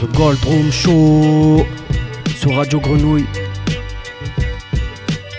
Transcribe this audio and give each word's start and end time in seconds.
The 0.00 0.06
Gold 0.14 0.38
Room 0.44 0.70
Show 0.70 1.66
sur 2.36 2.54
Radio 2.54 2.78
Grenouille 2.78 3.26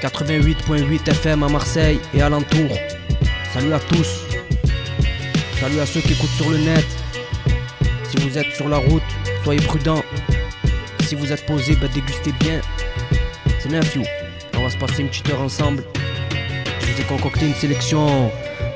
88.8 0.02 1.10
FM 1.12 1.44
à 1.44 1.48
Marseille 1.48 2.02
et 2.14 2.22
alentour. 2.22 2.68
Salut 3.54 3.72
à 3.72 3.80
tous. 3.80 4.26
Salut 5.62 5.80
à 5.80 5.86
ceux 5.86 6.02
qui 6.02 6.12
écoutent 6.12 6.30
sur 6.32 6.50
le 6.50 6.58
net. 6.58 6.86
Si 8.10 8.18
vous 8.18 8.38
êtes 8.38 8.54
sur 8.54 8.68
la 8.68 8.80
route, 8.80 9.02
soyez 9.46 9.62
prudents. 9.62 10.04
Si 11.06 11.16
vous 11.16 11.32
êtes 11.32 11.46
posé, 11.46 11.78
bah 11.78 11.88
dégustez 11.94 12.34
bien. 12.42 12.60
C'est 13.60 13.70
Nephew. 13.70 14.04
On 14.58 14.64
va 14.64 14.70
se 14.70 14.78
passer 14.78 15.04
une 15.04 15.08
petite 15.08 15.30
heure 15.30 15.42
ensemble. 15.42 15.86
Je 16.82 16.86
vous 16.86 17.00
ai 17.00 17.06
concocté 17.06 17.48
une 17.48 17.56
sélection 17.56 18.30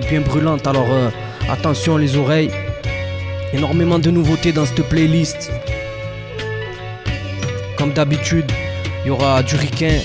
bien 0.08 0.22
brûlante, 0.22 0.66
alors 0.66 0.90
euh, 0.90 1.10
attention 1.50 1.98
les 1.98 2.16
oreilles. 2.16 2.52
Énormément 3.52 4.00
de 4.00 4.12
nouveautés 4.12 4.54
dans 4.54 4.66
cette 4.66 4.88
playlist. 4.88 5.52
Comme 7.84 7.92
d'habitude, 7.92 8.50
il 9.04 9.08
y 9.08 9.10
aura 9.10 9.44
du 9.44 9.58
Riquin 9.58 10.00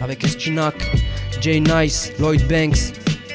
avec 0.00 0.22
Estinac, 0.22 0.76
Jay 1.40 1.58
Nice, 1.58 2.12
Lloyd 2.20 2.46
Banks, 2.46 2.92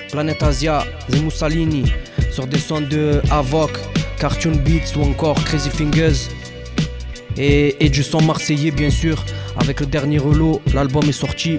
Planet 0.09 0.41
Asia, 0.41 0.85
The 1.11 1.17
Mussolini, 1.17 1.83
sur 2.31 2.47
des 2.47 2.59
sons 2.59 2.79
de 2.79 3.21
Avoc, 3.29 3.71
Cartoon 4.17 4.55
Beats 4.55 4.95
ou 4.95 5.01
encore 5.01 5.35
Crazy 5.43 5.69
Fingers. 5.69 6.29
Et, 7.35 7.75
et 7.85 7.89
du 7.89 8.03
son 8.03 8.21
marseillais, 8.21 8.71
bien 8.71 8.89
sûr, 8.89 9.21
avec 9.57 9.81
le 9.81 9.85
dernier 9.85 10.19
relot. 10.19 10.61
L'album 10.73 11.03
est 11.09 11.11
sorti 11.11 11.55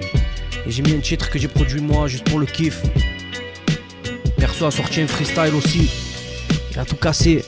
et 0.65 0.71
j'ai 0.71 0.81
mis 0.81 0.93
un 0.93 0.99
titre 0.99 1.29
que 1.29 1.37
j'ai 1.37 1.47
produit 1.47 1.79
moi 1.79 2.07
juste 2.07 2.23
pour 2.23 2.39
le 2.39 2.47
kiff. 2.47 2.81
Perso 4.37 4.65
a 4.65 4.71
sorti 4.71 5.01
un 5.01 5.07
freestyle 5.07 5.53
aussi. 5.53 5.91
Il 6.71 6.79
a 6.79 6.85
tout 6.85 6.95
cassé. 6.95 7.45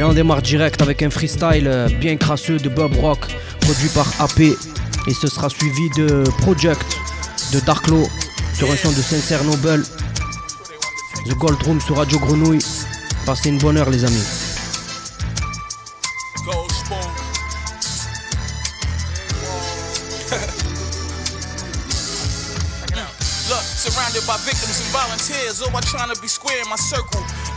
Et 0.00 0.02
on 0.02 0.14
démarre 0.14 0.40
direct 0.40 0.80
avec 0.80 1.02
un 1.02 1.10
freestyle 1.10 1.68
euh, 1.68 1.86
bien 1.86 2.16
crasseux 2.16 2.56
de 2.56 2.70
Bob 2.70 2.96
Rock 2.96 3.18
produit 3.60 3.90
par 3.90 4.06
AP. 4.18 4.40
Et 4.40 5.12
ce 5.12 5.26
sera 5.26 5.50
suivi 5.50 5.90
de 5.90 6.24
Project 6.38 6.96
de 7.52 7.60
Darklo 7.60 8.08
sur 8.54 8.70
un 8.70 8.76
son 8.76 8.92
de 8.92 9.02
Sincère 9.02 9.44
Noble. 9.44 9.84
The 11.26 11.34
Gold 11.34 11.62
Room 11.64 11.82
sur 11.82 11.98
Radio 11.98 12.18
Grenouille. 12.18 12.64
Passez 13.26 13.50
une 13.50 13.58
bonne 13.58 13.76
heure 13.76 13.90
les 13.90 14.06
amis. 14.06 14.24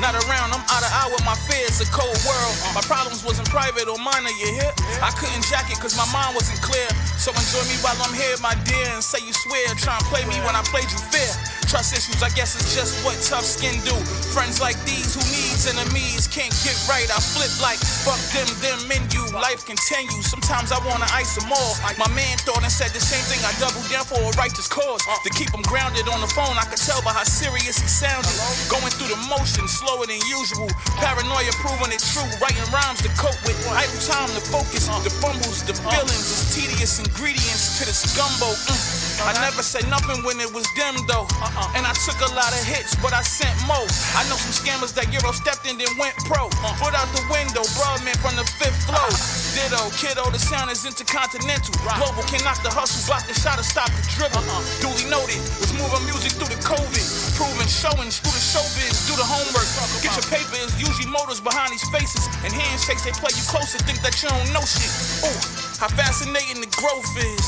Not 0.03 0.19
around, 0.27 0.51
I'm 0.51 0.59
out 0.67 0.83
of 0.83 0.91
hour, 0.99 1.15
my 1.23 1.31
fears, 1.47 1.79
a 1.79 1.87
cold 1.87 2.19
world. 2.27 2.55
My 2.75 2.83
problems 2.83 3.23
wasn't 3.23 3.47
private 3.47 3.87
or 3.87 3.95
minor, 3.95 4.35
you 4.35 4.51
hear? 4.59 4.71
I 4.99 5.15
couldn't 5.15 5.47
jack 5.47 5.71
it 5.71 5.79
cause 5.79 5.95
my 5.95 6.03
mind 6.11 6.35
wasn't 6.35 6.59
clear. 6.59 6.91
So 7.15 7.31
enjoy 7.31 7.63
me 7.71 7.79
while 7.79 7.95
I'm 8.03 8.11
here, 8.11 8.35
my 8.43 8.51
dear, 8.67 8.83
and 8.91 8.99
say 8.99 9.23
you 9.23 9.31
swear. 9.31 9.63
Try 9.79 9.95
and 9.95 10.03
play 10.11 10.27
me 10.27 10.43
when 10.43 10.59
I 10.59 10.61
played 10.67 10.91
you 10.91 10.99
fair. 11.07 11.31
Trust 11.73 11.97
issues, 11.97 12.21
I 12.21 12.29
guess 12.37 12.53
it's 12.53 12.77
just 12.77 13.01
what 13.01 13.17
tough 13.25 13.49
skin 13.49 13.73
do. 13.81 13.97
Friends 14.29 14.61
like 14.61 14.77
these 14.85 15.17
who 15.17 15.25
needs 15.33 15.65
enemies 15.65 16.29
can't 16.29 16.53
get 16.61 16.77
right. 16.85 17.09
I 17.09 17.17
flip 17.17 17.49
like 17.65 17.81
fuck 17.81 18.21
them, 18.29 18.45
them 18.61 18.85
you. 19.09 19.25
Life 19.33 19.65
continues. 19.65 20.29
Sometimes 20.29 20.69
I 20.69 20.77
wanna 20.85 21.09
ice 21.09 21.33
them 21.33 21.49
all. 21.49 21.73
My 21.97 22.05
man 22.13 22.37
thought 22.45 22.61
and 22.61 22.69
said 22.69 22.93
the 22.93 23.01
same 23.01 23.25
thing. 23.25 23.41
I 23.41 23.57
doubled 23.57 23.89
down 23.89 24.05
for 24.05 24.21
a 24.21 24.29
righteous 24.37 24.69
cause. 24.69 25.01
To 25.01 25.29
keep 25.33 25.49
him 25.49 25.65
grounded 25.65 26.05
on 26.13 26.21
the 26.21 26.29
phone, 26.37 26.53
I 26.61 26.69
could 26.69 26.77
tell 26.77 27.01
by 27.01 27.09
how 27.09 27.25
serious 27.25 27.81
he 27.81 27.89
sounded. 27.89 28.29
Going 28.69 28.93
through 28.93 29.09
the 29.09 29.17
motions, 29.25 29.73
slower 29.73 30.05
than 30.05 30.21
usual. 30.29 30.69
Paranoia 31.01 31.57
proving 31.57 31.89
it 31.89 32.05
true. 32.05 32.29
Writing 32.37 32.69
rhymes 32.69 33.01
to 33.01 33.09
cope 33.17 33.41
with. 33.49 33.57
Idle 33.73 33.97
time 34.05 34.29
to 34.37 34.45
focus. 34.45 34.85
The 35.01 35.09
fumbles, 35.09 35.65
the 35.65 35.73
feelings, 35.73 36.29
is 36.37 36.53
tedious 36.53 37.01
ingredients 37.01 37.81
to 37.81 37.89
this 37.89 38.13
gumbo. 38.13 38.53
Mm. 38.69 39.02
I 39.21 39.37
never 39.45 39.61
said 39.61 39.85
nothing 39.89 40.25
when 40.25 40.41
it 40.41 40.49
was 40.49 40.65
them 40.73 40.97
though. 41.05 41.29
And 41.77 41.85
I 41.85 41.93
took 42.05 42.17
a 42.25 42.31
lot 42.33 42.49
of 42.49 42.63
hits, 42.65 42.97
but 42.97 43.13
I 43.13 43.21
sent 43.21 43.53
more. 43.69 43.85
I 44.17 44.25
know 44.29 44.37
some 44.39 44.55
scammers 44.55 44.93
that 44.97 45.11
Euro 45.13 45.29
stepped 45.31 45.69
in 45.69 45.77
then 45.77 45.91
went 46.01 46.17
pro. 46.25 46.49
Foot 46.81 46.95
out 46.97 47.09
the 47.13 47.21
window, 47.29 47.61
broad 47.77 48.01
man 48.01 48.17
from 48.23 48.33
the 48.35 48.45
fifth 48.57 48.89
floor. 48.89 49.09
Ditto, 49.53 49.93
kiddo, 49.93 50.25
the 50.33 50.41
sound 50.41 50.73
is 50.73 50.85
intercontinental. 50.85 51.73
Global 51.85 52.25
can 52.25 52.41
knock 52.41 52.61
the 52.65 52.73
hustle, 52.73 53.05
block 53.05 53.25
the 53.29 53.37
shot, 53.37 53.61
or 53.61 53.67
stop 53.67 53.89
the 53.93 54.03
dribble. 54.17 54.41
Duly 54.81 55.05
noted, 55.05 55.37
was 55.61 55.69
moving 55.77 56.03
music 56.09 56.33
through 56.33 56.49
the 56.49 56.61
COVID. 56.65 57.05
Proving, 57.37 57.69
showing, 57.69 58.09
through 58.09 58.33
the 58.33 58.43
showbiz, 58.43 59.05
do 59.05 59.13
the 59.13 59.25
homework. 59.25 59.69
Get 60.01 60.17
your 60.17 60.25
paper, 60.29 60.57
it's 60.57 60.73
usually 60.81 61.09
motors 61.09 61.39
behind 61.39 61.69
these 61.69 61.85
faces. 61.93 62.25
And 62.41 62.49
handshakes, 62.49 63.05
they 63.05 63.13
play 63.13 63.33
you 63.37 63.45
closer, 63.45 63.77
think 63.85 64.01
that 64.01 64.17
you 64.21 64.29
don't 64.29 64.49
know 64.53 64.65
shit. 64.65 64.89
Ooh, 65.21 65.37
how 65.77 65.89
fascinating 65.93 66.61
the 66.61 66.69
growth 66.73 67.09
is. 67.21 67.45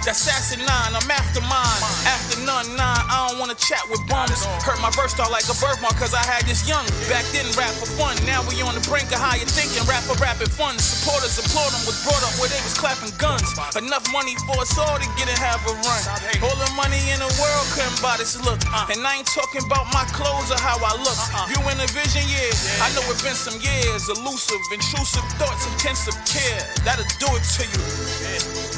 That's 0.00 0.24
assassin 0.24 0.64
nine, 0.64 0.96
I'm 0.96 1.10
after 1.12 1.44
mine. 1.44 1.80
After 2.08 2.40
none 2.48 2.64
nine, 2.72 3.04
I 3.04 3.28
don't 3.28 3.36
wanna 3.36 3.54
chat 3.54 3.84
with 3.92 4.00
bums. 4.08 4.48
Hurt 4.64 4.80
my 4.80 4.88
verse 4.96 5.12
start 5.12 5.28
like 5.28 5.44
a 5.44 5.56
birthmark 5.60 5.92
cause 6.00 6.16
I 6.16 6.24
had 6.24 6.48
this 6.48 6.64
young. 6.64 6.88
Back 7.12 7.28
then, 7.36 7.44
rap 7.52 7.68
for 7.76 7.84
fun. 8.00 8.16
Now 8.24 8.40
we 8.48 8.56
on 8.64 8.72
the 8.72 8.80
brink 8.88 9.12
of 9.12 9.20
how 9.20 9.36
you 9.36 9.44
thinking. 9.44 9.84
Rap 9.84 10.00
for 10.08 10.16
rapid 10.16 10.48
fun. 10.48 10.80
Supporters 10.80 11.36
applaud 11.36 11.76
them 11.76 11.84
was 11.84 12.00
brought 12.00 12.24
up 12.24 12.32
where 12.40 12.48
they 12.48 12.60
was 12.64 12.72
clapping 12.72 13.12
guns. 13.20 13.44
Enough 13.76 14.08
money 14.08 14.32
for 14.48 14.56
us 14.64 14.72
all 14.80 14.96
to 14.96 15.08
get 15.20 15.28
and 15.28 15.36
have 15.36 15.60
a 15.68 15.74
run. 15.84 16.02
All 16.48 16.56
the 16.56 16.70
money 16.80 17.00
in 17.12 17.20
the 17.20 17.30
world 17.36 17.66
couldn't 17.76 18.00
buy 18.00 18.16
this 18.16 18.40
look. 18.40 18.56
Uh, 18.72 18.88
and 18.88 19.04
I 19.04 19.20
ain't 19.20 19.28
talking 19.28 19.60
about 19.68 19.84
my 19.92 20.08
clothes 20.16 20.48
or 20.48 20.56
how 20.56 20.80
I 20.80 20.96
look. 20.96 21.18
Uh-uh. 21.28 21.52
Viewing 21.52 21.76
the 21.76 21.88
vision, 21.92 22.24
yeah. 22.24 22.48
I 22.80 22.88
know 22.96 23.04
it's 23.12 23.20
been 23.20 23.36
some 23.36 23.60
years. 23.60 24.08
Elusive, 24.08 24.64
intrusive 24.72 25.26
thoughts, 25.36 25.68
intensive 25.76 26.16
care. 26.24 26.64
That'll 26.88 27.04
do 27.20 27.28
it 27.36 27.44
to 27.60 27.62
you. 27.68 28.69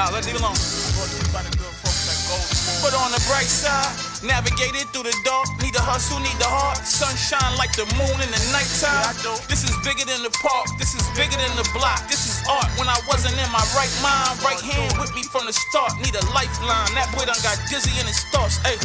Nah, 0.00 0.08
let 0.16 0.24
leave 0.24 0.32
it 0.32 0.40
alone. 0.40 0.56
But 2.80 2.96
on 2.96 3.12
the 3.12 3.20
bright 3.28 3.52
side, 3.52 3.92
navigated 4.24 4.88
through 4.96 5.04
the 5.04 5.12
dark. 5.28 5.44
Need 5.60 5.76
the 5.76 5.84
hustle, 5.84 6.16
need 6.24 6.40
the 6.40 6.48
heart. 6.48 6.80
Sunshine 6.88 7.52
like 7.60 7.76
the 7.76 7.84
moon 8.00 8.16
in 8.16 8.32
the 8.32 8.40
nighttime. 8.48 9.12
This 9.44 9.60
is 9.60 9.76
bigger 9.84 10.08
than 10.08 10.24
the 10.24 10.32
park. 10.40 10.72
This 10.80 10.96
is 10.96 11.04
bigger 11.12 11.36
than 11.36 11.52
the 11.52 11.68
block. 11.76 12.00
This 12.08 12.24
is 12.24 12.40
art. 12.48 12.72
When 12.80 12.88
I 12.88 12.96
wasn't 13.12 13.36
in 13.36 13.50
my 13.52 13.60
right 13.76 13.92
mind, 14.00 14.40
right 14.40 14.56
hand 14.56 14.96
with 14.96 15.12
me 15.12 15.20
from 15.20 15.44
the 15.44 15.52
start. 15.52 15.92
Need 16.00 16.16
a 16.16 16.24
lifeline. 16.32 16.96
That 16.96 17.12
boy 17.12 17.28
done 17.28 17.36
got 17.44 17.60
dizzy 17.68 17.92
in 18.00 18.08
his 18.08 18.24
thoughts. 18.32 18.56
Hey, 18.64 18.80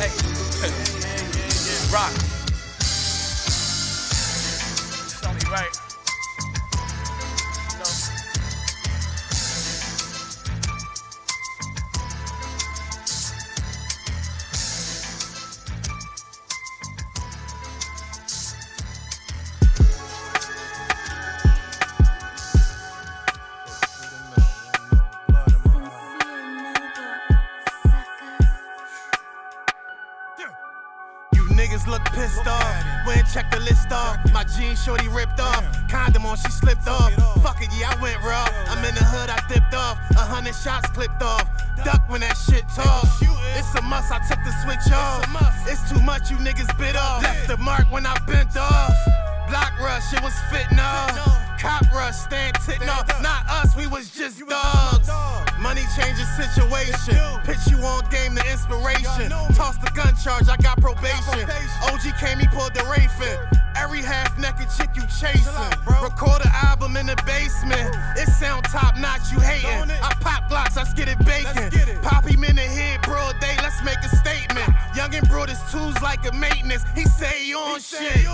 hey, 0.00 0.08
rock. 1.92 2.16
It's 5.04 5.20
only 5.20 5.44
right. 5.52 5.87
Checked 33.38 33.54
the 33.54 33.60
list 33.60 33.92
off. 33.92 34.18
My 34.32 34.42
jeans 34.42 34.82
shorty 34.82 35.06
ripped 35.06 35.38
off. 35.38 35.62
Condom 35.88 36.26
on, 36.26 36.36
she 36.38 36.50
slipped 36.50 36.88
off. 36.88 37.14
Fuck 37.40 37.62
it, 37.62 37.68
yeah, 37.78 37.94
I 37.94 38.02
went 38.02 38.20
raw. 38.24 38.48
I'm 38.66 38.84
in 38.84 38.96
the 38.96 39.04
hood, 39.04 39.30
I 39.30 39.38
dipped 39.46 39.74
off. 39.74 39.96
A 40.10 40.26
hundred 40.26 40.56
shots 40.56 40.90
clipped 40.90 41.22
off. 41.22 41.46
Duck 41.84 42.02
when 42.08 42.22
that 42.22 42.34
shit 42.34 42.64
talk. 42.74 43.06
It's 43.54 43.72
a 43.78 43.82
must, 43.82 44.10
I 44.10 44.18
took 44.26 44.42
the 44.42 44.50
switch 44.66 44.92
off. 44.92 45.22
It's 45.70 45.88
too 45.88 46.02
much, 46.02 46.32
you 46.32 46.36
niggas 46.38 46.76
bit 46.78 46.96
off. 46.96 47.22
Left 47.22 47.46
the 47.46 47.56
mark 47.58 47.86
when 47.92 48.06
I 48.06 48.18
bent 48.26 48.56
off. 48.56 48.98
Block 49.48 49.70
rush, 49.78 50.12
it 50.12 50.20
was 50.20 50.34
fitting 50.50 50.80
off. 50.80 51.14
Cop 51.60 51.86
rush, 51.94 52.16
stand 52.16 52.56
titting 52.66 52.88
off. 52.88 53.06
Not 53.22 53.46
us, 53.46 53.76
we 53.76 53.86
was 53.86 54.10
just 54.10 54.42
dogs. 54.48 55.08
Money 55.60 55.82
changes 55.96 56.28
situation. 56.36 57.18
Pitch 57.44 57.66
you 57.66 57.78
on 57.78 58.04
game 58.10 58.34
the 58.34 58.44
inspiration. 58.50 59.30
Toss 59.54 59.76
the 59.78 59.90
gun 59.94 60.14
charge, 60.16 60.48
I 60.48 60.56
got 60.56 60.80
probation. 60.80 61.48
OG 61.82 62.14
came, 62.20 62.38
he 62.38 62.46
pulled 62.48 62.74
the 62.74 62.80
Rayfin. 62.86 63.36
Every 63.76 64.02
half 64.02 64.36
naked 64.38 64.68
chick 64.76 64.90
you 64.94 65.02
chasing. 65.20 65.52
Record 65.86 66.42
an 66.44 66.52
album 66.62 66.96
in 66.96 67.06
the 67.06 67.16
basement. 67.26 67.94
It 68.16 68.28
sound 68.28 68.64
top 68.64 68.96
notch, 68.98 69.32
you 69.32 69.40
hating. 69.40 69.90
I 69.90 70.14
pop 70.20 70.48
blocks, 70.48 70.76
I 70.76 70.84
skid 70.84 71.08
it 71.08 71.18
bacon. 71.24 71.70
Pop 72.02 72.24
him 72.24 72.44
in 72.44 72.56
the 72.56 72.62
head, 72.62 73.02
broad 73.02 73.38
day, 73.40 73.56
let's 73.62 73.82
make 73.84 73.98
a 73.98 74.16
statement. 74.16 74.66
Youngin' 74.94 75.28
brought 75.28 75.48
his 75.48 75.60
tools 75.70 76.00
like 76.02 76.26
a 76.26 76.32
maintenance. 76.34 76.84
He 76.94 77.04
say 77.04 77.44
he 77.44 77.54
on 77.54 77.80
shit. 77.80 78.26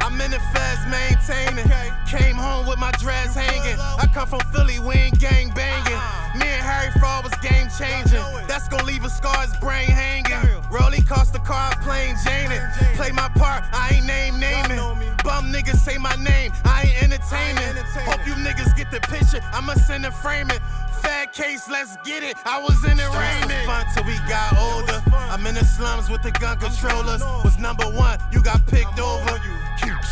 I'm 0.00 0.20
in 0.20 0.30
the 0.30 0.40
feds 0.52 0.86
maintaining. 0.90 1.70
Came 2.06 2.36
home 2.36 2.66
with 2.66 2.78
my 2.78 2.90
dreads 2.92 3.34
hanging. 3.34 3.78
I 3.78 4.06
come 4.12 4.28
from 4.28 4.40
Philly, 4.52 4.78
we 4.78 4.94
ain't 4.94 5.18
gang 5.20 5.50
banging. 5.50 6.00
Me 6.34 6.46
and 6.46 6.62
Harry 6.62 6.90
Fraud 6.98 7.24
was 7.24 7.34
game 7.42 7.68
changing. 7.78 8.22
That's 8.46 8.68
gonna 8.68 8.84
leave 8.84 9.04
a 9.04 9.10
scar's 9.10 9.56
brain 9.58 9.88
hanging. 9.88 10.62
Rolly 10.70 11.02
cost 11.02 11.32
the 11.32 11.40
car, 11.40 11.74
playing 11.82 12.16
Janin. 12.24 12.62
Play 12.94 13.10
my 13.10 13.28
part, 13.30 13.64
I 13.72 13.94
ain't 13.94 14.06
name 14.06 14.38
naming. 14.38 14.78
Bum 15.24 15.52
niggas 15.52 15.76
say 15.76 15.98
my 15.98 16.14
name, 16.16 16.52
I 16.64 16.82
ain't 16.82 17.02
entertaining. 17.02 17.76
Hope 18.06 18.26
you 18.26 18.34
niggas 18.34 18.76
get 18.76 18.90
the 18.90 19.00
picture, 19.00 19.40
I'ma 19.52 19.74
send 19.74 20.06
a 20.06 20.10
frame 20.10 20.50
it. 20.50 20.60
Fat 21.02 21.32
case, 21.32 21.68
let's 21.68 21.96
get 22.04 22.22
it. 22.22 22.36
I 22.44 22.60
was 22.60 22.84
in 22.84 22.98
the 22.98 23.08
rain. 23.16 23.66
Fun 23.66 23.86
till 23.94 24.04
we 24.04 24.16
got 24.28 24.56
older. 24.58 25.02
I'm 25.32 25.46
in 25.46 25.54
the 25.54 25.64
slums 25.64 26.10
with 26.10 26.22
the 26.22 26.30
gun 26.30 26.58
controllers. 26.58 27.22
Was 27.42 27.58
number 27.58 27.84
one, 27.84 28.18
you 28.32 28.42
got 28.42 28.66
picked 28.66 29.00
over. 29.00 29.40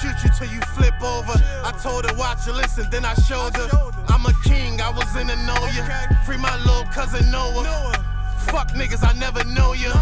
Shoot 0.00 0.14
you 0.24 0.30
till 0.38 0.48
you 0.48 0.60
flip 0.74 0.94
over. 1.02 1.32
I 1.64 1.72
told 1.82 2.08
her, 2.08 2.16
watch 2.16 2.44
her, 2.46 2.52
listen, 2.52 2.88
then 2.90 3.04
I 3.04 3.14
showed 3.14 3.56
her. 3.56 3.68
I'm 4.08 4.24
a 4.26 4.32
king, 4.44 4.80
I 4.80 4.90
was 4.90 5.14
in 5.16 5.26
the 5.26 5.36
know 5.46 5.60
ya. 5.76 5.84
Free 6.24 6.36
my 6.36 6.56
little 6.58 6.84
cousin 6.92 7.30
Noah. 7.30 7.92
Fuck 8.50 8.68
niggas, 8.72 9.06
I 9.06 9.12
never 9.18 9.44
know 9.44 9.72
ya. 9.74 9.92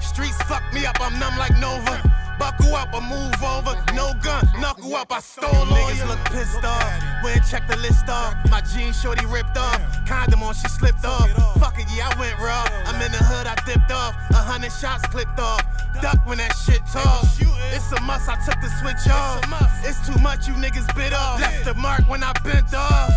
Streets 0.00 0.40
fuck 0.42 0.62
me 0.72 0.84
up, 0.86 0.96
I'm 1.00 1.18
numb 1.18 1.36
like 1.38 1.56
Nova. 1.58 2.02
Buckle 2.38 2.74
up, 2.74 2.88
I 2.92 3.00
move 3.00 3.42
over. 3.42 3.74
No 3.94 4.14
gun, 4.22 4.48
knuckle 4.58 4.96
up, 4.96 5.12
I 5.12 5.20
stole 5.20 5.54
all 5.54 5.66
Niggas 5.66 6.08
look 6.08 6.18
pissed 6.32 6.64
off. 6.64 6.84
Went 7.22 7.42
check 7.48 7.68
the 7.68 7.76
list 7.76 8.08
off. 8.08 8.34
My 8.50 8.60
jeans 8.60 9.00
shorty 9.00 9.24
ripped 9.26 9.56
off. 9.56 9.80
Condom 10.06 10.42
on, 10.42 10.54
she 10.54 10.68
slipped 10.68 11.04
off. 11.04 11.30
Fuck 11.60 11.78
it, 11.78 11.86
yeah, 11.94 12.10
I 12.10 12.18
went 12.18 12.38
raw. 12.40 12.66
I'm 12.86 13.00
in 13.00 13.12
the 13.12 13.18
hood, 13.18 13.46
I 13.46 13.54
dipped 13.64 13.92
off. 13.92 14.14
A 14.30 14.42
hundred 14.42 14.72
shots 14.72 15.06
clipped 15.06 15.38
off. 15.38 15.62
Duck 16.00 16.18
when 16.26 16.38
that 16.38 16.56
shit 16.56 16.80
toss. 16.92 17.38
It's 17.72 17.92
a 17.92 18.00
must, 18.00 18.28
I 18.28 18.34
took 18.44 18.60
the 18.60 18.70
switch 18.80 19.12
off. 19.12 19.44
It's 19.84 20.04
too 20.06 20.18
much, 20.20 20.48
you 20.48 20.54
niggas 20.54 20.92
bit 20.96 21.12
off. 21.12 21.40
Left 21.40 21.64
the 21.64 21.74
mark 21.74 22.02
when 22.08 22.24
I 22.24 22.32
bent 22.42 22.74
off. 22.74 23.12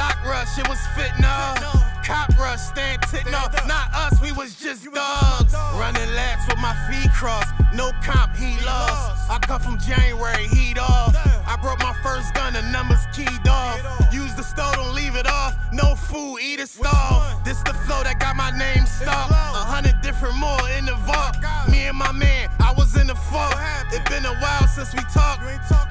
Block 0.00 0.24
rush, 0.24 0.56
it 0.56 0.66
was 0.66 0.80
fitting 0.96 1.26
off. 1.26 1.60
Cop 2.06 2.30
rush, 2.38 2.58
stand 2.58 3.02
titting 3.02 3.34
off. 3.34 3.52
Not 3.68 3.92
us, 3.92 4.18
we 4.22 4.32
was 4.32 4.54
just 4.54 4.90
dogs. 4.94 5.52
Running 5.74 6.14
laps 6.14 6.48
with 6.48 6.56
my 6.56 6.74
feet 6.88 7.12
crossed. 7.12 7.52
No 7.74 7.92
comp, 8.02 8.34
he 8.34 8.56
lost. 8.64 9.30
I 9.30 9.38
come 9.42 9.60
from 9.60 9.78
January, 9.78 10.48
heat 10.48 10.78
off. 10.78 11.29
I 11.50 11.56
broke 11.56 11.80
my 11.80 11.92
first 12.00 12.32
gun, 12.32 12.52
the 12.52 12.62
numbers 12.70 13.02
keyed 13.12 13.48
off. 13.48 13.82
Use 14.14 14.32
the 14.36 14.44
stove, 14.44 14.72
don't 14.76 14.94
leave 14.94 15.16
it 15.16 15.26
off. 15.26 15.58
No 15.72 15.96
food, 15.96 16.38
eat 16.38 16.60
it 16.60 16.68
stall. 16.68 17.26
This 17.42 17.58
the 17.64 17.74
flow 17.74 18.04
that 18.04 18.20
got 18.20 18.36
my 18.36 18.54
name 18.54 18.86
stopped. 18.86 19.32
A 19.32 19.66
hundred 19.66 20.00
different 20.00 20.36
more 20.36 20.62
in 20.78 20.86
the 20.86 20.94
vault. 21.02 21.34
Me 21.68 21.90
and 21.90 21.98
my 21.98 22.12
man, 22.12 22.50
I 22.60 22.72
was 22.78 22.94
in 22.94 23.08
the 23.08 23.16
fog. 23.16 23.50
It 23.90 23.98
been 24.06 24.24
a 24.26 24.34
while 24.38 24.68
since 24.68 24.94
we 24.94 25.02
talked. 25.10 25.42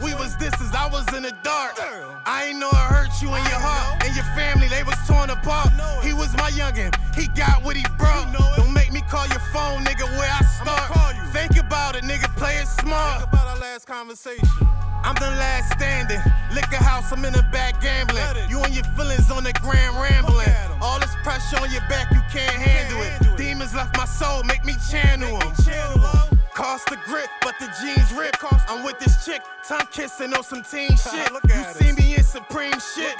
We 0.02 0.16
was 0.16 0.38
this 0.38 0.56
as 0.64 0.72
I 0.72 0.88
was 0.88 1.04
in 1.12 1.24
the 1.24 1.36
dark. 1.44 1.76
I 2.24 2.48
ain't 2.48 2.60
know 2.60 2.72
I 2.72 2.88
hurt 2.96 3.12
you 3.20 3.28
in 3.28 3.44
your 3.52 3.60
heart 3.60 4.00
and 4.08 4.16
your 4.16 4.30
family. 4.40 4.70
They 4.70 4.84
was 4.84 4.96
torn 5.12 5.30
apart. 5.30 5.76
He 6.00 6.14
was 6.14 6.32
my 6.40 6.56
youngin'. 6.56 6.96
He 7.20 7.28
got 7.36 7.68
what 7.68 7.76
he 7.76 7.84
brought. 7.98 8.32
Don't 8.56 8.72
make 8.72 8.94
me 8.94 9.02
call 9.12 9.28
your 9.28 9.44
phone, 9.52 9.84
nigga. 9.84 10.08
Where 10.16 10.32
I 10.32 10.40
start. 10.56 11.19
Think 11.32 11.58
about 11.58 11.96
it, 11.96 12.04
nigga. 12.04 12.34
Play 12.36 12.58
it 12.58 12.68
smart. 12.68 13.22
Think 13.22 13.34
about 13.34 13.48
our 13.48 13.60
last 13.60 13.86
conversation. 13.86 14.48
I'm 15.04 15.16
the 15.16 15.30
last 15.38 15.72
standing. 15.74 16.20
Liquor 16.54 16.84
house, 16.84 17.12
I'm 17.12 17.24
in 17.24 17.34
the 17.34 17.44
back 17.52 17.82
gambling. 17.82 18.24
You 18.50 18.60
and 18.62 18.74
your 18.74 18.84
feelings 18.98 19.32
on 19.32 19.44
the 19.44 19.54
grand 19.62 19.96
rambling. 19.96 20.50
All 20.82 21.00
this 21.00 21.14
pressure 21.24 21.58
on 21.62 21.72
your 21.72 21.82
back, 21.88 22.12
you 22.12 22.22
can't 22.32 22.52
handle 22.52 23.02
it. 23.02 23.38
Demons 23.38 23.74
left 23.76 23.96
my 23.98 24.06
soul, 24.06 24.44
make 24.44 24.66
me 24.66 24.76
channel 24.92 25.40
them. 25.40 25.54
Cost 26.54 26.88
the 26.90 26.98
grip, 27.06 27.30
but 27.42 27.56
the 27.60 27.70
jeans 27.82 28.12
rip. 28.12 28.36
I'm 28.68 28.84
with 28.84 29.00
this 29.00 29.24
chick, 29.26 29.42
tongue 29.68 29.88
kissing 29.92 30.34
on 30.34 30.44
some 30.44 30.64
teen 30.64 30.90
shit. 30.98 31.32
You 31.48 31.64
see 31.76 31.92
me 31.94 32.16
in 32.16 32.24
supreme 32.24 32.80
shit. 32.96 33.16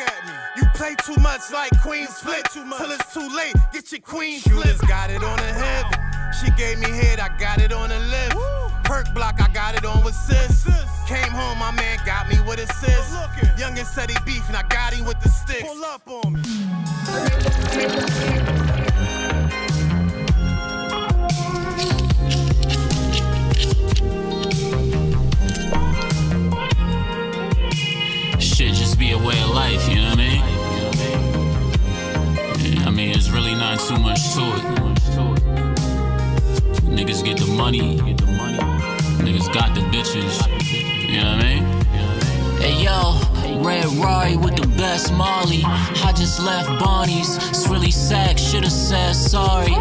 You 0.58 0.64
play 0.76 0.96
too 1.06 1.16
much 1.22 1.52
like 1.54 1.72
Queen's 1.82 2.20
Flip. 2.20 2.46
Till 2.52 2.92
it's 2.92 3.14
too 3.14 3.30
late, 3.30 3.56
get 3.72 3.92
your 3.92 4.02
queen 4.02 4.42
flip. 4.42 4.78
got 4.88 5.10
it 5.10 5.24
on 5.24 5.38
the 5.38 5.54
hip. 5.54 6.09
She 6.40 6.52
gave 6.52 6.80
me 6.80 6.90
head, 6.90 7.20
I 7.20 7.28
got 7.38 7.60
it 7.60 7.74
on 7.74 7.90
the 7.90 8.00
lip. 8.00 8.34
Perk 8.86 9.14
block, 9.14 9.42
I 9.42 9.50
got 9.54 9.76
it 9.76 9.84
on 9.84 10.04
with 10.06 10.16
sis. 10.16 10.64
Came 11.06 11.32
home, 11.32 11.60
my 11.60 11.72
man 11.72 12.00
got 12.06 12.30
me 12.30 12.40
with 12.48 12.60
a 12.60 12.68
sis. 12.76 13.14
Youngin' 13.58 13.86
said 13.86 14.10
he 14.10 14.16
beef, 14.26 14.48
and 14.48 14.56
I 14.56 14.64
got 14.64 14.94
him 14.94 15.06
with 15.06 15.20
the 15.20 15.28
sticks. 15.28 15.64
Pull 15.64 15.84
up 15.84 16.08
on 16.08 16.34
me. 16.34 16.42
Shit 28.40 28.74
just 28.76 28.98
be 28.98 29.12
a 29.12 29.18
way 29.18 29.38
of 29.42 29.50
life, 29.50 29.90
you 29.90 29.96
know 29.96 30.10
what 30.12 30.20
I 30.20 30.24
mean? 30.24 30.42
Yeah, 32.74 32.88
I 32.88 32.90
mean, 32.92 33.10
it's 33.10 33.30
really 33.30 33.56
not 33.56 33.80
too 33.80 33.98
much 33.98 34.34
to 34.36 34.42
it. 34.56 34.99
Niggas 36.90 37.24
get 37.24 37.38
the 37.38 37.46
money, 37.46 37.98
niggas 37.98 39.54
got 39.54 39.74
the 39.74 39.82
bitches, 39.92 40.46
you 41.08 41.22
know 41.22 41.36
what 41.36 41.46
I 41.46 41.56
mean? 41.56 41.64
Hey 42.60 42.84
yo, 42.84 43.09
Red 43.70 43.86
Rari 44.04 44.36
with 44.36 44.56
the 44.56 44.66
best 44.78 45.14
Molly. 45.14 45.62
I 45.64 46.12
just 46.18 46.40
left 46.40 46.70
Bonnie's. 46.80 47.38
It's 47.50 47.68
really 47.68 47.92
sad, 47.92 48.40
should've 48.40 48.72
said 48.72 49.14
sorry. 49.14 49.76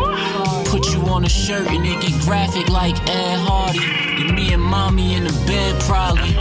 Put 0.66 0.92
you 0.92 1.00
on 1.08 1.24
a 1.24 1.28
shirt 1.30 1.66
and 1.68 1.86
it 1.86 2.02
get 2.02 2.20
graphic 2.20 2.68
like 2.68 2.96
Ed 3.08 3.38
Hardy. 3.38 3.78
Then 4.18 4.34
me 4.34 4.52
and 4.52 4.62
mommy 4.62 5.14
in 5.14 5.24
the 5.24 5.32
bed 5.46 5.80
probably. 5.84 6.36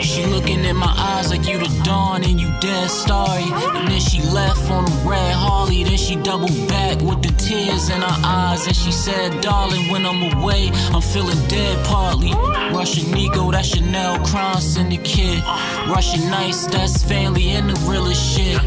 She 0.00 0.26
looking 0.26 0.64
in 0.64 0.76
my 0.76 0.94
eyes 0.96 1.30
like 1.30 1.48
you 1.48 1.58
the 1.58 1.80
dawn 1.82 2.22
and 2.22 2.40
you 2.40 2.48
dead 2.60 2.88
starry. 2.88 3.50
And 3.78 3.88
then 3.88 4.00
she 4.00 4.22
left 4.22 4.70
on 4.70 4.84
a 4.84 5.08
red 5.08 5.34
Harley. 5.34 5.82
Then 5.82 5.96
she 5.96 6.14
doubled 6.14 6.68
back 6.68 7.00
with 7.00 7.20
the 7.22 7.32
tears 7.36 7.90
in 7.90 8.00
her 8.00 8.18
eyes. 8.24 8.66
And 8.68 8.76
she 8.76 8.92
said, 8.92 9.40
darling, 9.40 9.90
when 9.90 10.06
I'm 10.06 10.22
away, 10.34 10.70
I'm 10.94 11.02
feeling 11.02 11.40
dead 11.48 11.84
partly. 11.84 12.32
Russian 12.72 13.10
Nico, 13.10 13.50
that 13.50 13.64
Chanel 13.66 14.24
crime 14.24 14.60
syndicate. 14.60 15.42
Russian 15.88 16.30
Nice, 16.30 16.66
that's 16.66 16.91
family 17.00 17.50
and 17.50 17.70
the 17.70 17.74
realest 17.88 18.20
shit. 18.36 18.60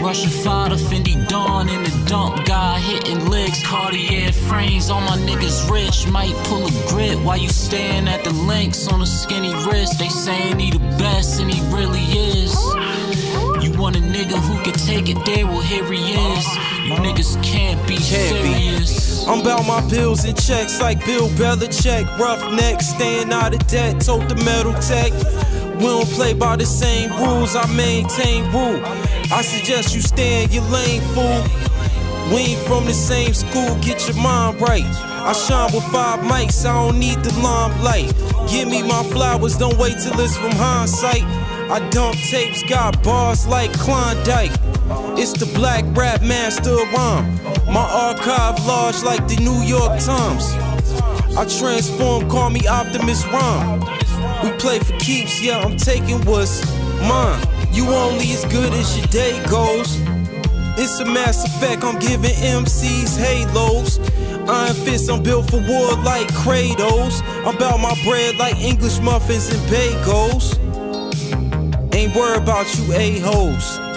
Russian 0.00 0.30
Fada, 0.30 0.76
Fendi 0.76 1.14
Dawn 1.28 1.68
in 1.68 1.82
the 1.84 2.04
dump 2.06 2.44
guy 2.44 2.78
hitting 2.80 3.28
licks. 3.28 3.64
Cartier 3.64 4.32
frames, 4.32 4.90
all 4.90 5.00
my 5.02 5.16
niggas 5.18 5.70
rich. 5.70 6.06
Might 6.10 6.34
pull 6.48 6.66
a 6.66 6.70
grit 6.88 7.18
while 7.20 7.38
you 7.38 7.48
staring 7.48 8.08
at 8.08 8.24
the 8.24 8.32
links 8.32 8.88
on 8.88 9.00
a 9.02 9.06
skinny 9.06 9.54
wrist. 9.66 9.98
They 9.98 10.08
saying 10.08 10.58
he 10.58 10.70
the 10.70 10.78
best 10.98 11.40
and 11.40 11.50
he 11.50 11.60
really 11.74 12.00
is. 12.00 12.52
You 13.62 13.78
want 13.78 13.96
a 13.96 14.00
nigga 14.00 14.36
who 14.46 14.62
can 14.64 14.74
take 14.74 15.08
it 15.08 15.18
there? 15.26 15.46
Well, 15.46 15.60
here 15.60 15.84
he 15.92 16.00
is. 16.14 16.46
You 16.84 16.94
niggas 16.96 17.42
can't 17.42 17.80
be 17.86 17.96
Can't 17.96 18.42
be. 18.42 18.52
serious. 18.54 19.26
I'm 19.28 19.40
about 19.42 19.66
my 19.66 19.86
bills 19.88 20.24
and 20.24 20.36
checks 20.40 20.80
like 20.80 21.04
Bill 21.04 21.28
Belichick. 21.30 22.06
Roughneck, 22.18 22.80
staying 22.80 23.32
out 23.32 23.52
of 23.54 23.64
debt, 23.68 24.00
tote 24.00 24.28
the 24.28 24.34
metal 24.36 24.72
tech. 24.74 25.12
We 25.80 25.86
don't 25.86 26.06
play 26.10 26.34
by 26.34 26.56
the 26.56 26.66
same 26.66 27.10
rules, 27.16 27.56
I 27.56 27.66
maintain 27.74 28.44
rule. 28.52 28.84
I 29.32 29.40
suggest 29.40 29.94
you 29.94 30.02
stay 30.02 30.44
in 30.44 30.52
your 30.52 30.64
lane, 30.64 31.00
fool. 31.14 31.42
We 32.28 32.52
ain't 32.52 32.60
from 32.68 32.84
the 32.84 32.92
same 32.92 33.32
school, 33.32 33.74
get 33.80 34.06
your 34.06 34.16
mind 34.22 34.60
right. 34.60 34.84
I 34.84 35.32
shine 35.32 35.72
with 35.72 35.84
five 35.84 36.20
mics, 36.20 36.66
I 36.68 36.74
don't 36.74 36.98
need 36.98 37.24
the 37.24 37.32
limelight. 37.40 38.12
Give 38.50 38.68
me 38.68 38.82
my 38.82 39.02
flowers, 39.04 39.56
don't 39.56 39.78
wait 39.78 39.96
till 39.98 40.20
it's 40.20 40.36
from 40.36 40.52
hindsight. 40.52 41.24
I 41.70 41.78
dump 41.88 42.16
tapes, 42.28 42.62
got 42.68 43.02
bars 43.02 43.46
like 43.46 43.72
Klondike. 43.72 44.52
It's 45.16 45.32
the 45.32 45.50
black 45.54 45.86
rap 45.96 46.20
master 46.20 46.74
rhyme. 46.92 47.24
My 47.72 47.88
archive 47.90 48.62
large 48.66 49.02
like 49.02 49.26
the 49.28 49.36
New 49.36 49.62
York 49.62 49.98
Times. 49.98 50.44
I 51.38 51.46
transform, 51.58 52.28
call 52.28 52.50
me 52.50 52.66
Optimus 52.68 53.24
Rhyme. 53.28 53.80
We 54.42 54.50
play 54.52 54.78
for 54.78 54.96
keeps, 54.98 55.42
yeah, 55.42 55.58
I'm 55.58 55.76
taking 55.76 56.24
what's 56.24 56.64
mine. 57.02 57.44
You 57.72 57.86
only 57.88 58.32
as 58.32 58.44
good 58.46 58.72
as 58.72 58.96
your 58.96 59.06
day 59.08 59.42
goes. 59.48 59.98
It's 60.78 60.98
a 61.00 61.04
mass 61.04 61.44
effect, 61.44 61.84
I'm 61.84 61.98
giving 61.98 62.30
MCs 62.30 63.18
halos. 63.18 63.98
Iron 64.48 64.74
fist, 64.74 65.10
I'm 65.10 65.22
built 65.22 65.50
for 65.50 65.58
war 65.58 65.92
like 66.02 66.26
Kratos. 66.28 67.20
I'm 67.44 67.54
about 67.54 67.80
my 67.80 67.94
bread 68.02 68.36
like 68.36 68.56
English 68.56 68.98
muffins 69.00 69.50
and 69.50 69.60
bagels. 69.68 70.58
Ain't 71.94 72.14
worried 72.16 72.42
about 72.42 72.66
you 72.78 72.92
a-holes. 72.94 73.89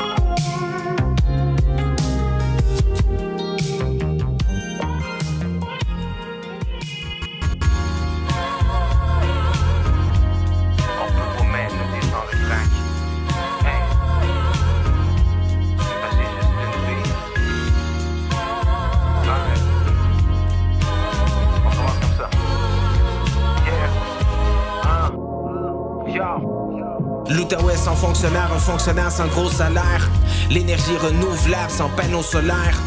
Fonctionnaire, 28.63 29.11
sans 29.11 29.27
gros 29.27 29.49
salaire. 29.49 30.09
L'énergie 30.49 30.97
renouvelable 30.97 31.69
sans 31.69 31.89
panneaux 31.89 32.23
solaires. 32.23 32.81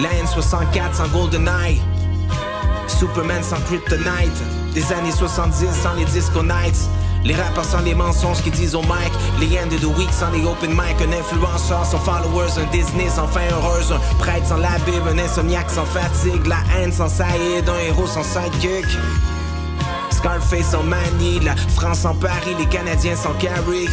La 0.00 0.08
N64 0.10 0.94
sans 0.94 1.08
GoldenEye. 1.08 1.80
Superman 2.86 3.42
sans 3.42 3.60
Kryptonite. 3.60 4.42
Des 4.74 4.92
années 4.92 5.12
70 5.12 5.66
sans 5.82 5.94
les 5.94 6.04
Disco 6.06 6.42
Nights. 6.42 6.88
Les 7.24 7.34
rappeurs 7.34 7.64
sans 7.64 7.80
les 7.80 7.94
mensonges 7.94 8.42
qui 8.42 8.50
disent 8.50 8.74
au 8.74 8.82
mic 8.82 9.12
Les 9.40 9.58
end 9.58 9.68
de 9.68 9.78
the 9.78 9.96
week 9.96 10.10
sans 10.12 10.30
les 10.30 10.44
open 10.44 10.72
mic 10.72 11.00
Un 11.00 11.18
influenceur 11.18 11.86
sans 11.86 11.98
followers 11.98 12.58
Un 12.58 12.70
Disney 12.70 13.08
sans 13.08 13.26
fin 13.28 13.40
heureuse 13.50 13.92
Un 13.92 14.14
prêtre 14.16 14.46
sans 14.46 14.58
la 14.58 14.76
Bible 14.84 15.08
Un 15.08 15.18
insomniaque 15.18 15.70
sans 15.70 15.86
fatigue 15.86 16.46
La 16.46 16.58
haine 16.76 16.92
sans 16.92 17.08
saïd 17.08 17.66
Un 17.66 17.78
héros 17.86 18.06
sans 18.06 18.22
sidekick 18.22 18.84
Scarface 20.10 20.72
sans 20.72 20.82
Manny 20.82 21.40
La 21.40 21.56
France 21.56 22.00
sans 22.00 22.14
Paris 22.14 22.56
Les 22.58 22.66
Canadiens 22.66 23.16
sans 23.16 23.32
Carrie 23.34 23.88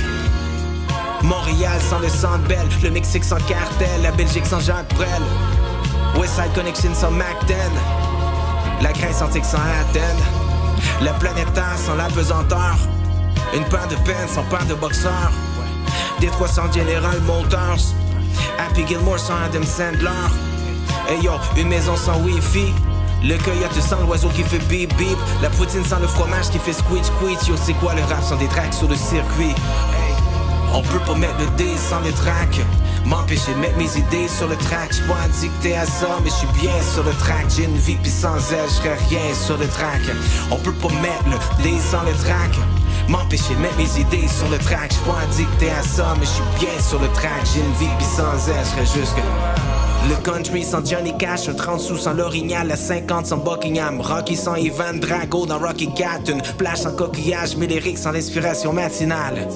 Montréal 1.24 1.80
sans 1.90 2.00
le 2.00 2.10
Centre 2.10 2.44
Bell 2.48 2.68
Le 2.84 2.90
Mexique 2.90 3.24
sans 3.24 3.38
cartel 3.48 4.02
La 4.02 4.12
Belgique 4.12 4.46
sans 4.46 4.60
Jacques 4.60 4.94
Brel. 4.96 5.22
Westside 6.18 6.54
Connection 6.54 6.94
sans 6.94 7.12
MacDen 7.12 7.56
La 8.82 8.92
Grèce 8.92 9.22
antique 9.22 9.46
sans 9.46 9.58
Athènes. 9.58 10.24
La 11.02 11.14
planète 11.14 11.48
sans 11.78 11.96
la 11.96 12.06
pesanteur. 12.06 12.76
Une 13.54 13.64
paire 13.66 13.88
de 13.88 13.96
peine 13.96 14.28
sans 14.28 14.44
paire 14.44 14.66
de 14.66 14.74
boxeurs 14.74 15.32
Détroit 16.20 16.48
sans 16.48 16.72
General 16.72 17.20
Motors. 17.22 17.94
Happy 18.58 18.86
Gilmore 18.88 19.20
sans 19.20 19.36
Adam 19.46 19.64
Sandler. 19.64 20.10
Hey 21.10 21.22
yo, 21.24 21.34
une 21.58 21.68
maison 21.68 21.96
sans 21.96 22.20
Wi-Fi. 22.20 22.74
Le 23.24 23.38
coyote 23.38 23.80
sans 23.80 24.00
l'oiseau 24.02 24.30
qui 24.30 24.44
fait 24.44 24.60
bip 24.68 24.96
bip. 24.98 25.18
La 25.42 25.50
poutine 25.50 25.86
sans 25.86 26.00
le 26.00 26.08
fromage 26.08 26.50
qui 26.50 26.58
fait 26.60 26.74
squeak 26.74 27.06
squeak 27.06 27.48
Yo 27.48 27.56
c'est 27.56 27.74
quoi 27.74 27.94
le 27.94 28.02
rap 28.02 28.24
sans 28.24 28.36
des 28.38 28.48
tracks 28.48 28.74
sur 28.74 28.88
le 28.88 28.96
circuit? 28.96 29.54
On 30.74 30.82
peut 30.82 31.00
pas 31.00 31.16
mettre 31.16 31.38
le 31.40 31.48
D 31.58 31.66
sans 31.78 32.00
les 32.02 32.12
tracks. 32.12 32.62
M'empêcher 33.06 33.54
de 33.54 33.60
mettre 33.60 33.78
mes 33.78 33.98
idées 33.98 34.28
sur 34.28 34.48
le 34.48 34.56
track. 34.56 34.92
J'suis 34.92 35.04
pas 35.08 35.20
addicté 35.26 35.76
à 35.76 35.86
ça 35.86 36.18
mais 36.24 36.30
je 36.30 36.36
suis 36.36 36.62
bien 36.62 36.74
sur 36.94 37.04
le 37.04 37.12
track. 37.14 37.46
J'ai 37.50 37.66
une 37.66 37.78
vie 37.78 37.96
pis 37.96 38.10
sans 38.10 38.38
elle 38.52 38.70
j'serais 38.70 38.98
rien 39.10 39.34
sur 39.34 39.58
le 39.58 39.68
track. 39.68 40.02
On 40.50 40.56
peut 40.58 40.74
pas 40.74 40.90
mettre 41.02 41.26
le 41.28 41.64
D 41.64 41.78
sans 41.80 42.04
le 42.04 42.14
track. 42.14 42.52
M'empêcher 43.10 43.56
de 43.56 43.60
mettre 43.60 43.78
mes 43.78 44.00
idées 44.00 44.28
sur 44.28 44.48
le 44.50 44.58
track. 44.60 44.92
J'suis 44.92 45.04
pas 45.04 45.20
addicté 45.24 45.70
à 45.72 45.84
ça 45.84 46.14
mais 46.20 46.26
je 46.26 46.32
suis 46.32 46.60
bien 46.60 46.80
sur 46.80 47.00
le 47.00 47.08
track. 47.10 47.42
J'ai 47.54 47.60
une 47.60 47.74
vie 47.74 47.94
pis 47.98 48.06
sans 48.06 48.50
elle 48.50 48.66
j'serais 48.66 49.00
juste 49.00 49.16
que 49.16 49.22
le 50.10 50.16
country 50.24 50.64
sans 50.64 50.86
Johnny 50.86 51.16
Cash, 51.18 51.48
un 51.48 51.54
30 51.54 51.80
sous 51.80 51.98
sans 51.98 52.14
l'orignal, 52.14 52.68
la 52.68 52.76
50 52.76 53.28
sans 53.28 53.38
Buckingham, 53.38 54.02
Rocky 54.02 54.36
sans 54.36 54.56
Ivan 54.56 54.94
Drago 55.00 55.46
dans 55.46 55.60
Rocky 55.60 55.94
Cat, 55.94 56.22
une 56.28 56.42
plage 56.58 56.80
sans 56.80 56.96
coquillage, 56.96 57.56
mais 57.58 57.68
sans 57.96 58.12
l'inspiration 58.12 58.74
matinale. 58.74 59.48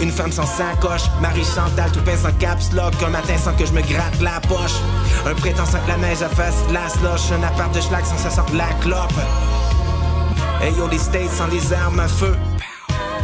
Une 0.00 0.10
femme 0.10 0.32
sans 0.32 0.46
sacoche, 0.46 1.02
Marie 1.20 1.44
Chantal, 1.44 1.90
tout 1.92 2.00
pain 2.00 2.16
sans 2.16 2.32
caps 2.38 2.72
lock, 2.72 2.94
un 3.06 3.10
matin 3.10 3.36
sans 3.36 3.54
que 3.54 3.64
je 3.64 3.72
me 3.72 3.82
gratte 3.82 4.20
la 4.20 4.40
poche. 4.48 4.74
Un 5.26 5.34
prétend 5.34 5.66
sans 5.66 5.78
que 5.78 5.88
la 5.88 5.96
neige 5.98 6.22
à 6.22 6.28
face 6.28 6.64
glace 6.68 6.96
loche, 7.02 7.30
un 7.32 7.42
appart 7.42 7.74
de 7.74 7.80
schlag 7.80 8.04
sans 8.04 8.18
ça 8.18 8.30
sente 8.30 8.52
la 8.54 8.68
clope. 8.80 9.12
Hey 10.60 10.72
yo, 10.76 10.88
les 10.88 10.98
States 10.98 11.30
sans 11.30 11.46
les 11.46 11.72
armes 11.72 12.00
à 12.00 12.08
feu. 12.08 12.34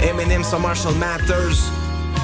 Eminem 0.02 0.44
sans 0.44 0.60
Marshall 0.60 0.94
Matters. 0.94 1.70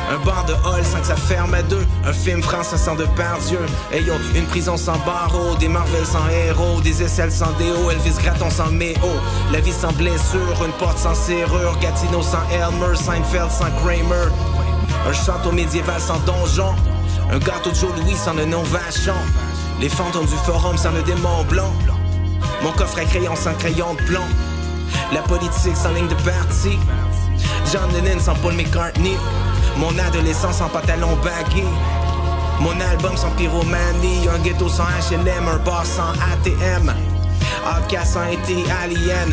Un 0.09 0.19
bar 0.25 0.45
de 0.45 0.53
hall 0.53 0.85
sans 0.85 1.01
que 1.01 1.07
ça 1.07 1.17
ferme 1.17 1.55
à 1.55 1.63
deux. 1.63 1.85
Un 2.05 2.13
film 2.13 2.41
français 2.43 2.77
sans 2.77 2.95
de 2.95 3.05
Dieu 3.47 3.59
Et 3.93 4.03
yo, 4.03 4.15
une 4.37 4.47
prison 4.47 4.77
sans 4.77 4.99
barreaux 4.99 5.57
Des 5.59 5.69
Marvel 5.69 6.07
sans 6.07 6.29
héros. 6.29 6.81
Des 6.81 7.03
aisselles 7.03 7.33
sans 7.33 7.51
déo. 7.59 7.91
Elvis 7.91 8.17
Gratton 8.23 8.51
sans 8.51 8.71
méo. 8.71 8.95
La 9.53 9.61
vie 9.61 9.73
sans 9.73 9.93
blessure. 9.93 10.65
Une 10.65 10.73
porte 10.73 10.99
sans 10.99 11.15
serrure. 11.15 11.77
Gatineau 11.81 12.23
sans 12.23 12.43
Elmer. 12.53 12.97
Seinfeld 12.97 13.51
sans 13.51 13.71
Kramer. 13.83 14.31
Un 15.09 15.13
château 15.13 15.51
médiéval 15.51 16.01
sans 16.01 16.21
donjon. 16.21 16.75
Un 17.33 17.39
gâteau 17.39 17.71
de 17.71 17.75
Joe 17.75 17.91
Louis 17.97 18.17
sans 18.17 18.35
le 18.35 18.45
nom 18.45 18.63
vachon. 18.63 19.19
Les 19.81 19.89
fantômes 19.89 20.27
du 20.27 20.37
forum 20.37 20.77
sans 20.77 20.93
le 20.93 21.03
démon 21.03 21.43
blanc. 21.49 21.73
Mon 22.63 22.71
coffre 22.73 22.99
à 22.99 23.05
crayon 23.05 23.35
sans 23.35 23.55
crayon 23.55 23.95
de 23.95 24.03
plomb. 24.03 24.29
La 25.13 25.23
politique 25.23 25.77
sans 25.77 25.91
ligne 25.91 26.09
de 26.09 26.15
parti. 26.15 26.79
John 27.73 27.91
Lennon 27.93 28.21
sans 28.21 28.35
Paul 28.37 28.55
McCartney 28.55 29.17
mon 29.79 29.97
adolescence 29.99 30.61
en 30.61 30.69
pantalon 30.69 31.17
baggy 31.23 31.65
Mon 32.61 32.79
album 32.81 33.17
sans 33.17 33.31
pyromanie 33.33 34.29
Un 34.35 34.39
ghetto 34.39 34.69
sans 34.69 34.85
H&M 34.85 35.49
Un 35.49 35.59
bar 35.59 35.85
sans 35.85 36.13
ATM 36.13 36.93
Outcast 37.67 38.15
sans 38.15 38.27
été 38.27 38.65
alien 38.83 39.33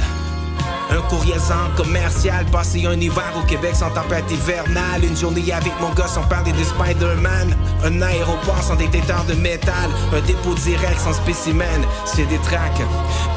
un 0.90 1.02
courriel 1.10 1.40
sans 1.40 1.72
commercial, 1.76 2.46
passer 2.52 2.86
un 2.86 3.00
hiver 3.00 3.32
au 3.36 3.42
Québec 3.48 3.74
sans 3.74 3.90
tempête 3.90 4.30
hivernale. 4.30 5.04
Une 5.04 5.16
journée 5.16 5.52
avec 5.52 5.72
mon 5.82 5.90
gars 5.94 6.08
sans 6.08 6.22
parler 6.24 6.52
de 6.52 6.64
Spider-Man. 6.64 7.56
Un 7.84 8.02
aéroport 8.02 8.62
sans 8.62 8.76
détecteur 8.76 9.24
de 9.24 9.34
métal. 9.34 9.90
Un 10.14 10.22
dépôt 10.22 10.54
direct 10.54 11.00
sans 11.00 11.14
spécimen. 11.14 11.82
C'est 12.06 12.26
des 12.26 12.38
tracks. 12.40 12.82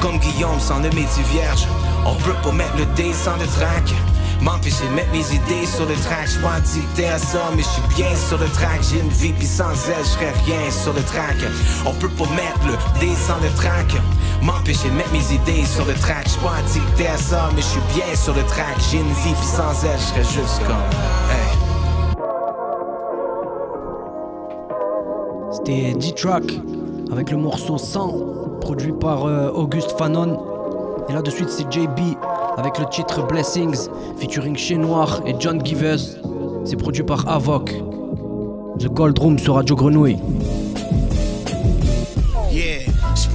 Comme 0.03 0.19
Guillaume 0.19 0.61
sans 0.61 0.81
le 0.81 0.91
métier 0.91 1.23
vierge. 1.33 1.67
On 2.05 2.15
peut 2.17 2.35
pas 2.43 2.53
mettre 2.53 2.77
le 2.77 2.85
D 2.95 3.13
sans 3.15 3.37
le 3.37 3.47
track. 3.47 3.95
M'empêcher 4.41 4.87
de 4.89 4.95
mettre 4.95 5.13
mes 5.13 5.35
idées 5.35 5.67
sur 5.67 5.87
le 5.87 5.95
track, 5.95 6.27
j'suis 6.27 6.41
pas 6.41 6.55
addicté 6.55 7.09
à 7.09 7.19
ça, 7.19 7.51
mais 7.57 7.63
je 7.63 7.69
suis 7.69 7.95
bien 7.97 8.15
sur 8.15 8.39
le 8.39 8.47
track. 8.49 8.81
J'ai 8.83 9.01
une 9.01 9.09
vie 9.09 9.33
pis 9.33 9.47
sans 9.47 9.73
elle, 9.89 10.05
j'serais 10.05 10.33
rien 10.45 10.71
sur 10.71 10.93
le 10.93 11.03
track. 11.03 11.37
On 11.85 11.93
peut 11.93 12.09
pas 12.09 12.29
mettre 12.31 12.67
le 12.67 13.01
D 13.01 13.15
sans 13.15 13.41
le 13.43 13.51
track. 13.57 13.95
M'empêcher 14.43 14.91
de 14.91 14.95
mettre 14.95 15.13
mes 15.13 15.35
idées 15.35 15.65
sur 15.65 15.85
le 15.85 15.95
track, 15.95 16.27
j'suis 16.29 16.41
pas 16.41 16.57
addicté 16.59 17.07
à 17.07 17.17
ça, 17.17 17.49
mais 17.55 17.63
je 17.63 17.67
suis 17.67 17.81
bien 17.95 18.15
sur 18.15 18.35
le 18.35 18.43
track. 18.45 18.77
J'ai 18.91 18.99
une 18.99 19.13
vie 19.25 19.35
pis 19.41 19.47
sans 19.47 19.85
elle, 19.85 19.99
j'serais 19.99 20.25
juste 20.25 20.63
comme. 20.67 20.77
C'était 25.53 25.95
D-Track 25.95 26.61
avec 27.11 27.31
le 27.31 27.39
morceau 27.39 27.79
100 27.79 28.59
produit 28.61 28.93
par 28.93 29.25
euh, 29.25 29.49
Auguste 29.51 29.97
Fanon. 29.97 30.39
Et 31.09 31.13
là 31.13 31.23
de 31.23 31.31
suite 31.31 31.49
c'est 31.49 31.71
JB 31.73 32.17
avec 32.57 32.79
le 32.79 32.87
titre 32.87 33.27
Blessings 33.27 33.89
featuring 34.19 34.57
Chez 34.57 34.77
Noir 34.77 35.21
et 35.27 35.35
John 35.39 35.65
Givers. 35.65 35.99
C'est 36.65 36.77
produit 36.77 37.03
par 37.03 37.29
Avoc. 37.29 37.73
The 38.79 38.89
Gold 38.89 39.19
Room 39.19 39.39
sur 39.39 39.55
Radio 39.55 39.77
Grenouille. 39.77 40.19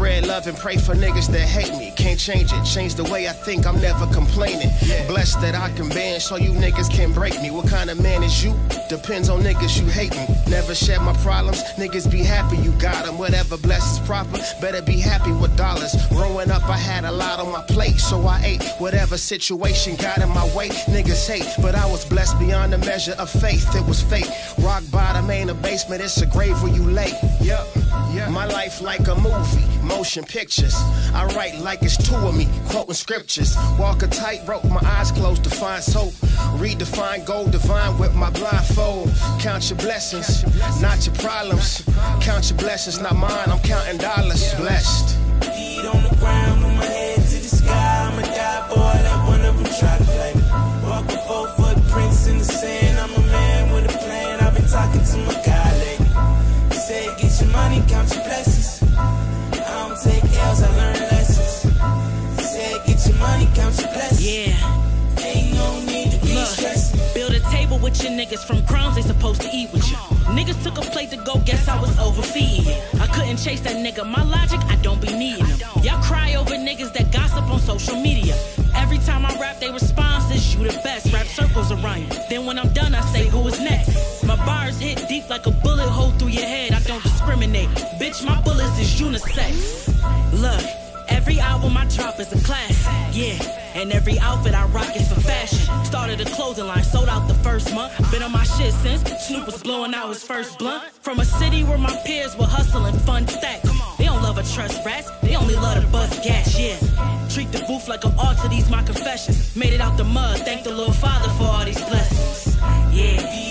Yeah, 0.01 0.07
spread 0.07 0.27
love 0.27 0.47
and 0.47 0.57
pray 0.57 0.77
for 0.77 0.95
niggas 0.95 1.27
that 1.27 1.47
hate 1.47 1.77
me. 1.77 1.91
Can't 1.95 2.19
change 2.19 2.51
it, 2.53 2.63
change 2.63 2.95
the 2.95 3.03
way 3.05 3.27
I 3.27 3.33
think, 3.33 3.65
I'm 3.67 3.79
never 3.79 4.07
complaining. 4.07 4.69
Blessed 5.07 5.41
that 5.41 5.55
I 5.55 5.69
can 5.75 5.89
bend 5.89 6.21
so 6.21 6.37
you 6.37 6.51
niggas 6.51 6.89
can 6.89 7.11
break 7.13 7.39
me. 7.41 7.51
What 7.51 7.67
kind 7.67 7.89
of 7.89 8.01
man 8.01 8.23
is 8.23 8.43
you? 8.43 8.53
Depends 8.89 9.29
on 9.29 9.41
niggas 9.41 9.79
you 9.79 9.87
hating. 9.87 10.27
Never 10.49 10.73
share 10.73 10.99
my 10.99 11.13
problems, 11.17 11.63
niggas 11.77 12.09
be 12.11 12.23
happy 12.23 12.57
you 12.57 12.71
got 12.73 13.05
them. 13.05 13.17
Whatever 13.17 13.57
blesses 13.57 13.99
proper, 13.99 14.39
better 14.59 14.81
be 14.81 14.99
happy 14.99 15.31
with 15.33 15.55
dollars. 15.55 15.95
Growing 16.09 16.51
up, 16.51 16.63
I 16.67 16.77
had 16.77 17.05
a 17.05 17.11
lot 17.11 17.39
on 17.39 17.51
my 17.51 17.63
plate, 17.63 17.99
so 17.99 18.25
I 18.25 18.41
ate 18.43 18.63
whatever 18.79 19.17
situation 19.17 19.95
got 19.95 20.17
in 20.17 20.29
my 20.29 20.45
way. 20.55 20.69
Niggas 20.89 21.27
hate, 21.27 21.47
but 21.61 21.75
I 21.75 21.85
was 21.85 22.05
blessed 22.05 22.39
beyond 22.39 22.73
the 22.73 22.79
measure 22.79 23.15
of 23.19 23.29
faith. 23.29 23.75
It 23.75 23.85
was 23.85 24.01
fate. 24.01 24.29
Rock 24.59 24.83
bottom 24.91 25.29
ain't 25.29 25.49
a 25.49 25.53
basement, 25.53 26.01
it's 26.01 26.21
a 26.21 26.25
grave 26.25 26.61
where 26.63 26.73
you 26.73 26.83
lay. 26.83 27.13
Yup. 27.41 27.67
My 28.29 28.45
life 28.45 28.81
like 28.81 29.07
a 29.07 29.15
movie, 29.15 29.65
motion 29.83 30.23
pictures. 30.23 30.73
I 31.13 31.25
write 31.35 31.59
like 31.59 31.81
it's 31.83 31.97
two 31.97 32.15
of 32.15 32.35
me, 32.35 32.47
quoting 32.69 32.93
scriptures. 32.93 33.55
Walk 33.77 34.03
a 34.03 34.07
tightrope, 34.07 34.63
my 34.65 34.79
eyes 34.83 35.11
closed 35.11 35.43
to 35.43 35.49
find 35.49 35.83
hope. 35.83 36.13
Redefine 36.61 37.25
gold 37.25 37.51
divine 37.51 37.97
with 37.97 38.15
my 38.15 38.29
blindfold. 38.29 39.11
Count 39.39 39.69
your 39.69 39.77
blessings, 39.79 40.43
not 40.81 41.05
your 41.05 41.15
problems. 41.15 41.83
Count 42.21 42.49
your 42.49 42.57
blessings, 42.57 43.01
not 43.01 43.15
mine. 43.15 43.49
I'm 43.49 43.59
counting 43.59 43.97
dollars. 43.97 44.53
Blessed. 44.55 45.17
Feet 45.43 45.85
on 45.85 46.03
the 46.03 46.15
ground, 46.19 46.63
with 46.63 46.73
my 46.77 46.85
head 46.85 47.15
to 47.17 47.21
the 47.21 47.55
sky. 47.57 48.11
I'ma 48.11 48.21
die, 48.21 48.67
boy, 48.69 48.95
let 49.03 49.27
one 49.27 49.41
of 49.41 49.55
them 49.57 49.73
try 49.79 49.97
to 49.97 50.03
play 50.03 50.33
me. 50.35 50.43
Walking 50.87 51.19
four 51.27 51.47
footprints 51.57 52.27
in 52.27 52.37
the 52.37 52.45
sand. 52.45 52.97
I'm 52.97 53.13
a 53.13 53.27
man 53.27 53.73
with 53.73 53.93
a 53.93 53.97
plan. 53.97 54.39
I've 54.39 54.53
been 54.55 54.67
talking 54.67 55.03
to 55.03 55.17
my 55.25 55.33
guy 55.45 55.77
lately. 55.79 56.07
Said, 56.71 57.17
get 57.41 57.51
money, 57.51 57.83
count 57.87 58.13
your 58.13 58.23
blessings. 58.23 58.83
I 58.97 59.87
don't 59.87 59.97
take 60.01 60.23
L's, 60.23 60.61
I 60.61 60.69
learn 60.77 60.99
lessons. 61.11 61.73
Said, 62.43 62.85
get 62.85 63.07
your 63.07 63.17
money, 63.17 63.45
count 63.55 63.77
your 63.79 63.91
blessings. 63.93 64.25
Yeah. 64.25 65.23
Ain't 65.23 65.53
no 65.53 65.79
need 65.85 66.11
to 66.11 66.19
be 66.21 66.35
stressing. 66.45 66.99
Build 67.13 67.33
a 67.33 67.39
table 67.51 67.77
with 67.79 68.01
your 68.03 68.11
niggas 68.11 68.45
from 68.45 68.65
crumbs 68.65 68.95
they 68.95 69.01
supposed 69.01 69.41
to 69.41 69.49
eat 69.53 69.71
with 69.71 69.87
you. 69.89 69.97
Niggas 70.37 70.63
took 70.63 70.77
a 70.77 70.81
plate 70.81 71.09
to 71.11 71.17
go, 71.17 71.39
guess 71.45 71.67
I 71.67 71.79
was 71.79 71.97
overfeeding. 71.99 72.75
I 72.99 73.07
couldn't 73.07 73.37
chase 73.37 73.61
that 73.61 73.75
nigga. 73.75 74.09
My 74.09 74.23
logic, 74.23 74.59
I 74.65 74.75
don't 74.77 75.01
be 75.01 75.13
needing 75.13 75.45
them. 75.45 75.59
Y'all 75.83 76.01
cry 76.01 76.35
over 76.35 76.55
niggas 76.55 76.93
that 76.93 77.11
gossip 77.11 77.43
on 77.49 77.59
social 77.59 77.99
media. 77.99 78.35
Every 78.75 78.99
time 78.99 79.25
I 79.25 79.37
rap, 79.39 79.59
they 79.59 79.71
response 79.71 80.33
is 80.33 80.55
you 80.55 80.63
the 80.63 80.79
best. 80.83 81.11
Rap 81.13 81.27
circles 81.27 81.71
around 81.71 82.01
you. 82.01 82.09
Then 82.29 82.45
when 82.45 82.57
I'm 82.57 82.69
done, 82.73 82.95
I 82.95 83.01
say 83.01 83.27
who 83.27 83.45
is 83.47 83.59
next. 83.59 84.23
My 84.23 84.35
bars 84.45 84.79
hit 84.79 85.07
deep 85.07 85.29
like 85.29 85.45
a 85.45 85.51
bullet 85.51 85.89
hole 85.89 86.11
through 86.11 86.29
your 86.29 86.45
head. 86.45 86.71
I 86.71 86.79
don't 86.81 87.03
discriminate. 87.31 87.69
Bitch, 87.99 88.25
my 88.25 88.39
bullets 88.41 88.79
is 88.79 88.99
unisex. 88.99 89.87
Look. 90.41 90.61
Every 91.07 91.39
album 91.41 91.75
I 91.75 91.85
drop 91.85 92.19
is 92.21 92.31
a 92.31 92.41
classic, 92.45 92.87
yeah. 93.11 93.37
And 93.75 93.91
every 93.91 94.17
outfit 94.19 94.53
I 94.53 94.65
rock 94.67 94.95
is 94.95 95.11
for 95.11 95.19
fashion. 95.19 95.59
Started 95.83 96.21
a 96.21 96.25
clothing 96.25 96.67
line, 96.67 96.83
sold 96.83 97.09
out 97.09 97.27
the 97.27 97.33
first 97.35 97.73
month. 97.75 97.91
Been 98.11 98.23
on 98.23 98.31
my 98.31 98.43
shit 98.43 98.73
since 98.73 99.03
Snoop 99.27 99.45
was 99.45 99.61
blowing 99.61 99.93
out 99.93 100.07
his 100.07 100.23
first 100.23 100.57
blunt. 100.57 100.83
From 101.01 101.19
a 101.19 101.25
city 101.25 101.63
where 101.65 101.77
my 101.77 101.93
peers 102.05 102.37
were 102.37 102.45
hustling 102.45 102.97
fun 102.99 103.27
stacks. 103.27 103.69
They 103.97 104.05
don't 104.05 104.23
love 104.23 104.37
or 104.37 104.43
trust 104.43 104.85
rats, 104.85 105.11
they 105.21 105.35
only 105.35 105.55
love 105.55 105.83
to 105.83 105.87
bust 105.89 106.23
gas, 106.23 106.57
yeah. 106.57 106.77
Treat 107.29 107.51
the 107.51 107.59
booth 107.67 107.89
like 107.89 108.05
an 108.05 108.13
altar, 108.17 108.47
these 108.47 108.69
my 108.69 108.81
confessions. 108.83 109.53
Made 109.55 109.73
it 109.73 109.81
out 109.81 109.97
the 109.97 110.05
mud, 110.05 110.39
thank 110.39 110.63
the 110.63 110.73
Lord 110.73 110.95
Father 110.95 111.29
for 111.37 111.43
all 111.43 111.65
these 111.65 111.83
blessings. 111.89 112.55
Yeah. 112.93 113.41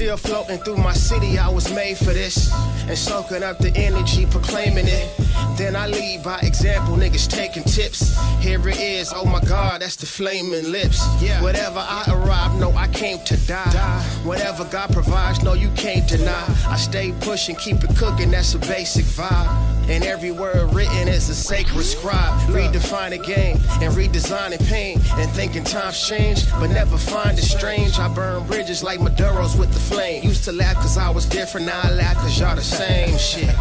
Still 0.00 0.16
floating 0.16 0.56
through 0.60 0.78
my 0.78 0.94
city. 0.94 1.38
I 1.38 1.50
was 1.50 1.70
made 1.74 1.98
for 1.98 2.14
this. 2.14 2.50
And 2.88 2.96
soaking 2.96 3.42
up 3.42 3.58
the 3.58 3.70
energy, 3.76 4.24
proclaiming 4.24 4.86
it. 4.88 5.10
Then 5.58 5.76
I 5.76 5.88
lead 5.88 6.22
by 6.22 6.38
example, 6.38 6.96
niggas 6.96 7.28
taking 7.28 7.64
tips. 7.64 8.18
Here 8.40 8.66
it 8.66 8.80
is, 8.80 9.12
oh 9.14 9.26
my 9.26 9.40
god, 9.40 9.82
that's 9.82 9.96
the 9.96 10.06
flaming 10.06 10.72
lips. 10.72 11.06
Yeah. 11.20 11.42
Whatever 11.42 11.80
I 11.80 12.04
arrive, 12.08 12.58
no, 12.58 12.72
I 12.72 12.88
came 12.88 13.18
to 13.26 13.36
die. 13.46 13.70
die. 13.72 14.02
Whatever 14.24 14.64
God 14.64 14.90
provides, 14.90 15.42
no, 15.42 15.52
you 15.52 15.68
can't 15.76 16.08
deny. 16.08 16.46
I 16.66 16.76
stay 16.78 17.12
pushing, 17.20 17.56
keep 17.56 17.84
it 17.84 17.94
cooking, 17.94 18.30
that's 18.30 18.54
a 18.54 18.58
basic 18.58 19.04
vibe. 19.04 19.69
And 19.90 20.04
every 20.04 20.30
word 20.30 20.72
written 20.72 21.08
is 21.08 21.28
a 21.28 21.34
sacred 21.34 21.82
scribe. 21.82 22.38
Redefine 22.48 23.10
the 23.10 23.18
game 23.18 23.56
and 23.82 23.92
redesigning 23.92 24.64
pain. 24.68 25.00
And 25.14 25.28
thinking 25.32 25.64
times 25.64 26.00
change, 26.06 26.48
but 26.52 26.68
never 26.68 26.96
find 26.96 27.36
it 27.36 27.42
strange. 27.42 27.98
I 27.98 28.06
burn 28.14 28.46
bridges 28.46 28.84
like 28.84 29.00
Maduros 29.00 29.58
with 29.58 29.72
the 29.72 29.80
flame. 29.80 30.22
Used 30.22 30.44
to 30.44 30.52
laugh 30.52 30.76
cause 30.76 30.96
I 30.96 31.10
was 31.10 31.26
different, 31.26 31.66
now 31.66 31.80
I 31.82 31.90
laugh 31.90 32.16
cause 32.18 32.38
y'all 32.38 32.54
the 32.54 32.62
same 32.62 33.18
shit. 33.18 33.58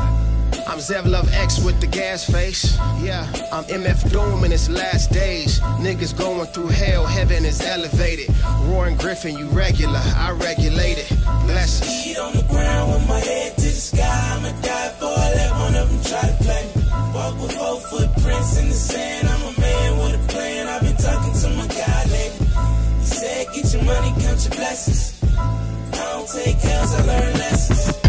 I'm 0.67 0.77
Zev 0.77 1.05
Love 1.05 1.33
X 1.33 1.63
with 1.63 1.81
the 1.81 1.87
gas 1.87 2.29
face. 2.29 2.77
Yeah, 3.01 3.25
I'm 3.51 3.63
MF 3.63 4.11
Doom 4.11 4.43
in 4.43 4.51
its 4.51 4.69
last 4.69 5.11
days. 5.11 5.59
Niggas 5.81 6.15
going 6.15 6.45
through 6.47 6.67
hell, 6.67 7.07
heaven 7.07 7.43
is 7.43 7.59
elevated. 7.61 8.29
Roaring 8.65 8.97
Griffin, 8.97 9.35
you 9.35 9.47
regular, 9.47 10.01
I 10.15 10.31
regulate 10.31 10.99
it. 10.99 11.09
Blessings. 11.47 12.17
On 12.19 12.33
the 12.33 12.43
ground 12.43 12.93
with 12.93 13.09
my 13.09 13.19
head 13.19 13.55
to 13.55 13.61
the 13.61 13.69
sky. 13.69 14.35
I'ma 14.35 14.61
die 14.61 14.89
for 14.99 15.18
it, 15.29 15.35
let 15.37 15.51
one 15.51 15.75
of 15.75 15.89
them 15.89 16.01
try 16.03 16.21
to 16.21 16.43
play. 16.43 16.65
Walk 17.13 17.41
with 17.41 17.51
four 17.53 17.79
footprints 17.79 18.59
in 18.59 18.69
the 18.69 18.75
sand. 18.75 19.27
I'm 19.27 19.41
a 19.41 19.59
man 19.59 19.97
with 19.99 20.15
a 20.15 20.27
plan. 20.31 20.67
I've 20.67 20.81
been 20.81 20.97
talking 20.97 21.33
to 21.41 21.49
my 21.57 21.67
guy 21.67 22.03
lately. 22.09 22.47
He 22.99 23.05
said, 23.05 23.47
Get 23.53 23.73
your 23.73 23.83
money, 23.83 24.11
count 24.21 24.39
your 24.45 24.55
blessings. 24.55 25.21
I 25.37 25.97
don't 26.13 26.27
take 26.27 26.63
L's, 26.65 26.93
I 26.95 27.05
learn 27.05 27.33
lessons. 27.33 27.99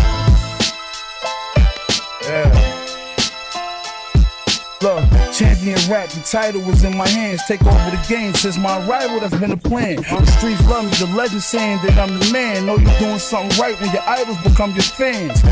Yeah. 2.22 2.70
Look, 4.82 5.04
champion 5.34 5.78
rap, 5.90 6.08
the 6.08 6.22
title 6.22 6.62
was 6.62 6.84
in 6.84 6.96
my 6.96 7.06
hands. 7.06 7.42
Take 7.46 7.60
over 7.66 7.90
the 7.90 8.02
game 8.08 8.32
since 8.32 8.56
my 8.56 8.78
arrival, 8.86 9.20
that's 9.20 9.36
been 9.36 9.50
the 9.50 9.56
plan. 9.58 9.98
On 10.10 10.24
the 10.24 10.30
streets 10.38 10.66
love 10.68 10.84
me, 10.84 10.90
the 10.92 11.14
legend 11.14 11.42
saying 11.42 11.80
that 11.84 11.98
I'm 11.98 12.18
the 12.18 12.32
man. 12.32 12.64
Know 12.64 12.78
you're 12.78 12.98
doing 12.98 13.18
something 13.18 13.60
right 13.60 13.78
when 13.78 13.92
your 13.92 14.02
idols 14.08 14.38
become 14.38 14.70
your 14.70 14.82
fans. 14.82 15.42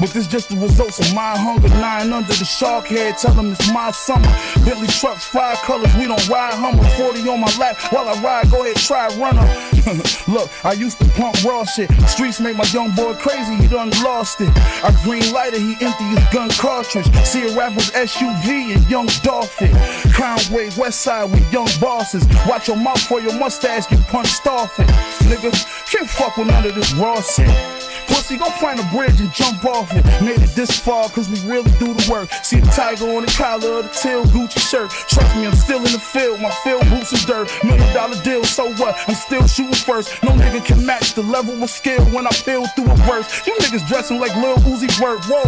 But 0.00 0.10
this 0.10 0.26
just 0.26 0.48
the 0.48 0.56
results 0.56 0.98
of 0.98 1.14
my 1.14 1.36
hunger. 1.36 1.68
Nine 1.68 2.12
under 2.12 2.32
the 2.32 2.44
shark 2.44 2.86
head, 2.86 3.18
tell 3.18 3.34
them 3.34 3.52
it's 3.52 3.72
my 3.72 3.90
summer. 3.92 4.26
Bentley 4.64 4.88
trucks, 4.88 5.24
five 5.24 5.58
colors, 5.58 5.94
we 5.96 6.06
don't 6.06 6.28
ride 6.28 6.54
Hummer. 6.54 6.82
40 6.98 7.28
on 7.28 7.40
my 7.40 7.52
lap 7.58 7.78
while 7.92 8.08
I 8.08 8.20
ride, 8.20 8.50
go 8.50 8.64
ahead, 8.64 8.76
try 8.76 9.06
runner. 9.16 9.46
Look, 10.28 10.50
I 10.64 10.72
used 10.72 10.98
to 11.00 11.08
pump 11.10 11.42
raw 11.44 11.64
shit. 11.64 11.90
Streets 12.08 12.40
make 12.40 12.56
my 12.56 12.64
young 12.64 12.90
boy 12.94 13.14
crazy, 13.14 13.54
he 13.54 13.68
done 13.68 13.90
lost 14.02 14.40
it. 14.40 14.50
I 14.82 14.90
green 15.04 15.32
lighter, 15.32 15.58
he 15.58 15.76
empty 15.80 16.04
his 16.04 16.24
gun 16.32 16.50
cartridge. 16.50 17.06
See 17.24 17.46
a 17.46 17.56
rapper's 17.56 17.90
SUV 17.90 18.74
and 18.74 18.90
young 18.90 19.06
Dolphin. 19.22 19.72
Conway, 20.12 20.70
West 20.76 21.02
Side 21.02 21.30
with 21.30 21.52
young 21.52 21.68
bosses. 21.80 22.26
Watch 22.48 22.68
your 22.68 22.76
mouth 22.76 23.00
for 23.02 23.20
your 23.20 23.38
mustache 23.38 23.86
get 23.86 24.00
punched 24.08 24.46
off 24.46 24.78
it. 24.80 24.86
Nigga, 25.28 25.52
can't 25.90 26.08
fuck 26.08 26.36
with 26.36 26.48
none 26.48 26.66
of 26.66 26.74
this 26.74 26.92
raw 26.94 27.20
shit. 27.20 27.83
Pussy, 28.24 28.38
go 28.38 28.48
find 28.52 28.80
a 28.80 28.84
bridge 28.84 29.20
and 29.20 29.30
jump 29.34 29.66
off 29.66 29.92
it. 29.92 30.02
Made 30.24 30.40
it 30.40 30.54
this 30.56 30.80
far 30.80 31.10
cause 31.10 31.28
we 31.28 31.38
really 31.46 31.70
do 31.72 31.92
the 31.92 32.08
work. 32.10 32.32
See 32.42 32.58
the 32.58 32.70
tiger 32.70 33.04
on 33.04 33.26
the 33.26 33.32
collar 33.32 33.80
of 33.80 33.84
the 33.84 33.90
tail 33.92 34.24
Gucci 34.24 34.60
shirt. 34.60 34.88
Trust 34.90 35.36
me, 35.36 35.46
I'm 35.46 35.54
still 35.54 35.84
in 35.84 35.92
the 35.92 35.98
field. 35.98 36.40
My 36.40 36.50
field 36.64 36.88
boots 36.88 37.12
and 37.12 37.20
dirt. 37.26 37.50
Million 37.62 37.92
dollar 37.92 38.16
deal, 38.22 38.42
so 38.44 38.72
what? 38.76 38.96
I'm 39.06 39.14
still 39.14 39.46
shooting 39.46 39.74
first. 39.74 40.22
No 40.22 40.30
nigga 40.30 40.64
can 40.64 40.86
match 40.86 41.12
the 41.12 41.22
level 41.22 41.62
of 41.62 41.68
skill 41.68 42.02
when 42.16 42.26
I 42.26 42.30
feel 42.30 42.66
through 42.68 42.90
a 42.90 42.96
verse. 43.04 43.46
You 43.46 43.52
niggas 43.56 43.86
dressing 43.88 44.18
like 44.18 44.34
Lil 44.36 44.56
Uzi 44.56 44.88
Vert. 44.98 45.20
Whoa. 45.28 45.44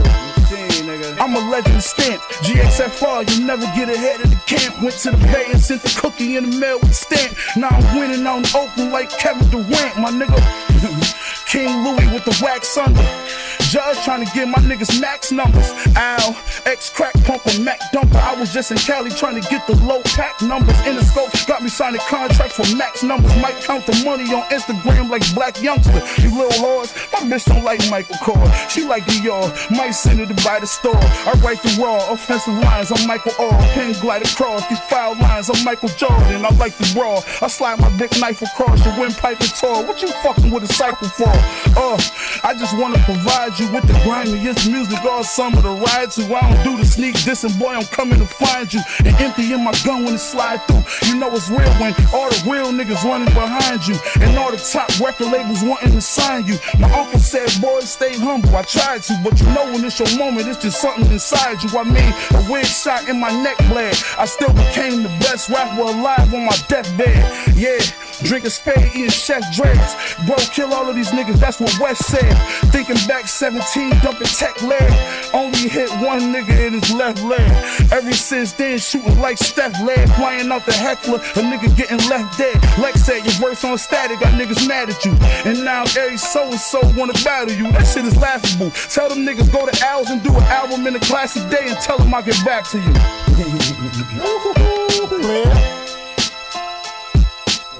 I'm 1.18 1.34
a 1.34 1.50
legend 1.50 1.82
stamp. 1.82 2.20
GXFR, 2.44 3.38
you 3.38 3.46
never 3.46 3.64
get 3.74 3.88
ahead 3.88 4.20
of 4.20 4.28
the 4.28 4.40
camp. 4.44 4.82
Went 4.82 4.96
to 4.98 5.12
the 5.12 5.16
bay 5.32 5.46
and 5.50 5.60
sent 5.60 5.80
the 5.80 5.98
cookie 5.98 6.36
in 6.36 6.50
the 6.50 6.58
mail 6.58 6.78
with 6.78 6.90
a 6.90 6.94
stamp. 6.94 7.36
Now 7.56 7.68
I'm 7.68 7.98
winning 7.98 8.26
on 8.26 8.44
Oakland 8.54 8.92
like 8.92 9.08
Kevin 9.08 9.48
Durant, 9.48 9.96
my 9.98 10.10
nigga. 10.10 10.36
King 11.46 11.84
Louis 11.84 12.12
with 12.12 12.24
the 12.24 12.36
wax 12.42 12.76
under. 12.76 13.25
Judge 13.70 13.98
trying 14.04 14.24
to 14.24 14.32
get 14.32 14.46
my 14.46 14.58
niggas 14.58 15.00
max 15.00 15.32
numbers. 15.32 15.68
Ow, 15.96 16.36
ex 16.66 16.88
crack 16.88 17.12
pumper, 17.24 17.50
Mac 17.60 17.80
dumper. 17.92 18.20
I 18.22 18.38
was 18.38 18.52
just 18.52 18.70
in 18.70 18.78
Cali 18.78 19.10
trying 19.10 19.40
to 19.40 19.48
get 19.48 19.66
the 19.66 19.74
low 19.84 20.02
pack 20.14 20.40
numbers. 20.40 20.78
In 20.86 20.94
the 20.94 21.02
scope, 21.02 21.32
got 21.48 21.62
me 21.62 21.68
signing 21.68 22.00
contracts 22.08 22.54
for 22.54 22.76
max 22.76 23.02
numbers. 23.02 23.34
Might 23.42 23.56
count 23.62 23.84
the 23.86 24.04
money 24.04 24.22
on 24.32 24.42
Instagram 24.50 25.10
like 25.10 25.22
Blac 25.34 25.54
Youngsta. 25.58 25.98
You 26.22 26.30
little 26.38 26.62
whores, 26.62 26.94
my 27.12 27.20
bitch 27.28 27.44
don't 27.46 27.64
like 27.64 27.80
Michael 27.90 28.14
Kors. 28.16 28.70
She 28.70 28.84
like 28.84 29.04
Dior, 29.04 29.50
might 29.76 29.90
send 29.90 30.20
her 30.20 30.26
to 30.26 30.44
buy 30.44 30.60
the 30.60 30.66
store. 30.66 30.94
I 30.96 31.32
write 31.42 31.60
the 31.62 31.76
raw, 31.82 32.12
offensive 32.12 32.54
lines 32.54 32.92
on 32.92 33.04
Michael 33.06 33.32
Orr. 33.40 33.58
Pen 33.74 33.94
glide 34.00 34.22
across 34.22 34.66
these 34.68 34.80
foul 34.80 35.16
lines 35.16 35.50
on 35.50 35.62
Michael 35.64 35.88
Jordan. 35.90 36.44
I 36.44 36.54
like 36.56 36.76
the 36.78 36.94
raw. 36.98 37.20
I 37.42 37.48
slide 37.48 37.80
my 37.80 37.90
big 37.96 38.12
knife 38.20 38.42
across 38.42 38.84
your 38.84 38.98
windpipe 38.98 39.40
and 39.40 39.50
tour. 39.50 39.84
What 39.84 40.02
you 40.02 40.08
fucking 40.22 40.50
with 40.50 40.62
a 40.62 40.72
cycle 40.72 41.08
for? 41.08 41.28
Uh, 41.76 41.98
I 42.44 42.54
just 42.56 42.76
wanna 42.78 42.98
provide 43.04 43.55
you 43.58 43.70
with 43.72 43.86
the 43.86 43.94
grimiest 44.04 44.68
music 44.70 45.02
all 45.04 45.24
summer 45.24 45.62
to 45.62 45.70
ride 45.70 46.10
to. 46.12 46.22
I 46.34 46.40
don't 46.40 46.64
do 46.64 46.76
the 46.76 46.84
sneak 46.84 47.14
dissing, 47.16 47.58
boy, 47.58 47.74
I'm 47.74 47.84
coming 47.86 48.18
to 48.18 48.26
find 48.26 48.72
you. 48.72 48.80
And 49.04 49.14
emptying 49.16 49.62
my 49.64 49.72
gun 49.84 50.04
when 50.04 50.14
it 50.14 50.18
slide 50.18 50.58
through. 50.66 50.84
You 51.08 51.18
know 51.18 51.30
it's 51.34 51.48
real 51.48 51.70
when 51.80 51.94
all 52.12 52.28
the 52.28 52.42
real 52.46 52.72
niggas 52.72 53.02
running 53.04 53.32
behind 53.32 53.86
you. 53.86 53.96
And 54.20 54.36
all 54.36 54.50
the 54.50 54.58
top 54.58 54.88
record 55.00 55.32
labels 55.32 55.62
wanting 55.62 55.92
to 55.92 56.00
sign 56.00 56.46
you. 56.46 56.56
My 56.78 56.90
uncle 56.92 57.20
said, 57.20 57.48
boy, 57.60 57.80
stay 57.80 58.16
humble. 58.18 58.54
I 58.54 58.62
tried 58.62 59.02
to, 59.04 59.20
but 59.24 59.40
you 59.40 59.46
know 59.52 59.64
when 59.72 59.84
it's 59.84 59.98
your 59.98 60.18
moment, 60.18 60.48
it's 60.48 60.62
just 60.62 60.80
something 60.80 61.10
inside 61.10 61.62
you. 61.62 61.70
I 61.78 61.84
mean, 61.84 62.12
a 62.34 62.50
wig 62.50 62.66
shot 62.66 63.08
in 63.08 63.20
my 63.20 63.30
neck 63.42 63.58
bled. 63.68 63.96
I 64.18 64.26
still 64.26 64.52
became 64.52 65.02
the 65.02 65.12
best 65.20 65.48
rapper 65.48 65.82
alive 65.82 66.32
on 66.34 66.44
my 66.44 66.56
deathbed. 66.68 67.56
Yeah. 67.56 67.78
Drinking 68.22 68.50
spade, 68.50 68.90
eating 68.94 69.10
chef 69.10 69.42
dreads. 69.54 69.94
Bro, 70.26 70.36
kill 70.52 70.72
all 70.72 70.88
of 70.88 70.96
these 70.96 71.10
niggas, 71.10 71.38
that's 71.38 71.60
what 71.60 71.78
West 71.78 72.02
said. 72.06 72.32
Thinking 72.72 72.96
back 73.06 73.28
17, 73.46 73.90
dumping 74.02 74.26
tech 74.26 74.60
leg. 74.62 74.90
Only 75.32 75.68
hit 75.68 75.88
one 76.02 76.34
nigga 76.34 76.66
in 76.66 76.72
his 76.72 76.92
left 76.92 77.22
leg. 77.22 77.48
Ever 77.92 78.12
since 78.12 78.52
then, 78.52 78.76
shooting 78.76 79.20
like 79.20 79.38
Steph 79.38 79.80
leg. 79.82 80.08
Flying 80.14 80.50
out 80.50 80.66
the 80.66 80.72
heckler, 80.72 81.18
a 81.18 81.42
nigga 81.46 81.70
getting 81.76 81.98
left 82.08 82.36
dead. 82.36 82.60
Lex 82.76 83.02
said 83.02 83.24
your 83.24 83.34
verse 83.34 83.62
on 83.62 83.78
static, 83.78 84.18
got 84.18 84.32
niggas 84.32 84.66
mad 84.66 84.90
at 84.90 85.04
you. 85.04 85.12
And 85.44 85.64
now 85.64 85.84
every 85.96 86.16
so 86.16 86.42
and 86.42 86.58
so 86.58 86.80
wanna 86.96 87.12
battle 87.22 87.54
you. 87.54 87.70
That 87.70 87.86
shit 87.86 88.04
is 88.04 88.16
laughable. 88.16 88.72
Tell 88.72 89.08
them 89.08 89.24
niggas 89.24 89.52
go 89.52 89.64
to 89.64 89.86
Al's 89.86 90.10
and 90.10 90.20
do 90.24 90.34
an 90.34 90.42
album 90.42 90.84
in 90.88 90.96
a 90.96 91.00
classic 91.00 91.48
day 91.48 91.68
and 91.68 91.78
tell 91.78 91.98
them 91.98 92.12
I'll 92.12 92.24
get 92.24 92.44
back 92.44 92.68
to 92.70 92.78
you. 92.78 92.84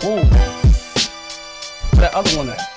Ooh. 0.07 0.23
That 1.99 2.15
other 2.15 2.37
one. 2.37 2.76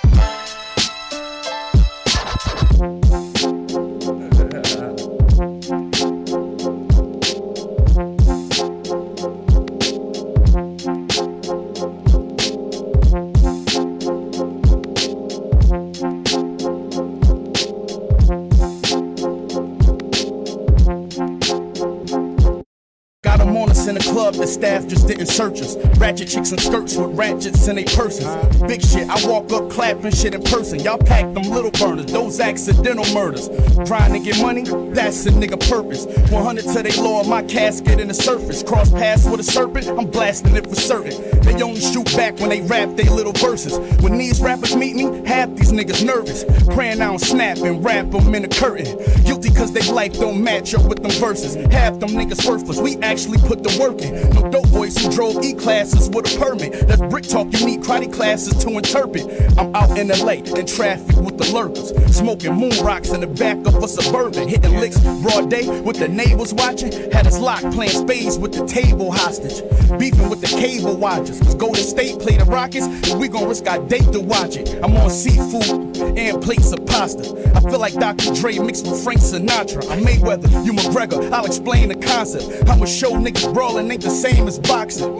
Us. 25.39 25.77
Ratchet 25.97 26.27
chicks 26.27 26.51
in 26.51 26.57
skirts 26.57 26.95
with 26.97 27.17
ratchets 27.17 27.67
in 27.67 27.75
their 27.75 27.85
purses. 27.85 28.27
Big 28.67 28.83
shit, 28.83 29.09
I 29.09 29.25
walk 29.27 29.51
up 29.53 29.69
clapping 29.69 30.11
shit 30.11 30.33
in 30.33 30.43
person. 30.43 30.79
Y'all 30.79 30.97
pack 30.97 31.33
them 31.33 31.43
little 31.43 31.71
burners, 31.71 32.07
those 32.07 32.39
accidental 32.39 33.05
murders. 33.13 33.47
Trying 33.85 34.13
to 34.13 34.19
get 34.19 34.41
money, 34.41 34.63
that's 34.91 35.25
a 35.25 35.31
nigga 35.31 35.59
purpose. 35.69 36.05
100 36.31 36.63
to 36.65 36.83
they 36.83 36.91
lower 37.01 37.23
my 37.23 37.41
casket 37.43 37.99
in 37.99 38.09
the 38.09 38.13
surface. 38.13 38.63
Cross 38.63 38.91
paths 38.91 39.25
with 39.25 39.39
a 39.39 39.43
serpent, 39.43 39.87
I'm 39.87 40.07
blasting 40.07 40.55
it 40.55 40.67
for 40.67 40.75
certain. 40.75 41.13
They 41.43 41.61
only 41.61 41.79
shoot 41.79 42.05
back 42.15 42.39
when 42.39 42.49
they 42.49 42.61
rap 42.61 42.95
they 42.95 43.09
little 43.09 43.33
verses. 43.33 43.77
When 44.01 44.17
these 44.17 44.41
rappers 44.41 44.75
meet 44.75 44.95
me, 44.95 45.25
half 45.25 45.49
these 45.55 45.71
niggas 45.71 46.05
nervous. 46.05 46.43
Praying 46.73 47.01
I 47.01 47.07
don't 47.07 47.19
snap 47.19 47.57
and 47.57 47.83
wrap 47.83 48.09
them 48.11 48.33
in 48.35 48.45
a 48.45 48.47
curtain. 48.47 48.97
Guilty 49.23 49.51
cause 49.53 49.71
they 49.71 49.89
life 49.91 50.13
don't 50.13 50.43
match 50.43 50.73
up 50.73 50.85
with 50.85 51.01
them 51.01 51.11
verses. 51.11 51.55
Half 51.71 51.99
them 51.99 52.09
niggas 52.09 52.47
worthless, 52.47 52.79
we 52.79 52.97
actually 52.97 53.37
put 53.39 53.63
the 53.63 53.77
work 53.79 54.01
in. 54.01 54.29
No 54.31 54.49
dope 54.49 54.71
boys 54.71 54.97
who 54.97 55.11
drove 55.11 55.43
E 55.43 55.53
classes 55.53 56.09
with 56.09 56.33
a 56.33 56.39
permit. 56.39 56.87
That's 56.87 57.01
brick 57.01 57.27
talk, 57.27 57.47
you 57.53 57.65
need 57.65 57.81
karate 57.81 58.11
classes 58.11 58.63
to 58.63 58.69
interpret. 58.69 59.25
I'm 59.57 59.75
out 59.75 59.97
in 59.97 60.07
LA 60.07 60.43
in 60.57 60.65
traffic 60.65 61.15
with 61.17 61.37
the 61.37 61.51
lurkers. 61.53 61.89
Smoking 62.15 62.55
moon 62.55 62.77
rocks 62.83 63.09
in 63.09 63.21
the 63.21 63.27
back 63.27 63.57
of 63.65 63.83
a 63.83 63.87
suburban. 63.87 64.47
Hitting 64.47 64.79
licks 64.79 64.99
broad 65.21 65.49
day 65.49 65.81
with 65.81 65.97
the 65.97 66.07
neighbors 66.07 66.53
watching. 66.53 66.91
Had 67.11 67.27
us 67.27 67.39
locked 67.39 67.71
playing 67.71 67.91
spades 67.91 68.37
with 68.37 68.53
the 68.53 68.65
table 68.65 69.11
hostage. 69.11 69.61
Beefing 69.97 70.29
with 70.29 70.41
the 70.41 70.47
cable 70.47 70.95
watchers. 71.29 71.39
Cause 71.45 71.55
Golden 71.55 71.83
State 71.83 72.19
play 72.19 72.37
the 72.37 72.45
Rockets, 72.45 72.85
and 73.09 73.19
we 73.19 73.27
gon' 73.27 73.47
risk 73.47 73.67
our 73.67 73.79
date 73.87 74.11
to 74.11 74.19
watch 74.19 74.55
it. 74.55 74.79
I'm 74.83 74.95
on 74.97 75.09
seafood 75.09 75.97
and 75.97 76.41
plates 76.41 76.71
of 76.71 76.85
pasta. 76.85 77.51
I 77.55 77.61
feel 77.61 77.79
like 77.79 77.93
Dr. 77.93 78.33
Dre 78.33 78.57
mixed 78.59 78.87
with 78.87 79.03
Frank 79.03 79.19
Sinatra. 79.19 79.89
I'm 79.91 80.03
Mayweather, 80.03 80.65
you 80.65 80.73
McGregor. 80.73 81.31
I'll 81.31 81.45
explain 81.45 81.89
the 81.89 81.95
concept. 81.95 82.69
I'ma 82.69 82.85
show 82.85 83.11
niggas 83.11 83.53
brawling 83.53 83.89
ain't 83.91 84.03
the 84.03 84.09
same 84.09 84.47
as 84.47 84.59
boxing. 84.59 85.17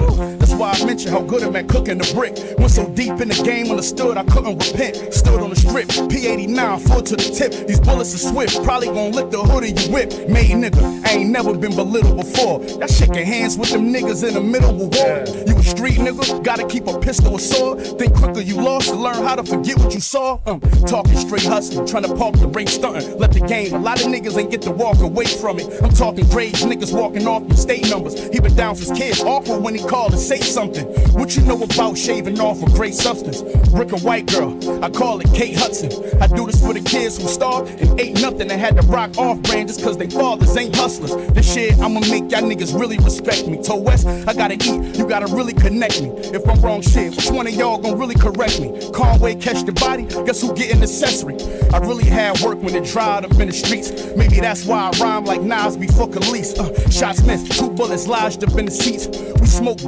That's 0.49 0.59
why 0.59 0.71
I 0.71 0.83
mentioned 0.83 1.12
how 1.12 1.21
good 1.21 1.43
I'm 1.43 1.55
at 1.55 1.67
cooking 1.67 1.99
the 1.99 2.12
brick. 2.12 2.33
Went 2.57 2.71
so 2.71 2.89
deep 2.89 3.21
in 3.21 3.29
the 3.29 3.39
game, 3.45 3.69
understood 3.69 4.17
I 4.17 4.23
couldn't 4.23 4.57
repent. 4.57 5.13
Stood 5.13 5.41
on 5.41 5.51
the 5.51 5.55
strip, 5.55 5.88
P89, 6.09 6.88
full 6.88 7.03
to 7.03 7.15
the 7.15 7.29
tip. 7.29 7.67
These 7.67 7.79
bullets 7.79 8.15
are 8.15 8.17
swift, 8.17 8.63
probably 8.63 8.88
gon' 8.88 9.12
lift 9.12 9.29
the 9.29 9.38
hood 9.38 9.63
of 9.63 9.69
your 9.69 9.93
whip. 9.93 10.09
Made 10.27 10.49
nigga, 10.49 11.05
I 11.05 11.21
ain't 11.21 11.29
never 11.29 11.55
been 11.55 11.75
belittled 11.75 12.17
before. 12.17 12.62
That 12.79 12.89
shaking 12.89 13.27
hands 13.27 13.59
with 13.59 13.69
them 13.69 13.93
niggas 13.93 14.27
in 14.27 14.33
the 14.33 14.41
middle 14.41 14.71
of 14.71 14.89
war. 14.89 15.23
You 15.45 15.55
a 15.55 15.63
street 15.63 15.97
nigga, 15.97 16.43
gotta 16.43 16.65
keep 16.65 16.88
a 16.88 16.99
pistol 16.99 17.33
or 17.33 17.39
sword. 17.39 17.85
Think 17.99 18.15
quicker 18.15 18.41
you 18.41 18.55
lost 18.55 18.91
learn 18.91 19.21
how 19.23 19.35
to 19.35 19.43
forget 19.43 19.77
what 19.77 19.93
you 19.93 20.01
saw. 20.01 20.39
Um, 20.47 20.62
talking 20.88 21.15
straight 21.15 21.43
hustling, 21.43 21.85
trying 21.85 22.03
to 22.03 22.15
park 22.15 22.35
the 22.38 22.47
race 22.47 22.73
stunting. 22.73 23.19
Let 23.19 23.33
the 23.33 23.41
game, 23.41 23.75
a 23.75 23.79
lot 23.79 24.01
of 24.01 24.07
niggas 24.07 24.35
ain't 24.35 24.49
get 24.49 24.63
to 24.63 24.71
walk 24.71 24.97
away 24.99 25.25
from 25.25 25.59
it. 25.59 25.67
I'm 25.83 25.91
talking 25.91 26.27
grades, 26.29 26.63
niggas 26.63 26.91
walking 26.91 27.27
off 27.27 27.47
the 27.47 27.55
state 27.55 27.88
numbers. 27.88 28.19
He 28.29 28.39
been 28.39 28.55
down 28.55 28.75
since 28.75 28.97
kids, 28.97 29.21
awful 29.21 29.59
when 29.59 29.75
he 29.75 29.83
called 29.83 30.13
and 30.13 30.19
say 30.19 30.38
something. 30.43 30.86
What 31.13 31.36
you 31.36 31.43
know 31.43 31.62
about 31.62 31.97
shaving 31.97 32.39
off 32.39 32.62
a 32.62 32.65
great 32.67 32.93
substance? 32.93 33.41
Rick 33.71 33.91
a 33.91 33.99
white 33.99 34.28
girl, 34.28 34.58
I 34.84 34.89
call 34.89 35.19
it 35.19 35.28
Kate 35.34 35.58
Hudson. 35.58 35.91
I 36.21 36.28
do 36.28 36.45
this 36.45 36.62
for 36.62 36.73
the 36.73 36.82
kids 36.82 37.17
who 37.21 37.28
starved 37.28 37.80
and 37.82 37.99
ate 37.99 38.21
nothing 38.21 38.49
and 38.52 38.60
had 38.60 38.75
to 38.78 38.84
rock 38.84 39.17
off 39.17 39.41
brand 39.43 39.69
just 39.69 39.84
cause 39.84 39.97
they 39.97 40.10
fathers 40.10 40.56
ain't 40.58 40.75
hustlers. 40.75 41.15
This 41.34 41.54
shit, 41.54 41.78
I'ma 41.80 41.99
make 42.02 42.32
y'all 42.32 42.41
niggas 42.41 42.78
really 42.80 42.97
respect 42.97 43.47
me. 43.47 43.62
To 43.63 43.75
West, 43.75 44.08
I 44.08 44.34
gotta 44.34 44.56
eat, 44.56 44.97
you 44.97 45.08
gotta 45.08 45.28
really 45.28 45.54
connect 45.54 46.02
me. 46.02 46.10
If 46.10 46.47
I'm 46.47 46.60
wrong 46.62 46.82
shit, 46.82 47.15
which 47.15 47.30
one 47.30 47.47
of 47.47 47.54
y'all 47.54 47.78
gon' 47.78 47.97
really 47.97 48.15
correct 48.15 48.60
me? 48.60 48.89
Conway 48.91 49.36
catch 49.36 49.63
the 49.65 49.73
body, 49.73 50.04
guess 50.25 50.41
who 50.41 50.54
get 50.56 50.73
an 50.73 50.82
accessory? 50.82 51.36
I 51.73 51.78
really 51.80 52.06
had 52.06 52.39
work 52.41 52.62
when 52.62 52.75
it 52.75 52.86
dried 52.86 53.25
up 53.25 53.39
in 53.39 53.47
the 53.47 53.54
streets. 53.54 53.91
Maybe 54.15 54.39
that's 54.39 54.65
why 54.65 54.91
I 54.91 54.99
rhyme 54.99 55.25
like 55.25 55.41
Nas 55.41 55.78
before 55.78 56.08
Kelis. 56.08 56.58
Uh, 56.58 56.89
shots 56.89 57.23
missed, 57.23 57.52
two 57.58 57.69
bullets 57.69 58.08
lodged 58.08 58.43
up 58.43 58.58
in 58.58 58.65
the 58.65 58.71
seats. 58.71 59.08
We 59.39 59.47
smoke 59.47 59.84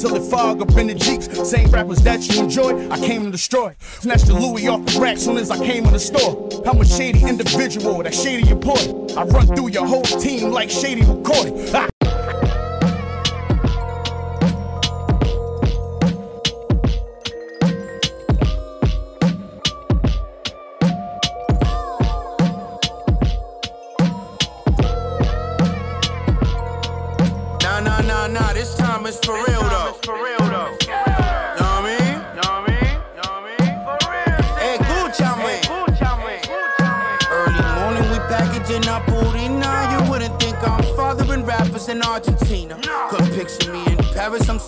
till 0.00 0.14
it 0.14 0.22
fog 0.30 0.62
up 0.62 0.76
in 0.76 0.86
the 0.86 0.94
jeeps. 0.94 1.26
Same 1.48 1.70
rappers 1.70 1.98
that 2.02 2.28
you 2.28 2.42
enjoy, 2.42 2.88
I 2.90 2.98
came 2.98 3.24
to 3.24 3.30
destroy. 3.30 3.74
Snatched 4.00 4.26
the 4.26 4.34
Louis 4.34 4.68
off 4.68 4.84
the 4.86 5.00
rack 5.00 5.18
soon 5.18 5.36
as 5.36 5.50
I 5.50 5.58
came 5.58 5.84
in 5.84 5.92
the 5.92 5.98
store. 5.98 6.48
I'm 6.66 6.80
a 6.80 6.84
shady 6.84 7.22
individual, 7.22 8.02
that 8.02 8.14
shady 8.14 8.48
employee. 8.48 9.14
I 9.16 9.24
run 9.24 9.46
through 9.48 9.70
your 9.70 9.86
whole 9.86 10.02
team 10.02 10.50
like 10.50 10.70
shady 10.70 11.02
recording. 11.02 11.68
Ah. 11.74 11.91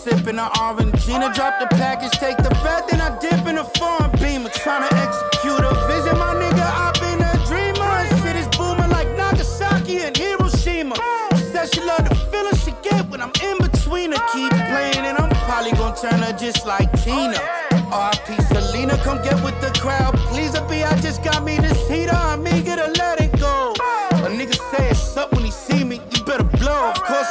Sipping 0.05 0.39
an 0.39 0.51
Orangina. 0.61 1.35
Drop 1.35 1.55
the 1.59 1.67
package, 1.77 2.13
take 2.21 2.37
the 2.37 2.51
bet, 2.63 2.87
then 2.89 3.01
I 3.01 3.19
dip 3.19 3.47
in 3.47 3.57
a 3.59 3.65
foreign 3.65 4.11
beamer. 4.21 4.51
Trying 4.51 4.87
to 4.89 4.95
execute 4.95 5.65
a 5.65 5.73
vision, 5.89 6.17
my 6.21 6.37
nigga. 6.37 6.67
I've 6.85 6.95
been 7.01 7.21
a 7.25 7.33
dreamer. 7.49 7.93
Shit 8.21 8.37
is 8.37 8.49
booming 8.57 8.91
like 8.91 9.09
Nagasaki 9.17 9.99
and 10.07 10.17
Hiroshima. 10.17 10.97
Said 11.51 11.73
she 11.73 11.81
love 11.81 12.05
the 12.09 12.15
feeling 12.31 12.57
she 12.65 12.73
get 12.89 13.09
when 13.09 13.21
I'm 13.23 13.33
in 13.43 13.57
between 13.59 14.13
her. 14.13 14.23
Keep 14.33 14.53
playing 14.71 15.05
and 15.09 15.17
I'm 15.19 15.31
probably 15.49 15.73
gonna 15.73 15.97
turn 15.97 16.21
her 16.21 16.37
just 16.37 16.67
like 16.67 16.93
Tina. 17.03 17.41
R.I.P. 17.93 18.43
Selena, 18.53 18.97
come 18.99 19.23
get 19.23 19.39
with 19.45 19.59
the 19.61 19.71
crowd. 19.81 20.15
Please, 20.31 20.55
a 20.55 20.63
B, 20.69 20.83
I 20.83 20.95
just 21.01 21.23
got 21.23 21.45
me 21.45 21.57
this 21.57 21.79
heater. 21.89 22.13
I'm 22.13 22.47
eager 22.47 22.77
to 22.77 22.89
let 22.99 23.21
it 23.21 23.33
go. 23.39 23.73
A 24.25 24.29
nigga 24.29 24.57
say 24.71 24.91
it's 24.91 25.17
up 25.17 25.33
when 25.33 25.45
he 25.45 25.51
see 25.51 25.85
me, 25.85 26.01
you 26.11 26.25
better 26.25 26.43
blow. 26.45 26.91
Of 26.91 27.03
course, 27.05 27.31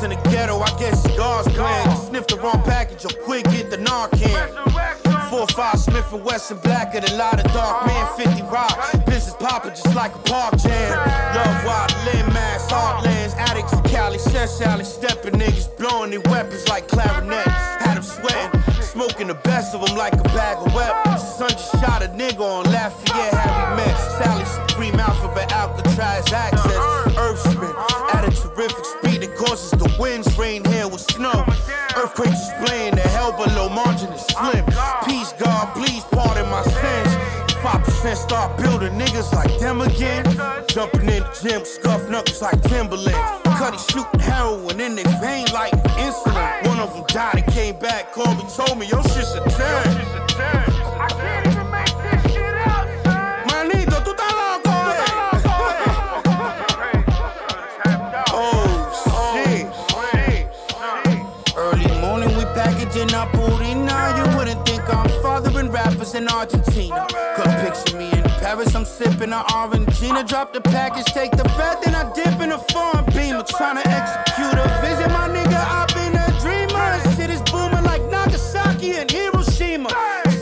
In 0.00 0.10
the 0.10 0.30
ghetto, 0.30 0.60
I 0.60 0.70
guess 0.78 1.02
cigars 1.02 1.48
playing. 1.48 1.96
Sniff 1.96 2.28
the 2.28 2.36
wrong 2.36 2.62
package 2.62 3.04
or 3.04 3.08
quick 3.24 3.42
get 3.46 3.68
the 3.68 3.78
Narcan. 3.78 5.28
Four 5.28 5.46
five 5.48 5.78
Smith 5.80 6.12
and 6.12 6.24
Wesson 6.24 6.58
blacker 6.58 7.00
than 7.00 7.18
lot 7.18 7.44
of 7.44 7.52
dark 7.52 7.84
man 7.84 8.06
50 8.16 8.42
rock. 8.42 8.78
Business 9.06 9.34
poppin' 9.40 9.70
just 9.70 9.92
like 9.96 10.14
a 10.14 10.18
park 10.18 10.56
jam. 10.56 10.96
Love 11.34 11.64
wild 11.66 11.92
limb 12.06 12.32
mass, 12.32 12.70
heartlands, 12.70 13.34
addicts 13.36 13.72
in 13.72 13.82
Cali, 13.82 14.18
says 14.18 14.56
Sally 14.56 14.84
stepping 14.84 15.34
niggas 15.34 15.76
blowing 15.76 16.10
their 16.10 16.20
weapons 16.30 16.68
like 16.68 16.86
clarinets. 16.86 17.44
Had 17.82 17.96
them 17.96 18.04
sweating, 18.04 18.62
smoking 18.98 19.28
the 19.28 19.34
best 19.34 19.76
of 19.76 19.86
them 19.86 19.96
like 19.96 20.12
a 20.14 20.28
bag 20.34 20.56
of 20.58 20.74
weapons. 20.74 21.22
Son 21.22 21.48
just 21.50 21.70
shot 21.78 22.02
a 22.02 22.08
nigga 22.08 22.40
on 22.40 22.64
Lafayette, 22.64 23.32
how 23.32 23.70
we 23.70 23.76
met. 23.76 23.94
Sally 24.18 24.44
Supreme 24.44 24.98
Alphabet 24.98 25.52
Alcatraz 25.52 26.32
access. 26.32 27.16
Earth 27.16 27.38
spin 27.38 27.74
at 28.12 28.24
a 28.26 28.30
terrific 28.42 28.84
speed 28.84 29.22
that 29.22 29.36
causes 29.36 29.70
the 29.70 29.88
winds, 30.00 30.36
rain, 30.36 30.64
hail 30.64 30.90
with 30.90 31.00
snow. 31.12 31.44
Earthquakes 31.96 32.48
displaying 32.48 32.96
the 32.96 33.06
hell 33.14 33.30
below 33.30 33.68
margin 33.68 34.08
is 34.08 34.22
slim. 34.34 34.64
Peace, 35.06 35.32
God, 35.38 35.72
please 35.76 36.02
pardon 36.10 36.50
my 36.50 36.62
sins. 36.62 37.17
5% 37.68 38.16
start 38.16 38.56
building 38.56 38.94
niggas 38.98 39.30
like 39.34 39.58
them 39.60 39.82
again. 39.82 40.24
Jumping 40.68 41.02
in 41.02 41.22
the 41.22 41.38
gym, 41.42 41.64
scuff 41.66 42.08
knuckles 42.08 42.40
like 42.40 42.58
Timberland. 42.62 43.44
Cuddy 43.44 43.76
shooting 43.76 44.20
heroin 44.20 44.80
in 44.80 44.94
their 44.96 45.04
vein 45.20 45.46
like 45.52 45.72
insulin. 46.00 46.66
One 46.66 46.80
of 46.80 46.94
them 46.94 47.04
died 47.08 47.34
and 47.34 47.46
came 47.52 47.78
back, 47.78 48.12
called 48.12 48.38
me, 48.38 48.44
told 48.56 48.78
me, 48.78 48.86
your 48.86 49.02
shit's 49.02 49.34
a 49.34 49.40
10. 49.40 49.48
Manito, 53.52 54.00
tú 54.02 54.12
estás 54.12 54.32
loco, 54.32 54.70
Oh, 58.32 58.88
shit. 59.34 59.66
Early 61.54 62.00
morning, 62.00 62.34
we 62.34 62.44
packaging 62.56 63.12
up 63.14 63.30
booty. 63.32 63.74
Now 63.74 64.16
you 64.16 64.24
wouldn't 64.38 64.64
think 64.66 64.82
I'm 64.88 65.10
fathering 65.22 65.70
rappers 65.70 66.14
in 66.14 66.28
Argentina. 66.28 67.06
Sipping 68.98 69.32
an 69.32 69.44
Orangina. 69.54 70.26
Drop 70.26 70.52
the 70.52 70.60
package, 70.60 71.06
take 71.14 71.30
the 71.30 71.44
bet, 71.56 71.82
then 71.82 71.94
I 71.94 72.12
dip 72.12 72.40
in 72.40 72.50
a 72.52 72.58
foreign 72.58 73.04
beamer. 73.14 73.44
Trying 73.44 73.78
to 73.80 73.86
execute 73.88 74.58
a 74.58 74.66
vision, 74.82 75.10
my 75.12 75.28
nigga. 75.30 75.60
I've 75.78 75.88
been 75.94 76.14
a 76.18 76.28
dreamer. 76.42 76.86
Shit 77.14 77.30
is 77.30 77.42
booming 77.50 77.84
like 77.84 78.02
Nagasaki 78.10 78.92
and 79.00 79.10
Hiroshima. 79.10 79.90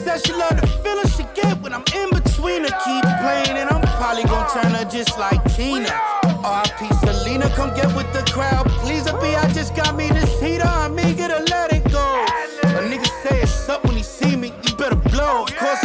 Said 0.03 0.19
she 0.25 0.33
love 0.33 0.57
the 0.61 0.67
feeling 0.83 1.09
she 1.17 1.25
get 1.41 1.61
when 1.63 1.73
I'm 1.75 1.85
in 1.95 2.09
between 2.11 2.63
her. 2.65 2.75
Keep 2.85 3.05
playing, 3.23 3.57
and 3.61 3.69
I'm 3.69 3.83
probably 4.01 4.25
gonna 4.25 4.49
turn 4.49 4.73
her 4.73 4.85
just 4.85 5.19
like 5.19 5.41
Tina. 5.55 5.93
R.I.P. 6.45 6.89
Selena, 7.05 7.49
come 7.51 7.75
get 7.75 7.91
with 7.95 8.11
the 8.13 8.25
crowd. 8.33 8.67
Please, 8.83 9.07
a 9.07 9.13
B, 9.21 9.35
I 9.35 9.47
just 9.53 9.75
got 9.77 9.95
me 9.97 10.09
this 10.09 10.33
heater. 10.41 10.65
I'm 10.65 10.99
eager 10.99 11.29
to 11.29 11.41
let 11.51 11.73
it 11.73 11.85
go. 11.91 12.25
A 12.63 12.81
nigga 12.89 13.09
say 13.23 13.43
it's 13.43 13.69
up 13.69 13.85
when 13.85 13.97
he 13.97 14.03
see 14.03 14.37
me, 14.37 14.53
you 14.63 14.77
better 14.77 14.95
blow. 14.97 15.43
Of 15.43 15.57
course, 15.57 15.85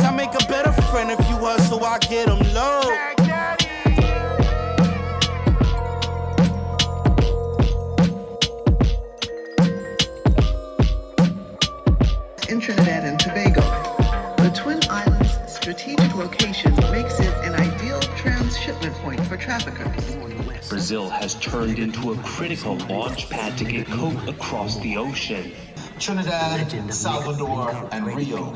turned 21.61 21.77
into 21.77 22.11
a 22.11 22.17
critical 22.23 22.75
launch 22.89 23.29
pad 23.29 23.55
to 23.55 23.63
get 23.63 23.85
coke 23.85 24.27
across 24.27 24.79
the 24.79 24.97
ocean. 24.97 25.51
Trinidad, 25.99 26.91
Salvador, 26.91 27.87
and 27.91 28.07
Rio. 28.07 28.51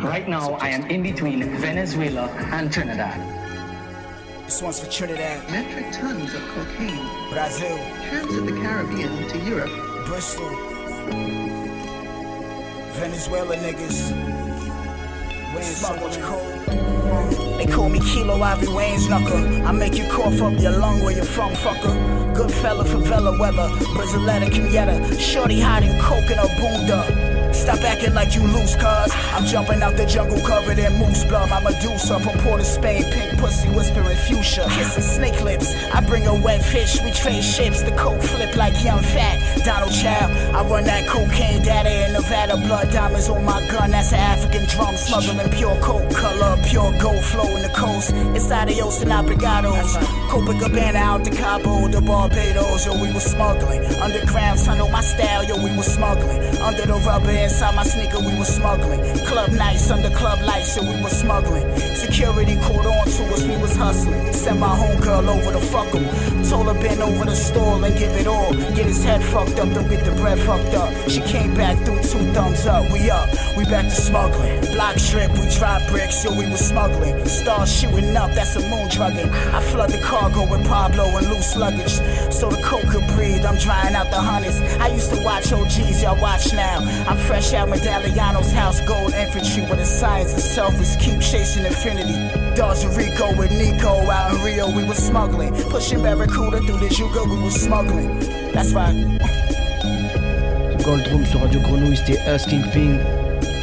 Right 0.00 0.26
now, 0.26 0.54
I 0.54 0.70
am 0.70 0.86
in 0.86 1.02
between 1.02 1.44
Venezuela 1.58 2.28
and 2.52 2.72
Trinidad. 2.72 3.20
This 4.46 4.62
one's 4.62 4.80
for 4.80 4.90
Trinidad. 4.90 5.50
Metric 5.50 5.92
tons 5.92 6.32
of 6.32 6.40
cocaine. 6.48 7.30
Brazil. 7.30 7.76
Transit 8.08 8.46
the 8.46 8.52
Caribbean 8.52 9.28
to 9.28 9.38
Europe. 9.40 10.06
Bristol. 10.06 10.48
Venezuela 12.96 13.56
niggas. 13.56 14.12
Weighing 15.54 15.74
so 15.74 15.94
coke. 16.22 16.60
They 17.58 17.66
call 17.66 17.90
me 17.90 18.00
Kilo 18.00 18.40
Ivy 18.40 18.68
Wayne's 18.68 19.10
knuckle. 19.10 19.66
I 19.66 19.72
make 19.72 19.94
you 19.98 20.04
cough 20.04 20.40
up 20.40 20.58
your 20.58 20.72
lung 20.72 21.02
where 21.02 21.14
you're 21.14 21.24
from, 21.24 21.52
fucker. 21.52 22.19
Good 22.40 22.52
fella, 22.52 22.84
favela 22.84 23.38
weather. 23.38 23.68
Braziletta, 23.92 24.48
Cuneta. 24.48 24.96
Shorty 25.20 25.60
hiding 25.60 25.92
coke 26.00 26.30
in 26.30 26.38
her 26.38 26.48
bunda. 26.58 27.52
Stop 27.52 27.80
acting 27.80 28.14
like 28.14 28.34
you 28.34 28.40
loose, 28.40 28.74
cuz 28.76 29.12
I'm 29.34 29.44
jumping 29.44 29.82
out 29.82 29.94
the 29.98 30.06
jungle 30.06 30.40
covered 30.40 30.78
in 30.78 30.90
moose 30.96 31.22
blood. 31.24 31.50
My 31.50 31.60
Medusa 31.60 32.18
from 32.18 32.38
Port 32.38 32.60
of 32.62 32.66
Spain, 32.66 33.04
pink 33.12 33.38
pussy 33.38 33.68
whispering 33.68 34.16
fuchsia. 34.26 34.64
Kissing 34.70 35.02
snake 35.02 35.38
lips. 35.42 35.68
I 35.92 36.00
bring 36.00 36.26
a 36.26 36.34
wet 36.34 36.62
fish, 36.64 36.98
we 37.02 37.10
trade 37.10 37.44
ships. 37.44 37.82
The 37.82 37.92
coke 37.92 38.22
flip 38.22 38.56
like 38.56 38.72
young 38.82 39.02
fat. 39.02 39.36
Donald 39.66 39.92
Chow, 39.92 40.26
I 40.56 40.62
run 40.64 40.84
that 40.84 41.06
cocaine 41.08 41.60
daddy 41.60 42.06
in 42.06 42.14
Nevada. 42.14 42.56
Blood 42.56 42.90
diamonds 42.90 43.28
on 43.28 43.44
my 43.44 43.60
gun, 43.68 43.90
that's 43.90 44.14
an 44.14 44.20
African 44.20 44.64
drum. 44.64 44.96
Smuggling 44.96 45.50
pure 45.50 45.76
coke 45.82 46.10
color, 46.14 46.56
pure 46.64 46.90
gold 46.98 47.22
flow 47.22 47.54
in 47.56 47.60
the 47.60 47.74
coast. 47.76 48.12
It's 48.34 48.50
adios 48.50 49.02
and 49.02 49.10
obrigados. 49.10 49.90
Copacabana 50.30 50.94
out 50.94 51.24
to 51.24 51.30
Cabo, 51.32 51.88
the 51.88 52.00
Barbados, 52.00 52.86
yo, 52.86 52.92
we 53.02 53.12
was 53.12 53.24
smuggling. 53.24 53.84
Underground 53.96 54.60
tunnel, 54.60 54.88
my 54.88 55.00
style, 55.00 55.42
yo, 55.42 55.56
we 55.56 55.76
was 55.76 55.92
smuggling. 55.92 56.38
Under 56.62 56.86
the 56.86 56.94
rubber 57.04 57.32
inside 57.32 57.74
my 57.74 57.82
sneaker, 57.82 58.20
we 58.20 58.38
was 58.38 58.46
smuggling. 58.46 59.00
Club 59.26 59.50
nights 59.50 59.90
under 59.90 60.08
club 60.10 60.40
lights, 60.42 60.74
so 60.74 60.82
we 60.82 61.02
was 61.02 61.18
smuggling. 61.18 61.66
Security 61.96 62.54
caught 62.62 62.86
on 62.86 63.06
to 63.10 63.22
us, 63.34 63.42
we 63.42 63.56
was 63.56 63.74
hustling. 63.74 64.32
Sent 64.32 64.60
my 64.60 64.68
homegirl 64.68 65.26
over 65.26 65.50
to 65.50 65.60
fuck 65.66 65.92
him. 65.92 66.06
Told 66.44 66.68
her 66.68 66.74
bend 66.74 67.02
over 67.02 67.24
the 67.24 67.34
stall 67.34 67.82
and 67.82 67.98
give 67.98 68.12
it 68.12 68.28
all. 68.28 68.54
Get 68.78 68.86
his 68.86 69.02
head 69.02 69.24
fucked 69.24 69.58
up, 69.58 69.68
don't 69.74 69.88
get 69.88 70.04
the 70.04 70.12
bread 70.12 70.38
fucked 70.38 70.74
up. 70.74 70.94
She 71.08 71.22
came 71.22 71.52
back 71.56 71.76
through 71.78 72.02
two 72.02 72.22
thumbs 72.32 72.66
up. 72.66 72.88
We 72.92 73.10
up, 73.10 73.28
we 73.56 73.64
back 73.64 73.86
to 73.86 73.90
smuggling. 73.90 74.60
Block 74.74 74.96
strip, 74.96 75.32
we 75.32 75.48
drop 75.58 75.82
bricks, 75.88 76.22
yo, 76.22 76.38
we 76.38 76.48
was 76.48 76.60
smuggling. 76.60 77.26
Stars 77.26 77.72
shooting 77.80 78.16
up, 78.16 78.30
that's 78.30 78.54
a 78.54 78.62
moon 78.70 78.88
drugging. 78.90 79.28
I 79.28 79.60
flood 79.60 79.90
the 79.90 79.98
cargo 80.20 80.44
with 80.50 80.66
Pablo 80.66 81.04
and 81.16 81.26
loose 81.28 81.56
luggage. 81.56 81.96
So 82.30 82.50
the 82.50 82.60
coke 82.62 82.86
could 82.92 83.06
breathe, 83.16 83.44
I'm 83.44 83.56
drying 83.56 83.94
out 83.94 84.10
the 84.10 84.20
hundreds. 84.20 84.60
I 84.78 84.88
used 84.88 85.12
to 85.14 85.22
watch 85.24 85.52
OGs, 85.52 86.02
y'all 86.02 86.20
watch 86.20 86.52
now. 86.52 86.78
I'm 87.08 87.16
fresh 87.16 87.54
out 87.54 87.68
Medalliano's 87.70 88.52
house, 88.52 88.80
gold 88.80 89.14
infantry, 89.14 89.62
where 89.64 89.76
the 89.76 89.86
science 89.86 90.32
itself 90.34 90.78
is 90.80 90.96
keep 90.96 91.20
chasing 91.20 91.64
infinity. 91.64 92.18
Dawes 92.54 92.84
Rico 92.96 93.34
with 93.36 93.50
Nico 93.50 93.92
out 94.10 94.34
in 94.34 94.44
Rio, 94.44 94.70
we 94.70 94.84
was 94.84 94.98
smuggling. 94.98 95.54
Pushing 95.70 96.02
Barracuda 96.02 96.58
through 96.60 96.80
the 96.84 96.88
Juga, 96.88 97.24
we 97.24 97.42
was 97.42 97.54
smuggling. 97.54 98.18
That's 98.52 98.72
right. 98.72 98.94
Gold 100.84 101.06
Room 101.08 101.24
sur 101.26 101.40
Radio 101.40 101.60
Grenouille, 101.60 101.96
c'était 101.96 102.20
Us 102.28 102.44
Kingpin. 102.46 102.98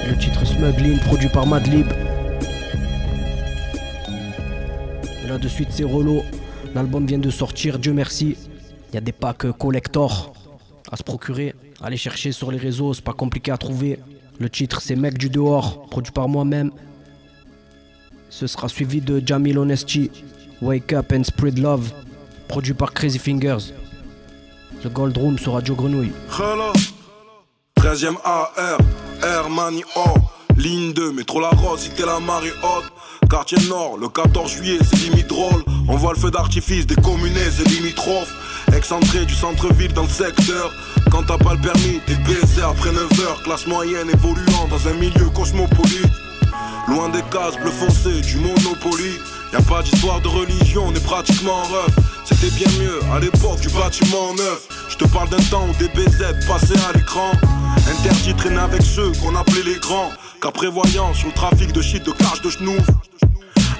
Le 0.08 0.18
titre 0.18 0.46
Smuggling, 0.46 0.98
produit 1.00 1.30
par 1.30 1.46
Madlib. 1.46 1.92
Et 5.24 5.28
là 5.28 5.38
de 5.38 5.48
suite, 5.48 5.70
c'est 5.72 5.84
Rollo. 5.84 6.24
L'album 6.78 7.08
vient 7.08 7.18
de 7.18 7.32
sortir, 7.32 7.80
Dieu 7.80 7.92
merci. 7.92 8.38
Il 8.92 8.94
y 8.94 8.98
a 9.00 9.02
des 9.02 9.12
packs 9.12 9.52
collector 9.54 10.32
à 10.92 10.96
se 10.96 11.02
procurer. 11.02 11.56
Allez 11.82 11.98
chercher 11.98 12.32
sur 12.32 12.52
les 12.52 12.60
réseaux, 12.60 12.94
c'est 12.94 13.04
pas 13.04 13.14
compliqué 13.14 13.50
à 13.50 13.58
trouver. 13.58 13.98
Le 14.38 14.48
titre, 14.48 14.80
c'est 14.80 14.96
Mec 14.96 15.18
du 15.18 15.32
dehors, 15.32 15.88
produit 15.90 16.12
par 16.12 16.30
moi-même. 16.30 16.70
Ce 18.30 18.46
sera 18.46 18.70
suivi 18.70 19.02
de 19.02 19.20
Jamil 19.26 19.58
Honesty, 19.58 20.12
Wake 20.62 20.94
Up 20.94 21.12
and 21.14 21.24
Spread 21.24 21.58
Love, 21.58 21.92
produit 22.48 22.76
par 22.76 22.94
Crazy 22.94 23.18
Fingers. 23.18 23.74
The 24.84 24.94
Gold 24.94 25.18
Room 25.18 25.40
sur 25.40 25.54
Radio 25.54 25.74
Grenouille. 25.74 26.12
Hello. 26.38 26.74
13ème 27.80 28.18
AR, 28.24 28.54
Air 29.24 29.50
Mani 29.50 29.82
O, 29.96 30.20
ligne 30.58 30.92
2, 30.94 31.12
métro 31.12 31.40
La 31.40 31.50
Rose, 31.50 31.82
cité 31.82 32.04
la 32.06 32.20
marée 32.20 32.52
haute. 32.64 32.92
Quartier 33.30 33.58
Nord, 33.70 33.98
le 34.00 34.10
14 34.10 34.52
juillet, 34.52 34.80
c'est 34.82 34.98
limite 34.98 35.28
drôle. 35.28 35.64
On 35.88 35.96
voit 35.96 36.14
le 36.14 36.20
feu 36.20 36.32
d'artifice 36.32 36.88
des 36.88 36.96
communes 36.96 37.38
et 37.38 37.70
limitrophes. 37.70 38.34
Excentré 38.76 39.26
du 39.26 39.34
centre-ville 39.34 39.94
dans 39.94 40.04
le 40.04 40.10
secteur. 40.10 40.74
Quand 41.12 41.24
t'as 41.24 41.38
pas 41.38 41.54
le 41.54 41.62
permis, 41.62 42.00
t'es 42.06 42.16
baisé 42.16 42.62
après 42.62 42.90
9h. 42.90 43.44
Classe 43.44 43.68
moyenne 43.68 44.10
évoluant 44.10 44.68
dans 44.70 44.88
un 44.88 44.94
milieu 44.94 45.30
cosmopolite. 45.36 46.12
Loin 46.88 47.10
des 47.10 47.22
cases 47.32 47.58
bleu 47.62 47.72
foncé, 47.72 48.22
du 48.22 48.38
Monopoly. 48.38 49.20
Y 49.54 49.56
a 49.56 49.62
pas 49.62 49.82
d'histoire 49.82 50.22
de 50.22 50.28
religion, 50.28 50.86
on 50.88 50.94
est 50.94 51.04
pratiquement 51.04 51.54
en 51.54 51.64
ref. 51.64 51.96
C'était 52.26 52.54
bien 52.56 52.68
mieux 52.80 53.00
à 53.14 53.20
l'époque 53.20 53.60
du 53.62 53.70
bâtiment 53.70 54.34
neuf. 54.34 54.68
Je 54.90 54.98
te 54.98 55.06
parle 55.06 55.30
d'un 55.30 55.44
temps 55.50 55.66
où 55.70 55.74
des 55.78 55.88
BZ 55.90 56.48
passaient 56.48 56.80
à 56.90 56.98
l'écran. 56.98 57.32
Interdit 57.90 58.34
traîner 58.36 58.60
avec 58.60 58.82
ceux 58.82 59.12
qu'on 59.22 59.36
appelait 59.36 59.64
les 59.64 59.80
grands. 59.80 60.12
Car 60.42 60.52
prévoyant 60.52 61.14
sur 61.14 61.28
le 61.28 61.34
trafic 61.34 61.72
de 61.72 61.82
shit 61.82 62.06
de 62.06 62.12
cache 62.12 62.42
de 62.42 62.50
genoux. 62.50 62.78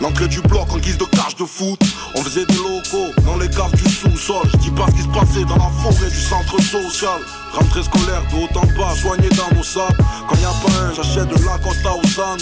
L'entrée 0.02 0.28
du 0.28 0.42
bloc 0.42 0.72
en 0.72 0.78
guise 0.78 0.98
de 0.98 1.06
cage 1.06 1.36
de 1.36 1.46
foot. 1.46 1.80
On 2.16 2.22
faisait 2.22 2.46
des 2.46 2.56
locaux 2.56 3.12
dans 3.26 3.38
les 3.38 3.50
caves 3.50 3.76
du 3.76 3.90
sous-sol. 3.90 4.44
Je 4.54 4.58
dis 4.58 4.72
pas 4.72 4.88
ce 4.88 4.96
qui 4.96 5.02
se 5.04 5.08
passait 5.08 5.46
dans 5.46 5.56
la 5.56 5.70
forêt 5.82 6.10
du 6.10 6.20
centre 6.20 6.60
social. 6.62 7.20
Rentrée 7.54 7.84
scolaire 7.84 8.24
de 8.32 8.38
haut 8.38 8.60
en 8.60 8.66
bas, 8.78 8.96
soigné 8.96 9.30
dans 9.30 9.56
nos 9.56 9.64
sables. 9.64 9.98
Quand 10.28 10.36
y 10.36 10.46
a 10.46 10.50
pas 10.50 10.84
un, 10.84 10.94
j'achète 10.94 11.28
de 11.28 11.46
la 11.46 11.58
Costa 11.60 11.94
au 11.94 12.08
San. 12.08 12.40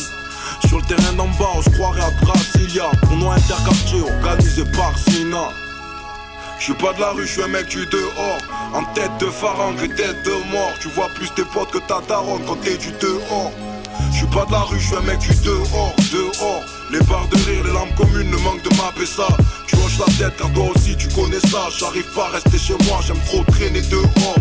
Sur 0.67 0.77
le 0.77 0.83
terrain 0.83 1.13
d'en 1.13 1.27
bas, 1.27 1.51
on 1.55 1.61
se 1.61 1.69
croirait 1.71 2.01
à 2.01 2.11
Brasilia. 2.25 2.85
Tournoi 3.03 3.35
interquartier 3.35 4.01
organisé 4.01 4.63
par 4.65 4.97
Sina. 4.97 5.49
Je 6.57 6.63
suis 6.63 6.73
pas 6.73 6.93
de 6.93 7.01
la 7.01 7.11
rue, 7.11 7.27
je 7.27 7.33
suis 7.33 7.43
un 7.43 7.47
mec 7.47 7.67
du 7.67 7.85
dehors. 7.87 8.39
En 8.73 8.83
tête 8.93 9.11
de 9.19 9.25
pharangue 9.25 9.93
tête 9.95 10.23
de 10.23 10.51
mort. 10.51 10.71
Tu 10.79 10.87
vois 10.89 11.09
plus 11.15 11.29
tes 11.35 11.43
potes 11.43 11.71
que 11.71 11.79
ta 11.79 11.99
daronne 12.07 12.43
quand 12.47 12.55
t'es 12.61 12.77
du 12.77 12.91
dehors. 12.93 13.51
Je 14.11 14.17
suis 14.17 14.27
pas 14.27 14.45
de 14.45 14.51
la 14.51 14.59
rue, 14.59 14.79
je 14.79 14.87
suis 14.87 14.95
un 14.95 15.01
mec 15.01 15.19
du 15.19 15.33
dehors, 15.43 15.93
dehors. 16.11 16.63
Les 16.91 16.99
barres 16.99 17.27
de 17.29 17.37
rire, 17.37 17.63
les 17.63 17.71
lampes 17.71 17.95
communes 17.95 18.29
ne 18.29 18.37
manquent 18.37 18.63
de 18.63 18.75
mapper 18.77 19.05
ça. 19.05 19.27
Tu 19.67 19.75
hoches 19.75 19.99
la 19.99 20.05
tête 20.13 20.37
car 20.37 20.51
toi 20.53 20.65
aussi 20.75 20.95
tu 20.95 21.07
connais 21.09 21.39
ça. 21.39 21.67
J'arrive 21.77 22.07
pas 22.15 22.27
à 22.27 22.29
rester 22.29 22.57
chez 22.57 22.75
moi, 22.87 22.99
j'aime 23.05 23.19
trop 23.25 23.43
traîner 23.51 23.81
dehors. 23.81 24.35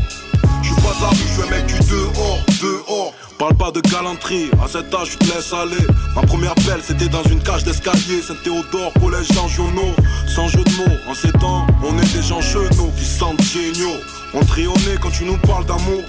Je 0.62 0.68
suis 0.68 0.76
pas 0.76 0.94
de 0.94 1.02
la 1.02 1.08
rue, 1.08 1.16
je 1.16 1.32
suis 1.32 1.42
un 1.42 1.50
mec 1.50 1.66
du 1.66 1.78
dehors, 1.90 2.40
dehors. 2.62 3.12
Parle 3.38 3.54
pas 3.54 3.70
de 3.72 3.80
galanterie, 3.80 4.48
à 4.64 4.68
cet 4.68 4.94
âge 4.94 5.12
je 5.12 5.18
te 5.18 5.24
laisse 5.34 5.52
aller. 5.52 5.86
Ma 6.14 6.22
première 6.22 6.54
belle 6.66 6.80
c'était 6.82 7.08
dans 7.08 7.24
une 7.24 7.42
cage 7.42 7.64
d'escalier, 7.64 8.22
Saint-Théodore, 8.22 8.92
collège 9.00 9.26
Jean 9.32 9.48
Giono. 9.48 9.94
Sans 10.28 10.48
jeu 10.48 10.62
de 10.62 10.70
mots, 10.72 10.96
en 11.08 11.14
ces 11.14 11.32
temps, 11.32 11.66
on 11.82 11.98
est 11.98 12.12
des 12.14 12.22
gens 12.22 12.40
chenaux 12.40 12.92
qui 12.96 13.04
se 13.04 13.18
sentent 13.18 13.42
géniaux. 13.42 13.98
On 14.34 14.44
trionnait 14.44 14.98
quand 15.00 15.10
tu 15.10 15.24
nous 15.24 15.38
parles 15.38 15.66
d'amour. 15.66 16.02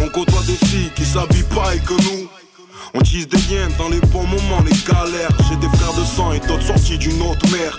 On 0.00 0.08
côtoie 0.08 0.42
des 0.46 0.66
filles 0.66 0.90
qui 0.94 1.04
s'habillent 1.04 1.42
pareil 1.54 1.80
que 1.80 1.94
nous. 1.94 2.28
On 2.94 3.00
tisse 3.00 3.28
des 3.28 3.36
liens 3.36 3.68
dans 3.76 3.88
les 3.88 4.00
bons 4.00 4.26
moments, 4.26 4.62
les 4.64 4.76
galères. 4.86 5.30
J'ai 5.48 5.56
des 5.56 5.68
frères 5.76 5.92
de 5.94 6.04
sang 6.04 6.32
et 6.32 6.40
d'autres 6.40 6.62
sortis 6.62 6.96
d'une 6.96 7.20
autre 7.22 7.46
mère. 7.50 7.78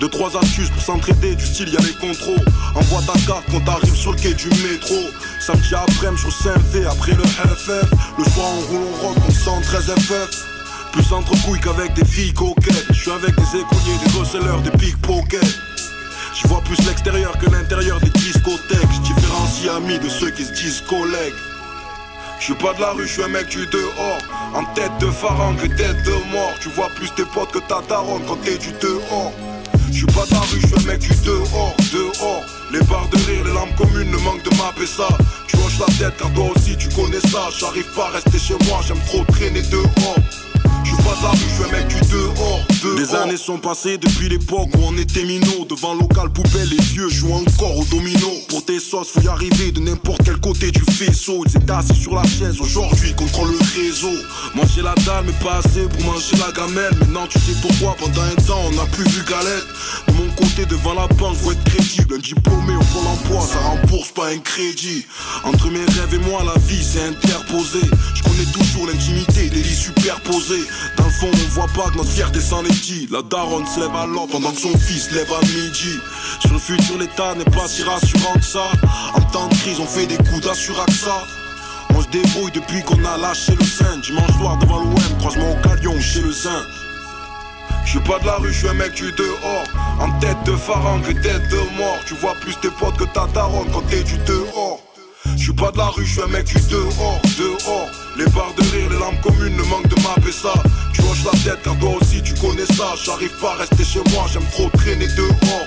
Deux, 0.00 0.08
trois 0.08 0.36
astuces 0.36 0.70
pour 0.70 0.82
s'entraider, 0.82 1.36
du 1.36 1.44
style 1.44 1.68
y'a 1.68 1.80
les 1.80 1.94
contrôles. 1.94 2.44
Envoie 2.74 3.00
ta 3.02 3.18
carte 3.26 3.44
quand 3.50 3.60
t'arrives 3.60 3.94
sur 3.94 4.12
le 4.12 4.16
quai 4.16 4.34
du 4.34 4.48
métro. 4.48 4.96
Samedi 5.40 5.74
après, 5.74 6.16
sur 6.16 6.32
Saint-V, 6.32 6.86
après 6.86 7.12
le 7.12 7.22
FF. 7.22 7.90
Le 8.18 8.24
soir, 8.24 8.46
on 8.48 8.60
roule, 8.72 8.86
on 9.02 9.06
rock, 9.06 9.16
on 9.28 9.30
113 9.30 9.94
FF. 9.98 10.46
Plus 10.92 11.12
entre 11.12 11.30
couilles 11.44 11.60
qu'avec 11.60 11.94
des 11.94 12.04
filles 12.04 12.32
coquettes. 12.32 12.86
Je 12.90 13.00
suis 13.00 13.10
avec 13.10 13.34
des 13.36 13.58
écoliers, 13.58 13.98
des 14.04 14.10
gros 14.10 14.60
des 14.62 14.70
pickpockets. 14.70 15.58
Je 16.34 16.48
vois 16.48 16.62
plus 16.62 16.78
l'extérieur 16.86 17.38
que 17.38 17.48
l'intérieur 17.50 18.00
des 18.00 18.10
discothèques. 18.10 18.88
Je 18.94 19.00
différencie 19.00 19.68
amis 19.68 19.98
de 19.98 20.08
ceux 20.08 20.30
qui 20.30 20.44
se 20.44 20.52
disent 20.52 20.82
collègues. 20.88 21.34
Je 22.40 22.46
suis 22.46 22.54
pas 22.54 22.72
de 22.72 22.80
la 22.80 22.92
rue, 22.92 23.06
je 23.06 23.12
suis 23.12 23.22
un 23.22 23.28
mec 23.28 23.48
du 23.48 23.66
dehors. 23.66 24.18
En 24.54 24.64
tête 24.72 24.96
de 24.98 25.10
pharangue 25.10 25.62
et 25.62 25.68
tête 25.68 26.02
de 26.04 26.32
mort. 26.32 26.54
Tu 26.62 26.70
vois 26.70 26.88
plus 26.96 27.10
tes 27.14 27.24
potes 27.24 27.52
que 27.52 27.58
ta 27.58 27.82
daronne 27.86 28.22
quand 28.26 28.36
t'es 28.36 28.56
du 28.56 28.72
dehors. 28.80 29.32
Je 29.88 29.98
suis 29.98 30.06
pas 30.06 30.24
de 30.24 30.32
la 30.32 30.40
rue, 30.40 30.58
je 30.58 30.66
suis 30.66 30.76
un 30.76 30.90
mec 30.90 31.00
du 31.00 31.14
dehors, 31.22 31.76
dehors. 31.92 32.44
Les 32.72 32.80
barres 32.80 33.08
de 33.10 33.18
rire, 33.18 33.44
les 33.44 33.52
lampes 33.52 33.76
communes 33.76 34.10
ne 34.10 34.16
manquent 34.18 34.42
de 34.42 34.56
mapper 34.56 34.86
ça. 34.86 35.08
Tu 35.50 35.56
hoches 35.56 35.80
la 35.80 35.86
tête 35.86 36.16
car 36.16 36.32
toi 36.32 36.44
aussi 36.54 36.76
tu 36.76 36.88
connais 36.90 37.20
ça. 37.20 37.48
J'arrive 37.58 37.88
pas 37.96 38.06
à 38.06 38.10
rester 38.10 38.38
chez 38.38 38.54
moi, 38.68 38.80
j'aime 38.86 39.00
trop 39.06 39.24
traîner 39.32 39.62
dehors. 39.62 40.14
Je 40.82 40.94
suis 40.94 41.02
pas 41.04 41.14
de 41.14 41.22
la 41.22 41.30
rue, 41.30 41.38
je 41.38 41.54
suis 41.54 41.64
un 41.64 41.72
mec 41.72 41.88
du 41.88 42.00
dehors, 42.10 42.60
dehors. 42.82 42.98
Les 42.98 43.14
années 43.14 43.36
sont 43.36 43.58
passées 43.58 43.98
depuis 43.98 44.28
l'époque 44.28 44.68
où 44.76 44.80
on 44.82 44.96
était 44.96 45.24
minot. 45.24 45.66
Devant 45.68 45.94
local 45.94 46.30
poubelle, 46.30 46.68
les 46.68 46.82
vieux 46.82 47.08
jouent 47.08 47.34
encore 47.34 47.76
au 47.76 47.84
domino. 47.84 48.28
Pour 48.48 48.64
tes 48.64 48.80
sauces, 48.80 49.08
faut 49.08 49.20
y 49.20 49.28
arriver 49.28 49.72
de 49.72 49.80
n'importe 49.80 50.22
quel 50.24 50.38
côté 50.38 50.70
du 50.70 50.80
faisceau. 50.80 51.44
Ils 51.46 51.56
étaient 51.56 51.72
assis 51.72 51.94
sur 51.94 52.14
la 52.14 52.22
chaise, 52.22 52.60
aujourd'hui 52.60 53.14
contrôle 53.14 53.50
le 53.50 53.82
réseau. 53.82 54.12
Manger 54.54 54.82
la 54.82 54.94
dalle, 55.06 55.24
mais 55.26 55.44
pas 55.44 55.58
assez 55.58 55.82
pour 55.82 56.04
manger 56.04 56.36
la 56.38 56.50
gamelle. 56.52 56.94
Maintenant 57.00 57.26
tu 57.28 57.38
sais 57.38 57.56
pourquoi, 57.60 57.96
pendant 57.98 58.22
un 58.22 58.34
temps 58.46 58.60
on 58.66 58.70
n'a 58.76 58.86
plus 58.86 59.04
vu 59.04 59.22
galette. 59.28 59.66
De 60.08 60.12
mon 60.14 60.30
côté, 60.34 60.64
devant 60.64 60.94
la 60.94 61.06
banque, 61.08 61.36
faut 61.36 61.52
être 61.52 61.64
crédible. 61.64 62.14
Un 62.14 62.18
diplômé 62.18 62.74
au 62.74 62.84
pôle 62.92 63.06
emploi, 63.06 63.40
ça 63.42 63.58
rembourse 63.58 64.10
pas 64.12 64.28
un 64.28 64.38
crédit. 64.38 65.04
Entre 65.44 65.70
mes 65.70 65.80
rêves 65.80 66.14
et 66.14 66.18
moi, 66.18 66.42
la 66.44 66.58
vie 66.60 66.84
s'est 66.84 67.02
interposée. 67.02 67.88
Je 68.14 68.22
connais 68.22 68.44
toujours 68.52 68.86
l'intimité 68.86 69.48
des 69.48 69.62
lits 69.62 69.74
superposés. 69.74 70.64
Dans 70.96 71.04
le 71.04 71.10
fond, 71.10 71.30
on 71.32 71.48
voit 71.48 71.68
pas 71.74 71.90
que 71.90 71.96
notre 71.96 72.10
fierté 72.10 72.40
s'en 72.40 72.64
est 72.64 72.82
dit. 72.82 73.08
La 73.10 73.22
daronne 73.22 73.66
se 73.66 73.80
lève 73.80 73.94
à 73.94 74.06
pendant 74.30 74.52
que 74.52 74.60
son 74.60 74.76
fils 74.78 75.10
lève 75.12 75.32
à 75.32 75.44
midi. 75.46 75.98
Sur 76.40 76.52
le 76.52 76.58
futur, 76.58 76.98
l'état 76.98 77.34
n'est 77.34 77.44
pas 77.44 77.68
si 77.68 77.82
rassurant 77.82 78.34
que 78.34 78.44
ça. 78.44 78.70
En 79.14 79.20
temps 79.32 79.48
de 79.48 79.54
crise, 79.54 79.80
on 79.80 79.86
fait 79.86 80.06
des 80.06 80.16
coups 80.16 80.42
d'Assuraxa. 80.42 81.24
On 81.94 82.02
se 82.02 82.08
débrouille 82.08 82.52
depuis 82.52 82.82
qu'on 82.82 83.02
a 83.04 83.16
lâché 83.16 83.54
le 83.58 83.64
sein. 83.64 83.98
Dimanche 83.98 84.36
soir 84.38 84.58
devant 84.58 84.80
l'OM, 84.80 84.94
croisement 85.18 85.52
au 85.52 85.68
Calion 85.68 85.98
chez 86.00 86.20
le 86.20 86.32
Zin. 86.32 86.62
Je 87.84 87.90
suis 87.90 88.00
pas 88.00 88.18
de 88.18 88.26
la 88.26 88.36
rue, 88.36 88.52
je 88.52 88.58
suis 88.58 88.68
un 88.68 88.74
mec 88.74 88.94
du 88.94 89.10
dehors. 89.12 89.64
En 90.00 90.10
tête 90.20 90.36
de 90.44 90.52
que 90.52 91.12
tête 91.12 91.48
de 91.50 91.76
mort. 91.76 91.98
Tu 92.06 92.14
vois 92.14 92.34
plus 92.40 92.54
tes 92.60 92.70
potes 92.70 92.96
que 92.96 93.04
ta 93.04 93.26
daronne 93.34 93.68
quand 93.72 93.82
t'es 93.88 94.02
du 94.02 94.16
dehors. 94.18 94.80
Je 95.40 95.44
suis 95.46 95.54
pas 95.54 95.70
de 95.70 95.78
la 95.78 95.86
rue, 95.86 96.04
je 96.04 96.12
suis 96.12 96.20
un 96.20 96.26
mec 96.26 96.44
du 96.44 96.60
dehors, 96.68 97.18
dehors. 97.38 97.88
Les 98.18 98.26
barres 98.26 98.54
de 98.58 98.62
rire, 98.76 98.90
les 98.90 98.98
lampes 98.98 99.22
communes 99.22 99.56
ne 99.56 99.62
manquent 99.62 99.88
de 99.88 100.02
mapper 100.02 100.32
ça. 100.32 100.52
Tu 100.92 101.00
hoches 101.00 101.24
la 101.24 101.30
tête 101.30 101.62
car 101.64 101.78
toi 101.78 101.96
aussi 101.98 102.22
tu 102.22 102.34
connais 102.34 102.66
ça. 102.66 102.92
J'arrive 103.02 103.32
pas 103.40 103.52
à 103.52 103.56
rester 103.56 103.82
chez 103.82 104.00
moi, 104.12 104.26
j'aime 104.30 104.44
trop 104.52 104.68
traîner 104.76 105.06
dehors. 105.16 105.66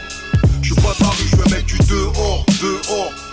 Je 0.61 0.73
suis 0.73 0.75
pas 0.75 0.93
de 0.93 1.03
la 1.03 1.09
rue, 1.09 1.23
je 1.23 1.27
suis 1.27 1.41
un 1.47 1.55
mec 1.55 1.65
du 1.65 1.77
dehors, 1.89 2.45
dehors. 2.61 3.32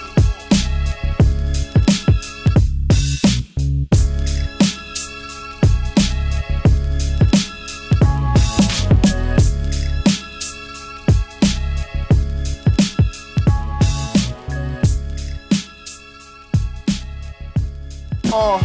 Uh, 18.32 18.64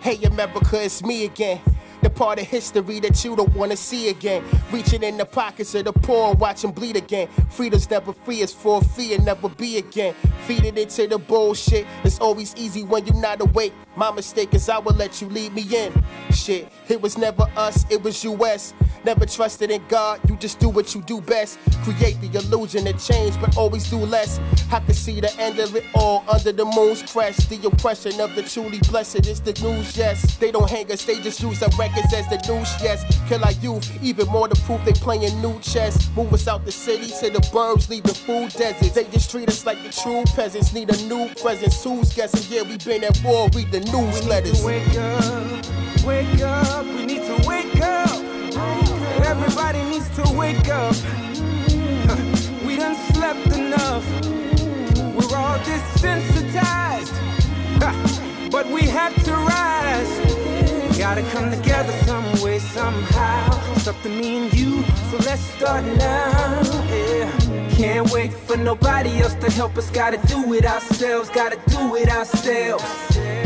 hey 0.00 0.18
America, 0.24 0.82
it's 0.82 1.04
me 1.04 1.26
again. 1.26 1.60
The 2.02 2.10
part 2.10 2.40
of 2.40 2.46
history 2.46 3.00
that 3.00 3.24
you 3.24 3.36
don't 3.36 3.54
wanna 3.54 3.76
see 3.76 4.08
again. 4.08 4.44
Reaching 4.70 5.02
in 5.02 5.16
the 5.16 5.24
pockets 5.26 5.74
of 5.74 5.84
the 5.84 5.92
poor, 5.92 6.34
watch 6.34 6.62
them 6.62 6.72
bleed 6.72 6.96
again. 6.96 7.28
Freedom's 7.50 7.90
never 7.90 8.12
free, 8.12 8.42
it's 8.42 8.52
for 8.52 8.80
and 8.98 9.24
never 9.24 9.48
be 9.48 9.78
again. 9.78 10.14
Feed 10.46 10.64
it 10.64 10.78
into 10.78 11.06
the 11.06 11.18
bullshit. 11.18 11.86
It's 12.04 12.18
always 12.18 12.54
easy 12.56 12.82
when 12.82 13.06
you're 13.06 13.14
not 13.16 13.40
awake. 13.40 13.72
My 13.96 14.10
mistake 14.10 14.54
is 14.54 14.68
I 14.68 14.78
will 14.78 14.94
let 14.94 15.20
you 15.20 15.28
lead 15.28 15.52
me 15.52 15.62
in. 15.62 15.92
Shit, 16.32 16.70
it 16.88 17.00
was 17.00 17.18
never 17.18 17.46
us, 17.56 17.84
it 17.90 18.02
was 18.02 18.24
US. 18.24 18.72
Never 19.02 19.24
trusted 19.24 19.70
in 19.70 19.82
God, 19.88 20.20
you 20.28 20.36
just 20.36 20.58
do 20.58 20.68
what 20.68 20.94
you 20.94 21.00
do 21.02 21.22
best. 21.22 21.58
Create 21.84 22.20
the 22.20 22.38
illusion 22.38 22.86
of 22.86 23.02
change, 23.02 23.40
but 23.40 23.56
always 23.56 23.88
do 23.88 23.96
less. 23.96 24.38
I 24.70 24.80
can 24.80 24.94
see 24.94 25.20
the 25.20 25.34
end 25.40 25.58
of 25.58 25.74
it 25.74 25.84
all 25.94 26.22
under 26.28 26.52
the 26.52 26.66
moon's 26.66 27.02
crest. 27.10 27.48
The 27.48 27.66
oppression 27.66 28.20
of 28.20 28.34
the 28.34 28.42
truly 28.42 28.78
blessed 28.90 29.26
is 29.26 29.40
the 29.40 29.52
news, 29.62 29.96
yes. 29.96 30.36
They 30.36 30.50
don't 30.50 30.68
hang 30.68 30.92
us, 30.92 31.04
they 31.04 31.18
just 31.20 31.40
use 31.40 31.62
our 31.62 31.70
records 31.90 32.12
as 32.14 32.26
the 32.28 32.36
news, 32.52 32.68
yes. 32.82 33.04
Kill 33.28 33.44
our 33.44 33.52
youth, 33.52 34.02
even 34.02 34.26
more 34.28 34.48
to 34.48 34.60
prove 34.62 34.84
they 34.84 34.92
playing 34.92 35.40
new 35.40 35.58
chess. 35.60 36.08
Move 36.16 36.32
us 36.32 36.48
out 36.48 36.64
the 36.64 36.72
city 36.72 37.06
to 37.06 37.30
the 37.30 37.40
burbs, 37.52 37.88
leaving 37.88 38.14
food 38.14 38.50
deserts. 38.52 38.90
They 38.92 39.04
just 39.04 39.30
treat 39.30 39.48
us 39.48 39.64
like 39.66 39.82
the 39.82 39.90
true 39.90 40.24
peasants. 40.34 40.72
Need 40.72 40.90
a 40.90 40.96
new 41.06 41.28
presence. 41.34 41.82
Who's 41.82 42.12
guessing? 42.12 42.52
Yeah, 42.54 42.62
we 42.62 42.76
been 42.78 43.04
at 43.04 43.20
war, 43.24 43.48
read 43.54 43.70
the 43.70 43.80
newsletters. 43.80 44.64
Wake 44.64 44.96
up, 44.96 46.04
wake 46.04 46.42
up, 46.42 46.86
we 46.86 47.06
need 47.06 47.22
to 47.22 47.48
wake 47.48 47.80
up. 47.80 48.10
Everybody 49.24 49.82
needs 49.84 50.08
to 50.16 50.24
wake 50.34 50.68
up. 50.68 50.96
We 52.64 52.76
done 52.76 52.94
slept 53.14 53.46
enough. 53.48 54.06
We're 55.14 55.36
all 55.36 55.58
desensitized. 55.58 57.16
But 58.50 58.66
we 58.66 58.82
have 58.82 59.14
to 59.24 59.32
rise. 59.32 60.59
Gotta 61.10 61.28
come 61.30 61.50
together 61.50 61.92
some 62.06 62.40
way, 62.40 62.60
somehow. 62.60 63.50
Something 63.78 64.20
me 64.20 64.44
and 64.44 64.54
you, 64.54 64.84
so 65.10 65.16
let's 65.26 65.40
start 65.40 65.84
now. 65.84 66.62
Yeah. 66.88 67.68
Can't 67.70 68.08
wait 68.12 68.32
for 68.32 68.56
nobody 68.56 69.18
else 69.18 69.34
to 69.34 69.50
help 69.50 69.76
us. 69.76 69.90
Gotta 69.90 70.24
do 70.28 70.54
it 70.54 70.64
ourselves, 70.64 71.28
gotta 71.30 71.58
do 71.66 71.96
it 71.96 72.08
ourselves. 72.08 72.84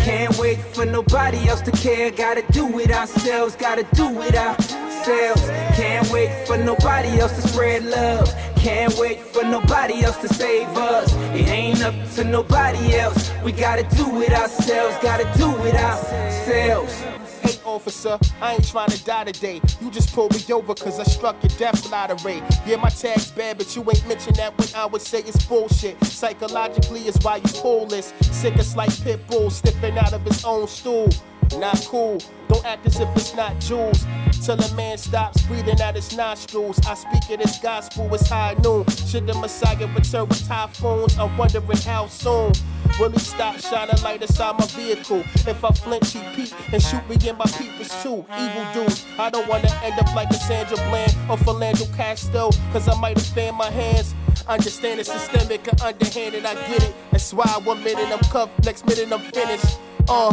Can't 0.04 0.36
wait 0.36 0.58
for 0.58 0.84
nobody 0.84 1.48
else 1.48 1.62
to 1.62 1.70
care. 1.70 2.10
Gotta 2.10 2.42
do 2.52 2.78
it 2.80 2.90
ourselves, 2.90 3.56
gotta 3.56 3.84
do 3.94 4.20
it 4.20 4.34
ourselves. 4.34 5.48
Can't 5.74 6.06
wait 6.10 6.46
for 6.46 6.58
nobody 6.58 7.18
else 7.18 7.32
to 7.32 7.48
spread 7.48 7.82
love. 7.86 8.30
Can't 8.56 8.94
wait 8.98 9.20
for 9.20 9.42
nobody 9.42 10.04
else 10.04 10.18
to 10.18 10.28
save 10.34 10.68
us. 10.76 11.14
It 11.32 11.48
ain't 11.48 11.82
up 11.82 11.94
to 12.16 12.24
nobody 12.24 12.94
else. 12.96 13.32
We 13.42 13.52
gotta 13.52 13.84
do 13.96 14.20
it 14.20 14.34
ourselves, 14.34 14.98
gotta 15.02 15.24
do 15.38 15.48
it 15.64 15.74
ourselves. 15.76 17.23
Hey 17.44 17.60
officer, 17.66 18.18
I 18.40 18.54
ain't 18.54 18.66
trying 18.66 18.88
to 18.88 19.04
die 19.04 19.24
today. 19.24 19.60
You 19.78 19.90
just 19.90 20.14
pulled 20.14 20.32
me 20.34 20.40
over 20.50 20.74
cause 20.74 20.98
I 20.98 21.02
struck 21.02 21.36
your 21.42 21.50
death 21.58 21.90
lottery. 21.90 22.42
Yeah, 22.64 22.76
my 22.76 22.88
tag's 22.88 23.30
bad, 23.32 23.58
but 23.58 23.76
you 23.76 23.82
ain't 23.82 24.08
mentioned 24.08 24.36
that 24.36 24.56
when 24.56 24.68
I 24.74 24.86
would 24.86 25.02
say 25.02 25.18
it's 25.18 25.44
bullshit. 25.44 26.02
Psychologically 26.06 27.06
is 27.06 27.18
why 27.20 27.36
you 27.36 27.60
pull 27.60 27.84
this. 27.84 28.14
Sick 28.32 28.56
as 28.56 28.74
like 28.76 28.98
pit 29.02 29.20
bull 29.28 29.50
sniffing 29.50 29.98
out 29.98 30.14
of 30.14 30.22
his 30.22 30.42
own 30.42 30.66
stool. 30.66 31.10
Not 31.58 31.86
cool, 31.88 32.20
don't 32.48 32.64
act 32.64 32.86
as 32.86 32.98
if 33.00 33.08
it's 33.16 33.34
not 33.34 33.58
jewels. 33.60 34.06
Till 34.44 34.60
a 34.60 34.74
man 34.74 34.98
stops 34.98 35.42
breathing 35.42 35.80
out 35.80 35.94
his 35.94 36.14
nostrils. 36.16 36.78
I 36.86 36.94
speak 36.94 37.30
of 37.30 37.42
this 37.42 37.58
gospel, 37.58 38.12
it's 38.14 38.28
high 38.28 38.54
noon. 38.62 38.84
Should 38.88 39.26
the 39.26 39.34
Messiah 39.34 39.86
return 39.86 40.28
with 40.28 40.46
typhoons? 40.46 41.18
I'm 41.18 41.36
wondering 41.38 41.78
how 41.78 42.08
soon. 42.08 42.52
Will 42.98 43.10
he 43.10 43.18
stop 43.18 43.58
shining 43.58 44.00
light 44.02 44.22
inside 44.22 44.58
my 44.58 44.66
vehicle? 44.66 45.20
If 45.46 45.64
I 45.64 45.72
flinch, 45.72 46.12
he 46.12 46.20
peek 46.34 46.52
and 46.72 46.82
shoot 46.82 47.08
me 47.08 47.16
in 47.28 47.36
my 47.36 47.46
peepers 47.46 47.90
too. 48.02 48.24
Evil 48.38 48.66
dude, 48.74 49.00
I 49.18 49.30
don't 49.30 49.48
wanna 49.48 49.70
end 49.82 49.98
up 49.98 50.14
like 50.14 50.30
a 50.30 50.34
Sandra 50.34 50.76
Bland 50.88 51.12
or 51.30 51.36
Philando 51.38 51.92
Castile, 51.96 52.52
cause 52.72 52.88
I 52.88 53.00
might 53.00 53.16
offend 53.16 53.56
my 53.56 53.70
hands. 53.70 54.14
Understand 54.46 55.00
it's 55.00 55.10
systemic 55.10 55.66
and 55.66 55.80
underhanded, 55.80 56.44
I 56.44 56.54
get 56.68 56.84
it. 56.84 56.94
That's 57.10 57.32
why 57.32 57.46
one 57.64 57.82
minute 57.82 58.08
I'm 58.12 58.18
cuffed, 58.30 58.64
next 58.64 58.86
minute 58.86 59.10
I'm 59.10 59.20
finished. 59.32 59.78
Uh, 60.06 60.30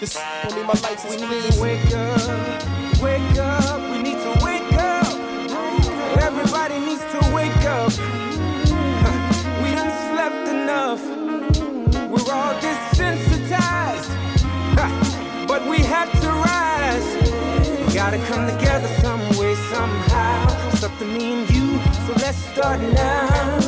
just 0.00 0.18
give 0.44 0.56
me 0.56 0.62
my 0.62 0.72
license, 0.72 1.04
We 1.10 1.26
need 1.26 1.52
to 1.52 1.60
wake 1.60 1.94
up, 1.94 3.02
wake 3.02 3.38
up, 3.38 3.90
we 3.90 4.02
need 4.02 4.16
to 4.16 4.44
wake 4.44 4.72
up. 4.72 5.06
Everybody 6.22 6.78
needs 6.80 7.02
to 7.12 7.20
wake 7.34 7.64
up. 7.66 7.92
We 9.62 9.74
done 9.74 9.92
slept 10.10 10.48
enough. 10.48 11.02
We're 12.10 12.32
all 12.32 12.54
desensitized. 12.64 14.10
But 15.48 15.68
we 15.68 15.78
have 15.80 16.10
to 16.22 16.28
rise. 16.28 17.06
Gotta 17.94 18.18
come 18.26 18.46
together 18.46 18.88
some 19.02 19.20
way, 19.38 19.54
somehow. 19.72 20.48
Something 20.76 21.12
me 21.12 21.42
and 21.42 21.50
you, 21.50 21.78
so 22.06 22.12
let's 22.22 22.38
start 22.38 22.80
now. 22.80 23.63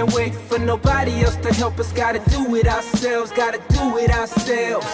Can't 0.00 0.14
wait 0.14 0.34
for 0.34 0.58
nobody 0.58 1.20
else 1.20 1.36
to 1.36 1.52
help 1.52 1.78
us. 1.78 1.92
Gotta 1.92 2.20
do 2.30 2.54
it 2.54 2.66
ourselves, 2.66 3.30
gotta 3.32 3.58
do 3.68 3.98
it 3.98 4.10
ourselves. 4.10 4.86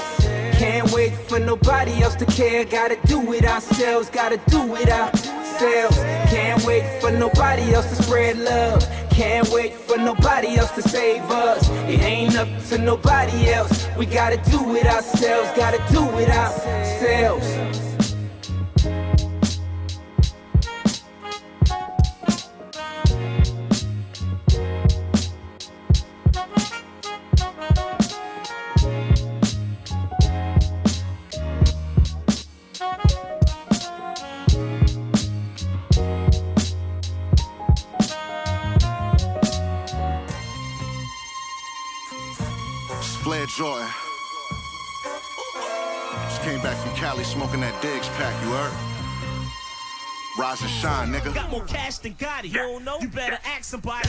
Can't 0.58 0.90
wait 0.90 1.14
for 1.28 1.38
nobody 1.38 2.02
else 2.02 2.16
to 2.16 2.26
care. 2.26 2.64
Gotta 2.64 2.98
do 3.06 3.32
it 3.32 3.44
ourselves, 3.44 4.10
gotta 4.10 4.38
do 4.48 4.74
it 4.74 4.88
ourselves. 4.88 5.96
Can't 6.28 6.60
wait 6.64 7.00
for 7.00 7.12
nobody 7.12 7.72
else 7.72 7.86
to 7.96 8.02
spread 8.02 8.36
love. 8.38 8.84
Can't 9.10 9.48
wait 9.50 9.74
for 9.74 9.96
nobody 9.96 10.56
else 10.56 10.72
to 10.72 10.82
save 10.82 11.22
us. 11.30 11.70
It 11.88 12.00
ain't 12.00 12.36
up 12.36 12.48
to 12.70 12.76
nobody 12.76 13.50
else. 13.50 13.86
We 13.96 14.06
gotta 14.06 14.38
do 14.50 14.74
it 14.74 14.86
ourselves, 14.86 15.56
gotta 15.56 15.78
do 15.94 16.02
it 16.18 16.30
ourselves. 16.30 17.85
More 51.56 51.66
cash 51.66 51.98
than 51.98 52.14
Gotti. 52.14 52.48
You 52.48 52.60
don't 52.60 52.84
know? 52.84 52.98
You 53.00 53.08
better 53.08 53.38
ask 53.44 53.64
somebody. 53.64 54.08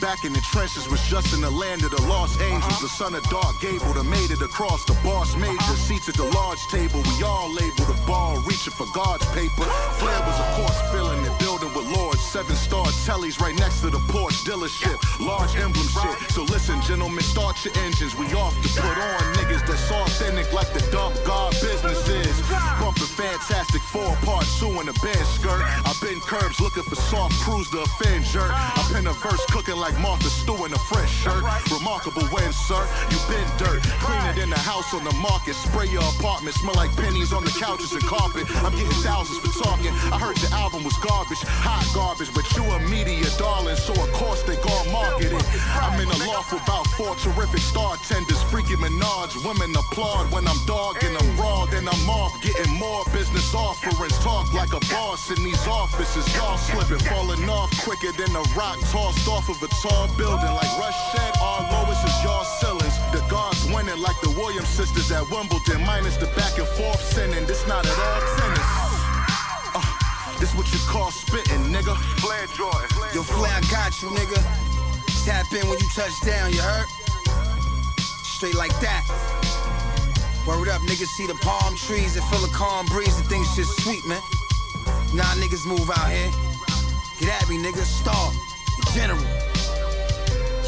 Back 0.00 0.24
in 0.24 0.32
the 0.32 0.40
trenches 0.52 0.88
was 0.88 1.00
just 1.08 1.34
in 1.34 1.40
the 1.40 1.50
land 1.50 1.84
of 1.84 1.90
the 1.92 2.00
lost 2.08 2.40
angels. 2.40 2.64
Uh-huh. 2.64 2.88
The 2.88 2.94
son 2.96 3.12
of 3.14 3.22
Dark 3.28 3.52
Gable 3.60 3.92
that 3.92 4.08
made 4.08 4.32
it 4.32 4.40
across 4.40 4.80
the 4.88 4.96
boss 5.04 5.36
major. 5.36 5.60
Uh-huh. 5.60 5.76
Seats 5.76 6.08
at 6.08 6.16
the 6.16 6.24
large 6.24 6.60
table, 6.72 7.04
we 7.04 7.20
all 7.20 7.52
labeled 7.52 7.84
the 7.84 8.00
ball, 8.08 8.40
reaching 8.48 8.72
for 8.80 8.88
God's 8.96 9.28
paper. 9.36 9.68
Flair 10.00 10.20
was, 10.24 10.40
of 10.40 10.48
course, 10.56 10.78
filling 10.88 11.20
the 11.20 11.32
building 11.36 11.59
with 11.68 11.86
Lord 11.96 12.16
seven 12.18 12.56
star 12.56 12.86
tellies 13.04 13.40
right 13.40 13.54
next 13.58 13.80
to 13.80 13.90
the 13.90 13.98
Porsche 14.08 14.48
dealership. 14.48 14.96
Large 15.20 15.56
emblem 15.56 15.86
shit. 15.86 16.30
So 16.30 16.44
listen, 16.44 16.80
gentlemen, 16.82 17.20
start 17.20 17.62
your 17.64 17.76
engines. 17.84 18.16
We 18.16 18.26
off 18.32 18.54
to 18.62 18.68
put 18.80 18.96
on 18.96 19.20
niggas 19.36 19.66
that's 19.66 19.90
authentic 19.90 20.52
like 20.52 20.72
the 20.72 20.80
dump 20.90 21.14
god 21.24 21.52
business 21.60 22.08
is. 22.08 22.40
Bumping 22.80 23.04
fantastic 23.04 23.82
four 23.82 24.14
part 24.24 24.46
two 24.58 24.72
in 24.80 24.88
a 24.88 24.96
bed 25.04 25.24
skirt. 25.36 25.60
I've 25.84 26.00
been 26.00 26.20
curbs 26.20 26.60
looking 26.60 26.82
for 26.84 26.96
soft 26.96 27.34
crews 27.40 27.68
to 27.70 27.80
offend 27.82 28.24
jerk. 28.24 28.50
I 28.50 28.80
pen 28.92 29.06
a 29.06 29.12
verse 29.12 29.44
cooking 29.50 29.76
like 29.76 29.98
Martha 30.00 30.30
Stew 30.30 30.64
in 30.64 30.72
a 30.72 30.78
fresh 30.88 31.12
shirt. 31.22 31.44
Remarkable 31.70 32.24
when, 32.32 32.52
sir, 32.52 32.80
you 33.10 33.18
been 33.28 33.48
dirt. 33.58 33.82
Clean 34.00 34.24
it 34.32 34.38
in 34.38 34.50
the 34.50 34.58
house 34.58 34.94
on 34.94 35.04
the 35.04 35.12
market. 35.20 35.54
Spray 35.54 35.86
your 35.88 36.04
apartment, 36.16 36.54
smell 36.56 36.74
like 36.74 36.94
pennies 36.96 37.32
on 37.32 37.44
the 37.44 37.54
couches 37.60 37.92
and 37.92 38.02
carpet. 38.04 38.48
I'm 38.64 38.72
getting 38.72 39.02
thousands 39.04 39.38
for 39.38 39.52
talking. 39.62 39.92
I 40.12 40.18
heard 40.18 40.40
your 40.40 40.52
album 40.54 40.84
was 40.84 40.96
garbage, 40.98 41.42
hot 41.58 41.84
garbage, 41.94 42.32
but 42.34 42.44
you 42.56 42.62
a 42.64 42.78
media 42.88 43.26
darling, 43.38 43.76
so 43.76 43.92
of 43.92 44.10
course 44.12 44.42
they 44.42 44.56
gon' 44.62 44.86
market 44.92 45.32
it. 45.32 45.44
I'm 45.82 45.98
in 46.00 46.08
a 46.08 46.18
loft 46.28 46.52
with 46.52 46.62
about 46.62 46.86
four 46.94 47.14
terrific 47.16 47.60
star 47.60 47.96
tenders, 48.06 48.42
freaky 48.50 48.76
Minaj. 48.76 49.34
Women 49.44 49.74
applaud 49.74 50.32
when 50.32 50.46
I'm 50.46 50.60
dogging 50.66 51.14
them 51.14 51.28
raw, 51.36 51.66
then 51.66 51.88
I'm 51.88 52.04
off 52.10 52.34
getting 52.42 52.72
more 52.78 53.04
business 53.12 53.54
offerings. 53.54 54.16
Talk 54.20 54.52
like 54.54 54.72
a 54.72 54.82
boss 54.92 55.30
in 55.30 55.42
these 55.42 55.66
offices. 55.66 56.24
Y'all 56.36 56.58
slipping, 56.58 57.02
falling 57.06 57.48
off 57.48 57.70
quicker 57.82 58.12
than 58.12 58.30
a 58.36 58.44
rock 58.54 58.78
tossed 58.92 59.26
off 59.28 59.48
of 59.48 59.62
a 59.62 59.68
tall 59.82 60.08
building. 60.16 60.52
Like 60.52 60.72
Rush 60.78 61.00
said, 61.12 61.32
our 61.40 61.62
lowest 61.72 62.04
is 62.04 62.16
y'all 62.22 62.44
ceilings. 62.44 62.96
The 63.12 63.24
guards 63.28 63.64
winning 63.72 64.00
like 64.00 64.18
the 64.22 64.30
Williams 64.30 64.68
sisters 64.68 65.10
at 65.12 65.28
Wimbledon, 65.30 65.84
minus 65.84 66.16
the 66.16 66.26
back 66.38 66.58
and 66.58 66.68
forth 66.78 67.02
sinning. 67.02 67.46
This 67.46 67.66
not 67.66 67.86
at 67.86 67.98
all 67.98 68.20
tennis. 68.38 68.79
Jordan. 72.60 72.90
Yo, 73.14 73.22
Flair, 73.22 73.56
I 73.56 73.60
got 73.72 74.02
you, 74.02 74.08
nigga. 74.10 74.36
Tap 75.24 75.50
in 75.50 75.66
when 75.70 75.78
you 75.80 75.88
touch 75.96 76.12
down, 76.20 76.52
you 76.52 76.60
heard? 76.60 76.84
Straight 78.36 78.54
like 78.54 78.78
that. 78.84 79.00
Word 80.46 80.68
up, 80.68 80.82
niggas 80.82 81.08
see 81.16 81.26
the 81.26 81.36
palm 81.40 81.74
trees 81.74 82.16
and 82.16 82.24
feel 82.26 82.44
a 82.44 82.52
calm 82.52 82.84
breeze 82.86 83.16
and 83.18 83.26
things 83.28 83.48
just 83.56 83.80
sweet, 83.80 84.04
man. 84.04 84.20
Nah, 85.14 85.32
niggas 85.40 85.64
move 85.64 85.88
out 85.88 86.10
here. 86.12 86.30
Get 87.18 87.32
at 87.32 87.48
me, 87.48 87.56
nigga. 87.56 87.80
Star, 87.80 88.30
the 88.76 88.84
general. 88.92 89.24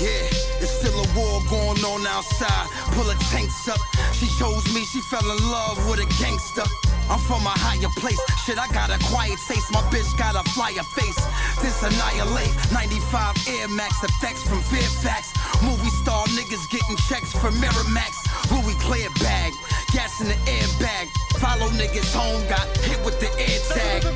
Yeah, 0.01 0.32
it's 0.64 0.72
still 0.72 0.97
a 0.97 1.07
war 1.12 1.43
going 1.51 1.84
on 1.84 2.07
outside. 2.07 2.68
Pull 2.97 3.05
her 3.05 3.20
tanks 3.28 3.68
up. 3.68 3.80
She 4.14 4.28
chose 4.40 4.64
me, 4.72 4.84
she 4.84 5.01
fell 5.01 5.28
in 5.30 5.45
love 5.45 5.76
with 5.90 6.01
a 6.01 6.09
gangster. 6.16 6.64
I'm 7.12 7.20
from 7.20 7.44
a 7.44 7.52
higher 7.52 7.92
place. 8.00 8.16
Shit, 8.40 8.56
I 8.56 8.64
got 8.72 8.88
a 8.88 8.96
quiet 9.12 9.36
taste. 9.36 9.68
My 9.68 9.84
bitch 9.92 10.08
got 10.16 10.32
a 10.32 10.40
flyer 10.56 10.80
face. 10.96 11.20
This 11.60 11.76
annihilate. 11.84 12.48
95 12.72 13.36
Air 13.52 13.68
Max 13.68 14.00
effects 14.00 14.40
from 14.48 14.64
Fairfax. 14.64 15.36
Movie 15.60 15.92
star 16.00 16.24
niggas 16.32 16.64
getting 16.72 16.96
checks 17.04 17.36
from 17.36 17.52
Miramax. 17.60 18.24
Louis 18.48 18.72
clear 18.80 19.12
bag. 19.20 19.52
Gas 19.92 20.24
in 20.24 20.32
the 20.32 20.40
airbag. 20.48 21.12
Follow 21.36 21.68
niggas 21.76 22.08
home. 22.16 22.40
Got 22.48 22.64
hit 22.80 22.96
with 23.04 23.20
the 23.20 23.28
air 23.36 23.60
tag. 23.68 24.08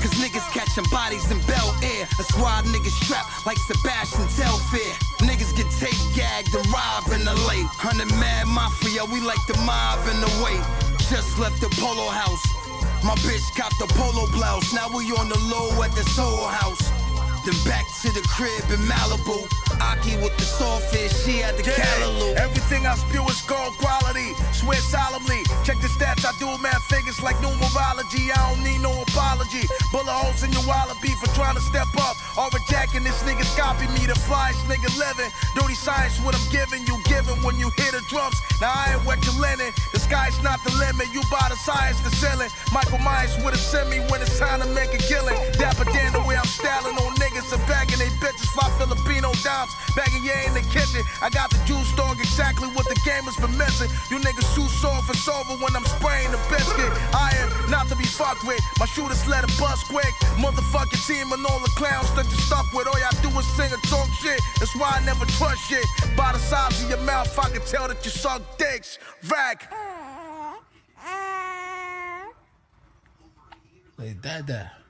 Cause 0.00 0.16
niggas 0.16 0.48
catching 0.56 0.88
bodies 0.88 1.30
in 1.30 1.36
Bel 1.44 1.76
Air. 1.84 2.08
That's 2.16 2.32
why 2.40 2.64
niggas 2.64 2.96
strapped 2.96 3.44
like 3.44 3.58
Sebastian 3.58 4.24
Telfair. 4.32 4.96
Niggas 5.20 5.52
get 5.52 5.68
tape 5.76 6.00
gagged 6.16 6.56
and 6.56 6.64
robbed 6.72 7.12
in 7.12 7.28
the 7.28 7.36
late. 7.44 7.68
Hundred 7.76 8.08
mad 8.16 8.48
mafia, 8.48 9.04
we 9.04 9.20
like 9.20 9.44
the 9.46 9.56
mob 9.68 10.00
in 10.08 10.16
the 10.24 10.32
way. 10.40 10.56
Just 11.10 11.38
left 11.38 11.60
the 11.60 11.68
polo 11.80 12.08
house. 12.08 12.44
My 13.04 13.14
bitch 13.16 13.54
got 13.56 13.76
the 13.78 13.86
polo 13.94 14.26
blouse. 14.32 14.72
Now 14.72 14.88
we 14.88 15.10
on 15.12 15.28
the 15.28 15.38
low 15.50 15.82
at 15.82 15.92
the 15.92 16.04
Soul 16.04 16.46
house. 16.46 17.01
Then 17.44 17.58
back 17.66 17.90
to 18.02 18.08
the 18.14 18.22
crib 18.30 18.62
in 18.70 18.78
Malibu. 18.86 19.42
Aki 19.82 20.14
with 20.22 20.30
the 20.38 20.46
sawfish, 20.46 21.10
she 21.26 21.42
at 21.42 21.58
the 21.58 21.66
Yeah, 21.66 21.74
Callaloo. 21.74 22.36
Everything 22.38 22.86
I 22.86 22.94
spew 22.94 23.26
is 23.26 23.42
gold 23.42 23.74
quality. 23.82 24.30
Swear 24.54 24.78
solemnly. 24.78 25.42
Check 25.66 25.82
the 25.82 25.90
stats, 25.90 26.22
I 26.22 26.30
do 26.38 26.46
mad 26.62 26.78
figures 26.86 27.18
like 27.18 27.34
numerology. 27.42 28.30
I 28.30 28.38
don't 28.46 28.62
need 28.62 28.78
no 28.78 28.94
apology. 29.02 29.66
Bullet 29.90 30.06
holes 30.06 30.46
in 30.46 30.52
your 30.54 30.62
wallet 30.70 30.94
beef 31.02 31.18
for 31.18 31.26
trying 31.34 31.58
to 31.58 31.64
step 31.66 31.90
up. 31.98 32.14
Or 32.38 32.46
rejecting 32.54 33.02
this 33.02 33.18
niggas 33.26 33.50
copy 33.58 33.90
me, 33.90 34.06
the 34.06 34.14
flyest 34.14 34.62
nigga 34.70 34.86
living. 34.94 35.34
Dirty 35.58 35.74
science, 35.74 36.22
what 36.22 36.38
I'm 36.38 36.46
giving 36.54 36.86
you, 36.86 36.94
giving 37.10 37.42
when 37.42 37.58
you 37.58 37.74
hear 37.74 37.90
the 37.90 38.06
drums. 38.06 38.38
Now 38.62 38.70
I 38.70 38.94
ain't 38.94 39.02
wet 39.02 39.18
you're 39.26 39.34
lending. 39.42 39.74
The 39.90 39.98
sky's 39.98 40.38
not 40.46 40.62
the 40.62 40.70
limit. 40.78 41.10
You 41.10 41.26
buy 41.26 41.50
the 41.50 41.58
science, 41.58 41.98
the 42.06 42.14
ceiling. 42.14 42.54
Michael 42.70 43.02
Myers 43.02 43.34
with 43.42 43.58
a 43.58 43.58
semi 43.58 43.98
when 44.06 44.22
it's 44.22 44.38
time 44.38 44.62
to 44.62 44.68
make 44.70 44.94
a 44.94 45.02
killing. 45.02 45.34
Dapper 45.58 45.90
Dan, 45.90 46.12
the 46.14 46.22
way 46.22 46.38
I'm 46.38 46.46
styling 46.46 46.94
on 47.02 47.10
niggas 47.18 47.31
and 47.36 47.66
bagging 47.66 47.96
they 47.96 48.12
bitches. 48.20 48.44
Fly 48.52 48.68
Filipino 48.76 49.32
dimes, 49.40 49.72
bagging 49.96 50.24
yeah 50.24 50.44
in 50.44 50.52
the 50.52 50.64
kitchen. 50.68 51.00
I 51.22 51.30
got 51.30 51.48
the 51.48 51.56
juice 51.64 51.88
dog, 51.96 52.20
exactly 52.20 52.68
what 52.76 52.84
the 52.88 52.98
game 53.08 53.24
has 53.24 53.36
been 53.40 53.56
missing. 53.56 53.88
You 54.12 54.20
niggas 54.20 54.48
too 54.52 54.68
soft, 54.68 55.08
it's 55.08 55.24
over 55.28 55.56
when 55.64 55.72
I'm 55.72 55.84
spraying 55.96 56.30
the 56.32 56.40
biscuit. 56.52 56.92
I 57.16 57.32
am 57.40 57.70
not 57.70 57.88
to 57.88 57.96
be 57.96 58.04
fucked 58.04 58.44
with. 58.44 58.60
My 58.78 58.86
shooters 58.86 59.24
let 59.26 59.44
it 59.44 59.52
bust 59.56 59.88
quick. 59.88 60.12
Motherfucking 60.36 61.00
team 61.08 61.32
and 61.32 61.40
all 61.46 61.60
the 61.60 61.72
clowns 61.72 62.12
that 62.14 62.28
you 62.28 62.38
stuck 62.44 62.68
with. 62.76 62.86
All 62.86 62.98
y'all 63.00 63.16
do 63.24 63.32
is 63.38 63.46
sing 63.56 63.72
and 63.72 63.82
talk 63.88 64.08
shit. 64.20 64.40
That's 64.60 64.76
why 64.76 65.00
I 65.00 65.04
never 65.04 65.24
trust 65.40 65.64
shit. 65.68 65.84
By 66.16 66.32
the 66.32 66.38
size 66.38 66.84
of 66.84 66.90
your 66.90 67.00
mouth, 67.00 67.32
I 67.38 67.48
can 67.48 67.64
tell 67.64 67.88
that 67.88 68.04
you 68.04 68.10
suck 68.10 68.42
dicks. 68.58 68.98
Rag. 69.24 69.64
Like 73.96 74.20
that, 74.22 74.46
that. 74.48 74.81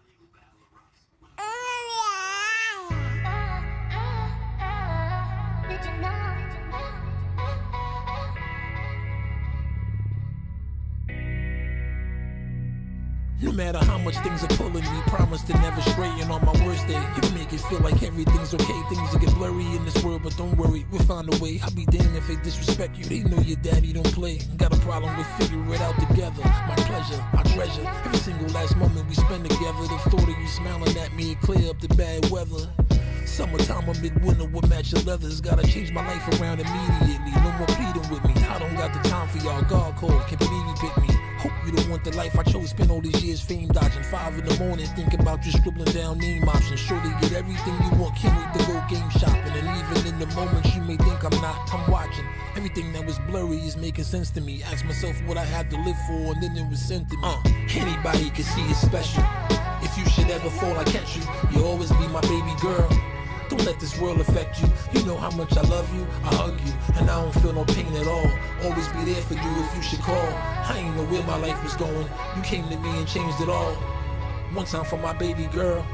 No 13.43 13.51
matter 13.51 13.85
how 13.85 13.99
much 13.99 14.17
things 14.19 14.45
are 14.45 14.57
pulling 14.57 14.85
me, 14.85 15.03
promise 15.09 15.43
to 15.43 15.53
never 15.55 15.81
straighten 15.83 16.31
on 16.31 16.45
my 16.47 16.53
worst 16.65 16.87
day. 16.87 17.03
You 17.23 17.31
make 17.35 17.53
it 17.53 17.61
feel 17.61 17.81
like 17.81 18.01
everything's 18.03 18.55
okay. 18.55 18.83
Things 18.89 19.13
will 19.13 19.19
get 19.19 19.35
blurry 19.35 19.67
in 19.77 19.85
this 19.85 20.03
world, 20.05 20.23
but 20.23 20.37
don't 20.37 20.57
worry, 20.57 20.87
we'll 20.93 21.03
find 21.03 21.29
a 21.33 21.37
way. 21.39 21.61
I'll 21.63 21.71
be 21.73 21.85
damned 21.87 22.17
if 22.17 22.29
they 22.29 22.37
disrespect 22.37 22.97
you. 22.97 23.05
They 23.05 23.29
know 23.29 23.43
your 23.43 23.57
daddy 23.57 23.93
don't 23.93 24.11
play. 24.15 24.39
Got 24.57 24.77
a 24.77 24.81
problem, 24.81 25.17
we'll 25.17 25.27
figure 25.37 25.75
it 25.75 25.81
out 25.81 25.99
together. 26.09 26.43
My 26.69 26.77
pleasure, 26.77 27.21
I 27.33 27.43
treasure 27.55 27.83
every 28.05 28.19
single 28.21 28.49
last 28.55 28.77
moment 28.77 29.09
we 29.09 29.17
spend 29.17 29.43
together. 29.51 29.83
The 29.83 29.99
thought 30.09 30.23
of 30.23 30.29
you 30.29 30.47
smiling 30.47 30.97
at 30.99 31.13
me, 31.15 31.35
clear 31.43 31.69
up 31.69 31.81
the 31.81 31.89
bad 31.89 32.31
weather. 32.31 32.71
Summertime 33.33 33.89
or 33.89 33.95
midwinter 33.95 34.45
with 34.45 34.69
matching 34.69 35.03
leathers. 35.07 35.41
Gotta 35.41 35.67
change 35.67 35.91
my 35.91 36.07
life 36.07 36.39
around 36.39 36.61
immediately. 36.61 37.33
No 37.33 37.51
more 37.57 37.67
pleading 37.69 38.11
with 38.11 38.23
me. 38.27 38.35
I 38.45 38.59
don't 38.59 38.75
got 38.75 38.93
the 38.93 39.09
time 39.09 39.27
for 39.27 39.39
y'all. 39.39 39.63
God 39.63 39.97
call, 39.97 40.21
can't 40.29 40.39
believe 40.39 40.67
you 40.67 40.75
picked 40.75 41.01
me. 41.01 41.09
Hope 41.39 41.53
you 41.65 41.73
don't 41.73 41.89
want 41.89 42.05
the 42.05 42.15
life 42.15 42.39
I 42.39 42.43
chose. 42.43 42.69
Spend 42.69 42.91
all 42.91 43.01
these 43.01 43.25
years 43.25 43.41
fame 43.41 43.69
dodging. 43.69 44.03
Five 44.03 44.39
in 44.39 44.45
the 44.45 44.63
morning, 44.63 44.85
thinking 44.89 45.19
about 45.19 45.47
you 45.47 45.53
scribbling 45.53 45.91
down 45.95 46.19
name 46.19 46.47
options. 46.47 46.79
Surely 46.79 47.09
get 47.23 47.33
everything 47.33 47.73
you 47.83 47.99
want. 47.99 48.15
Can't 48.17 48.37
wait 48.37 48.53
to 48.61 48.71
go 48.71 48.85
game 48.91 49.09
shopping. 49.19 49.53
And 49.57 49.67
even 49.81 50.13
in 50.13 50.19
the 50.19 50.27
moments 50.37 50.77
you 50.77 50.83
may 50.83 50.99
think 50.99 51.25
I'm 51.25 51.41
not, 51.41 51.73
I'm 51.73 51.91
watching. 51.91 52.27
Everything 52.55 52.93
that 52.93 53.07
was 53.07 53.19
blurry 53.21 53.57
is 53.57 53.79
making 53.79 54.05
sense 54.05 54.29
to 54.33 54.43
me. 54.43 54.63
Ask 54.63 54.85
myself 54.85 55.17
what 55.25 55.39
I 55.39 55.47
had 55.47 55.71
to 55.71 55.77
live 55.81 55.97
for, 56.07 56.35
and 56.35 56.43
then 56.43 56.55
it 56.55 56.69
was 56.69 56.83
sent 56.83 57.09
to 57.09 57.17
me. 57.17 57.23
Uh, 57.25 57.41
anybody 57.77 58.29
can 58.29 58.45
see 58.45 58.63
it's 58.65 58.83
special. 58.83 59.25
If 59.81 59.97
you 59.97 60.05
should 60.11 60.31
ever 60.31 60.51
fall, 60.51 60.77
I 60.77 60.85
catch 60.85 61.17
you. 61.17 61.23
You'll 61.51 61.65
always 61.65 61.91
be 61.93 62.07
my 62.09 62.21
baby 62.21 62.53
girl. 62.61 62.91
Don't 63.53 63.67
let 63.67 63.79
this 63.79 64.01
world 64.01 64.19
affect 64.19 64.63
you. 64.63 64.69
You 64.95 65.05
know 65.05 65.19
how 65.19 65.31
much 65.33 65.55
I 65.59 65.61
love 65.69 65.87
you. 65.95 66.07
I 66.25 66.35
hug 66.37 66.59
you, 66.65 66.73
and 66.97 67.11
I 67.11 67.21
don't 67.21 67.35
feel 67.43 67.53
no 67.53 67.67
pain 67.67 67.95
at 67.97 68.07
all. 68.07 68.27
Always 68.63 68.89
be 68.89 69.13
there 69.13 69.23
for 69.25 69.35
you 69.35 69.41
if 69.45 69.77
you 69.77 69.83
should 69.83 69.99
call. 69.99 70.17
I 70.17 70.79
ain't 70.79 70.97
know 70.97 71.05
where 71.05 71.23
my 71.25 71.37
life 71.37 71.63
was 71.63 71.75
going. 71.75 72.09
You 72.35 72.43
came 72.43 72.67
to 72.71 72.79
me 72.79 72.89
and 72.97 73.07
changed 73.07 73.43
it 73.43 73.51
all. 73.51 73.75
One 74.55 74.65
time 74.65 74.87
for 74.87 74.97
my 74.97 75.13
baby 75.13 75.49
girl. 75.49 75.87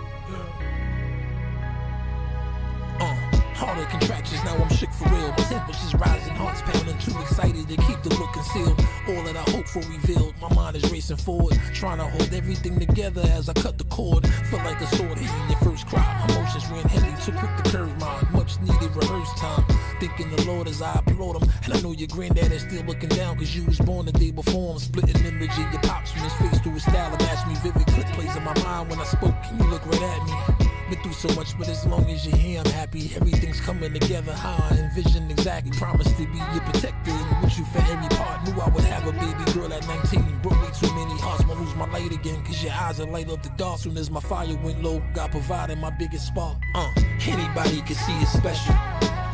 Harder 3.59 3.85
contractions, 3.91 4.43
now 4.45 4.55
I'm 4.55 4.71
shook 4.71 4.93
for 4.93 5.09
real. 5.11 5.29
My 5.31 5.45
temperature's 5.51 5.95
rising, 5.97 6.35
heart's 6.35 6.63
pounding, 6.63 6.97
too 6.99 7.19
excited 7.19 7.67
to 7.69 7.77
keep 7.77 8.01
the 8.07 8.15
look 8.15 8.33
concealed. 8.33 8.79
All 9.09 9.23
that 9.27 9.37
I 9.37 9.45
hope 9.51 9.67
for 9.67 9.83
revealed, 9.91 10.35
my 10.41 10.53
mind 10.55 10.77
is 10.77 10.89
racing 10.93 11.17
forward, 11.17 11.59
trying 11.75 11.99
to 11.99 12.05
hold 12.05 12.33
everything 12.33 12.79
together 12.79 13.23
as 13.35 13.49
I 13.49 13.55
cut 13.55 13.77
the 13.77 13.85
cord. 13.85 14.27
Feel 14.51 14.63
like 14.63 14.81
a 14.81 14.87
sword 14.95 15.19
hitting 15.19 15.49
your 15.51 15.59
first 15.59 15.89
cry. 15.89 16.07
Emotions 16.29 16.67
ran 16.71 16.87
heavy, 16.87 17.11
too 17.25 17.33
quick 17.37 17.53
to 17.59 17.71
curve 17.71 17.99
mine. 17.99 18.27
Much 18.33 18.61
needed 18.61 18.95
rehearse 18.95 19.33
time. 19.41 19.65
Thinking 19.99 20.31
the 20.31 20.45
Lord 20.47 20.69
as 20.69 20.81
I 20.81 20.95
applaud 20.95 21.43
him. 21.43 21.51
And 21.65 21.75
I 21.75 21.81
know 21.81 21.93
your 21.93 22.09
granddad 22.09 22.53
is 22.53 22.63
still 22.63 22.85
looking 22.85 23.11
down, 23.11 23.37
cause 23.39 23.57
you 23.57 23.65
was 23.65 23.81
born 23.81 24.07
the 24.07 24.13
day 24.13 24.31
before 24.31 24.75
him. 24.75 24.79
Splitting 24.79 25.25
image 25.27 25.51
of 25.51 25.73
your 25.73 25.83
pops 25.83 26.13
from 26.13 26.23
his 26.23 26.35
face 26.35 26.61
to 26.61 26.71
his 26.71 26.83
style. 26.83 27.11
And 27.11 27.23
match 27.23 27.47
me 27.49 27.55
vivid 27.57 27.87
clip 27.89 28.07
plays 28.15 28.37
in 28.37 28.45
my 28.45 28.55
mind 28.63 28.89
when 28.89 29.01
I 29.01 29.05
spoke. 29.05 29.35
Can 29.43 29.59
you 29.59 29.67
look 29.67 29.85
right 29.87 30.03
at 30.03 30.27
me? 30.27 30.58
Been 30.91 31.03
through 31.03 31.13
so 31.13 31.29
much, 31.35 31.59
but 31.59 31.69
as 31.69 31.85
long 31.85 32.09
as 32.09 32.27
you're 32.27 32.35
here, 32.35 32.63
I'm 32.65 32.71
happy. 32.73 33.13
Everything's 33.15 33.61
coming 33.61 33.93
together 33.93 34.33
how 34.33 34.57
I 34.71 34.79
envisioned 34.79 35.31
exactly. 35.31 35.71
Promised 35.73 36.17
to 36.17 36.27
be 36.27 36.39
your 36.39 36.63
protector 36.63 37.11
and 37.11 37.45
with 37.45 37.59
you 37.59 37.65
for 37.67 37.81
every 37.93 38.09
part. 38.17 38.43
Knew 38.49 38.59
I 38.59 38.71
would 38.71 38.85
have 38.85 39.07
a 39.07 39.13
baby 39.13 39.53
girl 39.53 39.71
at 39.71 39.87
19. 39.87 40.39
Broke 40.41 40.59
me 40.63 40.69
too 40.81 40.95
many 40.95 41.13
hearts, 41.21 41.45
won't 41.45 41.61
lose 41.61 41.75
my 41.75 41.87
light 41.91 42.11
again. 42.13 42.43
Cause 42.43 42.65
your 42.65 42.73
eyes 42.73 43.01
will 43.01 43.09
light 43.09 43.29
up 43.29 43.43
the 43.43 43.51
dark. 43.59 43.81
Soon 43.81 43.99
as 43.99 44.11
my 44.11 44.21
fire 44.21 44.47
went 44.63 44.83
low, 44.83 45.03
God 45.13 45.31
provided 45.31 45.77
my 45.79 45.91
biggest 45.91 46.29
spark. 46.29 46.57
Uh, 46.75 46.91
anybody 47.27 47.83
can 47.83 47.95
see 47.95 48.15
it's 48.23 48.33
special. 48.33 48.75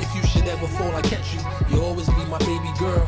If 0.01 0.13
you 0.17 0.27
should 0.27 0.49
ever 0.49 0.67
fall, 0.67 0.93
I 0.97 1.03
catch 1.03 1.35
you. 1.35 1.41
You'll 1.71 1.85
always 1.85 2.09
be 2.09 2.25
my 2.25 2.39
baby 2.39 2.73
girl. 2.81 3.07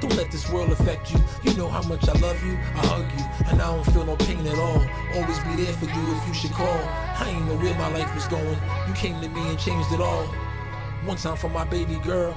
Don't 0.00 0.16
let 0.16 0.30
this 0.30 0.48
world 0.50 0.70
affect 0.70 1.12
you. 1.12 1.18
You 1.42 1.54
know 1.56 1.68
how 1.68 1.82
much 1.82 2.08
I 2.08 2.12
love 2.20 2.42
you. 2.44 2.52
I 2.52 2.86
hug 2.86 3.06
you, 3.18 3.50
and 3.50 3.60
I 3.60 3.74
don't 3.74 3.84
feel 3.92 4.04
no 4.04 4.16
pain 4.16 4.46
at 4.46 4.58
all. 4.58 4.82
Always 5.14 5.38
be 5.40 5.64
there 5.64 5.74
for 5.74 5.86
you 5.86 6.16
if 6.16 6.28
you 6.28 6.34
should 6.34 6.52
call. 6.52 6.66
I 6.68 7.34
ain't 7.34 7.46
know 7.46 7.56
where 7.56 7.74
my 7.74 7.88
life 7.88 8.14
was 8.14 8.26
going. 8.28 8.58
You 8.86 8.94
came 8.94 9.20
to 9.20 9.28
me 9.28 9.40
and 9.48 9.58
changed 9.58 9.92
it 9.92 10.00
all. 10.00 10.26
One 11.04 11.16
time 11.16 11.36
for 11.36 11.48
my 11.48 11.64
baby 11.64 11.96
girl. 11.96 12.36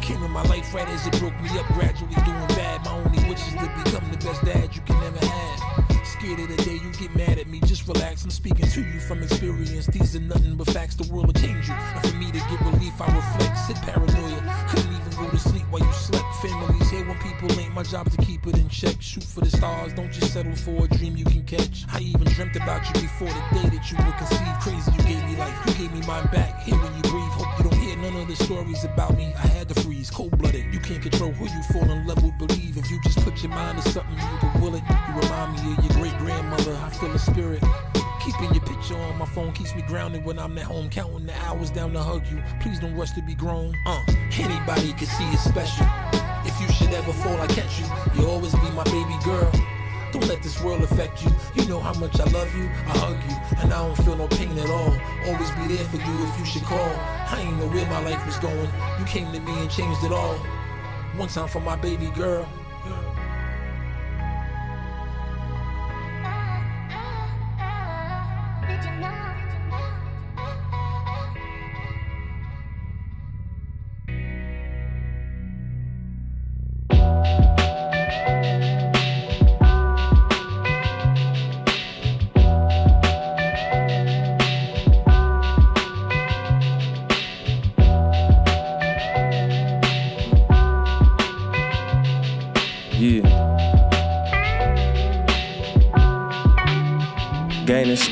Came 0.00 0.22
in 0.22 0.30
my 0.32 0.42
life 0.42 0.74
right 0.74 0.86
as 0.88 1.06
it 1.06 1.18
broke 1.18 1.40
me 1.40 1.48
up, 1.58 1.66
gradually 1.68 2.14
doing 2.14 2.48
bad. 2.48 2.84
My 2.84 2.92
only 2.92 3.26
wish 3.26 3.40
is 3.48 3.54
to 3.54 3.82
become 3.84 4.10
the 4.10 4.18
best 4.18 4.44
dad 4.44 4.76
you 4.76 4.82
can 4.82 5.02
ever 5.02 5.26
have. 5.26 5.83
Scared 6.24 6.40
of 6.40 6.56
the 6.56 6.64
day 6.64 6.76
you 6.76 6.90
get 6.92 7.14
mad 7.14 7.38
at 7.38 7.46
me, 7.48 7.60
just 7.66 7.86
relax. 7.86 8.24
I'm 8.24 8.30
speaking 8.30 8.66
to 8.66 8.80
you 8.80 8.98
from 8.98 9.22
experience. 9.22 9.86
These 9.88 10.16
are 10.16 10.20
nothing 10.20 10.56
but 10.56 10.70
facts, 10.70 10.94
the 10.94 11.12
world 11.12 11.26
will 11.26 11.34
change 11.34 11.68
you. 11.68 11.74
And 11.74 12.08
for 12.08 12.16
me 12.16 12.32
to 12.32 12.38
get 12.38 12.60
relief, 12.62 12.98
I 12.98 13.14
reflect. 13.14 13.58
Sit 13.58 13.76
paranoia, 13.82 14.40
go 14.74 14.80
to 15.34 15.48
sleep 15.48 15.64
while 15.70 15.84
you 15.84 15.92
slept. 15.92 16.24
Families 16.36 16.90
here 16.90 17.04
when 17.06 17.18
people 17.18 17.50
ain't 17.58 17.74
my 17.74 17.82
job 17.82 18.08
to 18.10 18.16
keep 18.18 18.46
it 18.46 18.56
in 18.56 18.68
check. 18.68 18.96
Shoot 19.00 19.24
for 19.24 19.40
the 19.40 19.50
stars, 19.50 19.92
don't 19.92 20.12
just 20.12 20.32
settle 20.32 20.54
for 20.54 20.84
a 20.84 20.88
dream 20.88 21.16
you 21.16 21.24
can 21.24 21.42
catch. 21.44 21.84
I 21.92 22.00
even 22.00 22.24
dreamt 22.24 22.54
about 22.56 22.86
you 22.86 23.02
before 23.02 23.28
the 23.28 23.42
day 23.54 23.68
that 23.76 23.90
you 23.90 23.96
were 23.98 24.12
conceived. 24.12 24.60
Crazy, 24.60 24.92
you 24.92 25.02
gave 25.02 25.24
me 25.28 25.36
life, 25.36 25.56
you 25.66 25.74
gave 25.74 25.92
me 25.92 26.06
mine 26.06 26.28
back. 26.32 26.62
Here 26.62 26.76
when 26.76 26.94
you 26.94 27.02
breathe, 27.02 27.34
hope 27.34 27.58
you 27.58 27.64
don't 27.70 27.80
hear 27.80 27.96
none 27.96 28.16
of 28.16 28.28
the 28.28 28.36
stories 28.36 28.84
about 28.84 29.16
me. 29.16 29.32
I 29.36 29.46
had 29.46 29.68
to 29.70 29.80
freeze, 29.82 30.10
cold 30.10 30.36
blooded. 30.38 30.72
You 30.72 30.80
can't 30.80 31.02
control 31.02 31.32
who 31.32 31.44
you 31.44 31.62
fall 31.64 31.90
in 31.90 32.06
love 32.06 32.22
with, 32.22 32.38
believe. 32.38 32.76
If 32.76 32.90
you 32.90 33.00
just 33.02 33.18
put 33.24 33.42
your 33.42 33.50
mind 33.50 33.82
to 33.82 33.90
something, 33.90 34.14
you 34.14 34.38
can 34.38 34.60
will 34.60 34.74
it. 34.76 34.84
You 34.88 35.20
remind 35.20 35.52
me 35.54 35.74
of 35.74 35.84
your 35.84 35.94
great 36.00 36.16
grandmother. 36.18 36.76
I 36.76 36.90
feel 36.90 37.12
a 37.12 37.18
spirit. 37.18 37.62
Keeping 38.24 38.54
your 38.54 38.64
picture 38.64 38.96
on 38.96 39.18
my 39.18 39.26
phone 39.26 39.52
keeps 39.52 39.74
me 39.74 39.82
grounded 39.82 40.24
when 40.24 40.38
I'm 40.38 40.56
at 40.56 40.64
home, 40.64 40.88
counting 40.88 41.26
the 41.26 41.34
hours 41.44 41.70
down 41.70 41.92
to 41.92 42.02
hug 42.02 42.26
you. 42.28 42.42
Please 42.58 42.80
don't 42.80 42.96
rush 42.96 43.10
to 43.12 43.20
be 43.20 43.34
grown. 43.34 43.74
Uh, 43.84 44.02
anybody 44.38 44.94
can 44.94 45.06
see 45.06 45.24
it's 45.30 45.44
special. 45.44 45.86
If 46.46 46.58
you 46.58 46.66
should 46.68 46.94
ever 46.94 47.12
fall, 47.12 47.38
I 47.38 47.46
catch 47.48 47.78
you. 47.80 47.86
You'll 48.14 48.30
always 48.30 48.54
be 48.54 48.70
my 48.70 48.84
baby 48.84 49.14
girl. 49.24 49.52
Don't 50.10 50.26
let 50.26 50.42
this 50.42 50.58
world 50.62 50.82
affect 50.82 51.22
you. 51.22 51.30
You 51.54 51.68
know 51.68 51.80
how 51.80 51.92
much 52.00 52.18
I 52.18 52.24
love 52.30 52.48
you. 52.56 52.64
I 52.64 52.96
hug 52.96 53.18
you, 53.28 53.58
and 53.60 53.74
I 53.74 53.86
don't 53.86 53.96
feel 54.04 54.16
no 54.16 54.26
pain 54.28 54.56
at 54.58 54.70
all. 54.70 54.96
Always 55.26 55.50
be 55.50 55.76
there 55.76 55.84
for 55.84 55.96
you 55.96 56.24
if 56.24 56.38
you 56.38 56.46
should 56.46 56.62
call. 56.62 56.78
I 56.78 57.44
ain't 57.46 57.58
know 57.58 57.68
where 57.68 57.84
my 57.90 58.00
life 58.08 58.24
was 58.24 58.38
going. 58.38 58.70
You 58.98 59.04
came 59.04 59.30
to 59.32 59.40
me 59.40 59.52
and 59.60 59.70
changed 59.70 60.02
it 60.02 60.12
all. 60.12 60.36
One 61.16 61.28
time 61.28 61.48
for 61.48 61.60
my 61.60 61.76
baby 61.76 62.06
girl. 62.14 62.48
Yeah. 68.82 69.33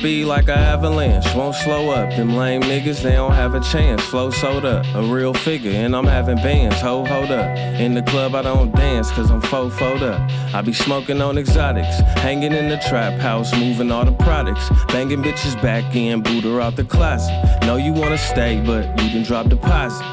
Speed 0.02 0.24
like 0.24 0.48
an 0.48 0.58
avalanche, 0.58 1.32
won't 1.32 1.54
slow 1.54 1.90
up. 1.90 2.10
Them 2.10 2.34
lame 2.34 2.60
niggas, 2.62 3.02
they 3.04 3.12
don't 3.12 3.34
have 3.34 3.54
a 3.54 3.60
chance. 3.60 4.02
Flow 4.02 4.30
sold 4.32 4.64
up, 4.64 4.84
a 4.96 5.02
real 5.04 5.32
figure, 5.32 5.70
and 5.70 5.94
I'm 5.94 6.06
having 6.06 6.34
bands. 6.38 6.80
Ho, 6.80 7.04
hold 7.04 7.30
up. 7.30 7.56
In 7.78 7.94
the 7.94 8.02
club, 8.02 8.34
I 8.34 8.42
don't 8.42 8.74
dance, 8.74 9.12
cause 9.12 9.30
I'm 9.30 9.40
faux 9.40 9.72
fold 9.78 10.02
up. 10.02 10.20
I 10.52 10.60
be 10.60 10.72
smoking 10.72 11.22
on 11.22 11.38
exotics, 11.38 12.00
hanging 12.18 12.52
in 12.52 12.68
the 12.68 12.78
trap 12.88 13.20
house, 13.20 13.56
moving 13.56 13.92
all 13.92 14.04
the 14.04 14.10
products. 14.10 14.68
Banging 14.88 15.22
bitches 15.22 15.54
back 15.62 15.94
in, 15.94 16.20
boot 16.20 16.42
her 16.42 16.60
out 16.60 16.74
the 16.74 16.84
closet. 16.84 17.32
Know 17.62 17.76
you 17.76 17.92
wanna 17.92 18.18
stay, 18.18 18.60
but 18.66 19.00
you 19.00 19.08
can 19.10 19.22
drop 19.22 19.46
deposit. 19.50 20.04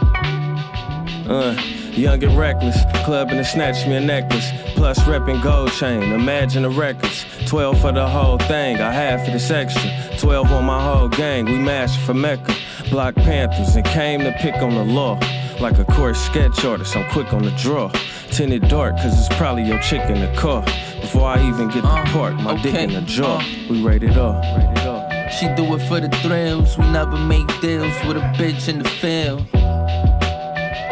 Uh, 1.27 1.55
young 1.97 2.23
and 2.23 2.37
reckless, 2.37 2.77
clubbing 3.03 3.37
and 3.37 3.45
snatch 3.45 3.87
me 3.87 3.95
a 3.95 3.99
necklace. 3.99 4.49
Plus 4.75 4.99
reppin' 4.99 5.41
gold 5.41 5.71
chain, 5.71 6.11
imagine 6.13 6.63
the 6.63 6.69
records. 6.69 7.25
12 7.47 7.81
for 7.81 7.91
the 7.91 8.07
whole 8.07 8.37
thing, 8.37 8.79
I 8.79 8.91
had 8.91 9.25
for 9.25 9.31
the 9.31 9.39
section. 9.39 9.91
12 10.19 10.51
on 10.51 10.65
my 10.65 10.81
whole 10.81 11.09
gang, 11.09 11.45
we 11.45 11.57
mashed 11.57 11.99
for 12.01 12.13
Mecca. 12.13 12.53
Black 12.89 13.15
Panthers 13.15 13.75
and 13.75 13.85
came 13.85 14.21
to 14.21 14.31
pick 14.39 14.55
on 14.55 14.75
the 14.75 14.83
law. 14.83 15.19
Like 15.59 15.77
a 15.77 15.85
course 15.85 16.19
sketch 16.19 16.63
artist, 16.63 16.95
I'm 16.95 17.09
quick 17.11 17.33
on 17.33 17.43
the 17.43 17.51
draw. 17.51 17.91
Tinted 18.31 18.67
dark, 18.69 18.95
cause 18.97 19.17
it's 19.17 19.35
probably 19.37 19.63
your 19.63 19.79
chick 19.79 20.09
in 20.09 20.21
the 20.21 20.33
car. 20.37 20.63
Before 21.01 21.27
I 21.27 21.45
even 21.47 21.67
get 21.69 21.81
the 21.81 21.89
uh, 21.89 22.05
park, 22.07 22.35
my 22.35 22.61
dick 22.61 22.75
in 22.75 22.93
the 22.93 23.01
jaw. 23.01 23.39
Uh. 23.39 23.43
We 23.69 23.83
rated 23.83 24.17
off, 24.17 24.43
rated 24.55 24.87
off. 24.87 25.33
She 25.33 25.47
do 25.55 25.75
it 25.75 25.87
for 25.87 25.99
the 25.99 26.09
thrills. 26.23 26.77
We 26.77 26.85
never 26.91 27.17
make 27.17 27.47
deals 27.61 27.93
with 28.07 28.17
a 28.17 28.21
bitch 28.37 28.67
in 28.67 28.79
the 28.79 28.89
field. 28.89 29.45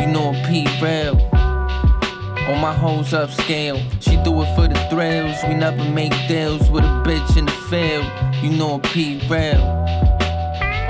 You 0.08 0.14
know 0.14 0.30
a 0.30 0.48
P 0.48 0.66
real. 0.82 1.20
On 2.48 2.62
my 2.62 2.74
hoes 2.74 3.12
upscale. 3.12 3.78
She 4.02 4.16
do 4.24 4.42
it 4.42 4.56
for 4.56 4.66
the 4.66 4.80
thrills. 4.90 5.36
We 5.46 5.54
never 5.54 5.84
make 5.84 6.14
deals 6.30 6.70
with 6.70 6.86
a 6.86 7.04
bitch 7.06 7.36
in 7.36 7.46
the 7.46 7.52
field. 7.52 8.06
You 8.42 8.52
know 8.52 8.76
a 8.76 8.80
P 8.80 9.20
real. 9.30 9.60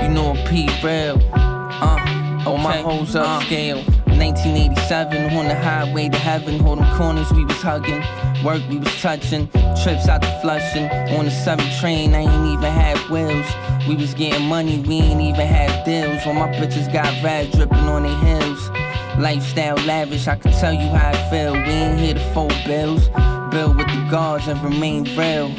You 0.00 0.08
know 0.14 0.36
a 0.36 0.48
P 0.48 0.68
real. 0.84 1.20
Uh, 1.34 2.46
on 2.46 2.62
my 2.62 2.76
hoes 2.76 3.16
upscale. 3.16 3.84
1987 4.06 5.36
on 5.36 5.48
the 5.48 5.54
highway 5.56 6.08
to 6.08 6.16
heaven. 6.16 6.60
Hold 6.60 6.78
them 6.78 6.96
corners 6.96 7.32
we 7.32 7.44
was 7.44 7.60
hugging. 7.60 8.04
Work 8.44 8.62
we 8.70 8.78
was 8.78 9.02
touching. 9.02 9.48
Trips 9.82 10.06
out 10.06 10.22
to 10.22 10.40
flushing. 10.40 10.88
On 11.18 11.24
the 11.24 11.32
7 11.32 11.68
train, 11.80 12.14
I 12.14 12.20
ain't 12.20 12.46
even 12.46 12.70
had 12.70 12.96
wheels. 13.10 13.46
We 13.88 13.96
was 13.96 14.14
getting 14.14 14.46
money, 14.46 14.78
we 14.78 15.00
ain't 15.00 15.20
even 15.20 15.44
had 15.44 15.84
deals. 15.84 16.24
All 16.24 16.34
my 16.34 16.52
bitches 16.52 16.92
got 16.92 17.10
red 17.24 17.50
dripping 17.50 17.78
on 17.78 18.04
their 18.04 18.16
heels. 18.24 18.70
Lifestyle 19.18 19.74
lavish, 19.84 20.28
I 20.28 20.36
can 20.36 20.52
tell 20.52 20.72
you 20.72 20.88
how 20.90 21.08
I 21.08 21.30
feel. 21.30 21.52
We 21.52 21.58
ain't 21.58 21.98
here 21.98 22.14
to 22.14 22.32
fold 22.32 22.54
bills. 22.64 23.08
Build 23.50 23.76
with 23.76 23.88
the 23.88 24.06
guards 24.08 24.46
and 24.46 24.62
remain 24.62 25.04
real. 25.16 25.52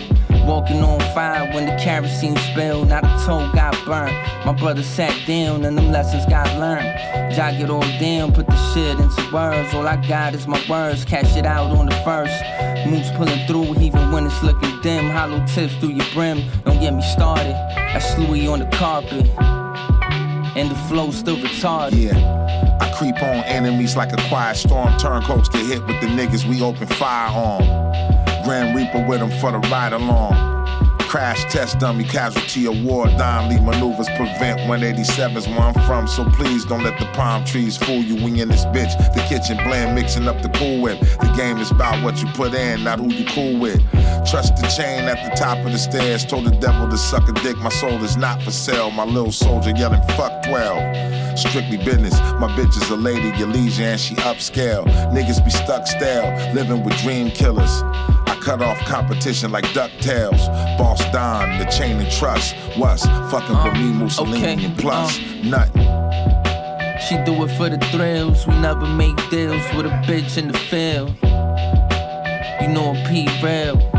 Walking 0.47 0.81
on 0.81 1.01
fire 1.13 1.53
when 1.53 1.65
the 1.65 1.75
kerosene 1.75 2.37
spilled. 2.37 2.87
Not 2.87 3.03
a 3.03 3.25
toe 3.25 3.51
got 3.53 3.75
burnt. 3.85 4.15
My 4.45 4.53
brother 4.53 4.81
sat 4.81 5.13
down 5.27 5.65
and 5.65 5.77
them 5.77 5.91
lessons 5.91 6.25
got 6.27 6.47
learned. 6.57 7.35
Jog 7.35 7.55
it 7.55 7.69
all 7.69 7.81
down, 7.99 8.31
put 8.31 8.47
the 8.47 8.73
shit 8.73 8.97
into 8.97 9.33
words. 9.33 9.73
All 9.73 9.85
I 9.85 9.97
got 10.07 10.33
is 10.35 10.47
my 10.47 10.63
words. 10.69 11.03
Cash 11.03 11.35
it 11.35 11.45
out 11.45 11.69
on 11.75 11.87
the 11.87 11.95
first. 12.05 12.41
Moves 12.87 13.11
pulling 13.11 13.45
through 13.45 13.77
even 13.81 14.09
when 14.13 14.25
it's 14.25 14.41
looking 14.41 14.79
dim. 14.81 15.09
Hollow 15.09 15.45
tips 15.45 15.75
through 15.75 15.89
your 15.89 16.07
brim. 16.13 16.41
Don't 16.63 16.79
get 16.79 16.93
me 16.93 17.01
started. 17.01 17.55
That's 17.75 18.17
Louis 18.17 18.47
on 18.47 18.59
the 18.59 18.67
carpet. 18.77 19.27
And 20.55 20.71
the 20.71 20.75
flow 20.87 21.11
still 21.11 21.35
retarded. 21.35 22.13
Yeah. 22.13 22.68
Creep 22.99 23.23
on 23.23 23.45
enemies 23.45 23.95
like 23.95 24.11
a 24.11 24.27
quiet 24.27 24.57
storm. 24.57 24.91
Turncoats 24.97 25.47
get 25.47 25.65
hit 25.65 25.79
with 25.87 26.01
the 26.01 26.07
niggas 26.07 26.43
we 26.43 26.61
open 26.61 26.85
fire 26.85 27.31
on. 27.31 27.63
Grand 28.43 28.75
Reaper 28.75 29.07
with 29.07 29.21
them 29.21 29.31
for 29.39 29.53
the 29.53 29.59
ride 29.69 29.93
along. 29.93 30.33
Crash 31.07 31.45
test 31.45 31.79
dummy, 31.79 32.03
casualty 32.03 32.67
of 32.67 32.83
war. 32.83 33.07
Dime 33.07 33.49
lead 33.51 33.63
maneuvers 33.63 34.09
prevent 34.17 34.59
187's 34.69 35.47
where 35.47 35.59
I'm 35.59 35.73
from. 35.87 36.09
So 36.09 36.25
please 36.31 36.65
don't 36.65 36.83
let 36.83 36.99
the 36.99 37.05
palm 37.13 37.45
trees 37.45 37.77
fool 37.77 38.03
you. 38.03 38.15
We 38.15 38.41
in 38.41 38.49
this 38.49 38.65
bitch. 38.65 38.91
The 39.15 39.21
kitchen 39.29 39.55
blend, 39.63 39.95
mixing 39.95 40.27
up 40.27 40.41
the 40.41 40.49
cool 40.49 40.81
whip. 40.81 40.99
The 40.99 41.33
game 41.37 41.57
is 41.57 41.71
about 41.71 42.03
what 42.03 42.21
you 42.21 42.27
put 42.33 42.53
in, 42.53 42.83
not 42.83 42.99
who 42.99 43.13
you 43.13 43.25
cool 43.27 43.57
with. 43.61 43.81
Trust 44.29 44.57
the 44.57 44.67
chain 44.67 45.05
at 45.05 45.27
the 45.27 45.35
top 45.35 45.57
of 45.65 45.71
the 45.71 45.77
stairs. 45.79 46.23
Told 46.23 46.45
the 46.45 46.51
devil 46.51 46.87
to 46.87 46.97
suck 46.99 47.27
a 47.27 47.31
dick. 47.41 47.57
My 47.57 47.69
soul 47.69 48.03
is 48.03 48.15
not 48.15 48.43
for 48.43 48.51
sale. 48.51 48.91
My 48.91 49.03
little 49.03 49.31
soldier 49.31 49.71
yelling, 49.71 50.03
fuck 50.09 50.43
12. 50.43 51.39
Strictly 51.39 51.77
business. 51.77 52.13
My 52.39 52.47
bitch 52.55 52.79
is 52.79 52.87
a 52.91 52.95
lady, 52.95 53.35
your 53.39 53.47
leisure, 53.47 53.85
and 53.85 53.99
she 53.99 54.13
upscale. 54.17 54.85
Niggas 55.11 55.43
be 55.43 55.49
stuck 55.49 55.87
stale, 55.87 56.29
living 56.53 56.83
with 56.83 56.95
dream 56.99 57.31
killers. 57.31 57.81
I 57.81 58.39
cut 58.39 58.61
off 58.61 58.77
competition 58.81 59.51
like 59.51 59.65
DuckTales. 59.73 60.77
Boss 60.77 60.99
Don, 61.11 61.57
the 61.57 61.65
chain 61.65 61.99
and 61.99 62.11
trust. 62.11 62.55
What's 62.77 63.07
fucking 63.31 63.63
with 63.63 63.73
me, 63.73 63.89
um, 63.89 63.97
Mussolini, 63.97 64.65
and 64.65 64.77
plus 64.77 65.17
um, 65.17 65.49
nothing. 65.49 65.81
She 67.07 67.17
do 67.25 67.33
it 67.43 67.57
for 67.57 67.69
the 67.69 67.79
thrills. 67.91 68.45
We 68.45 68.53
never 68.59 68.85
make 68.85 69.17
deals 69.31 69.63
with 69.73 69.87
a 69.87 70.03
bitch 70.05 70.37
in 70.37 70.49
the 70.49 70.57
field. 70.59 71.15
You 72.61 72.67
know 72.67 72.91
a 72.91 73.07
P 73.09 73.27
real. 73.41 73.98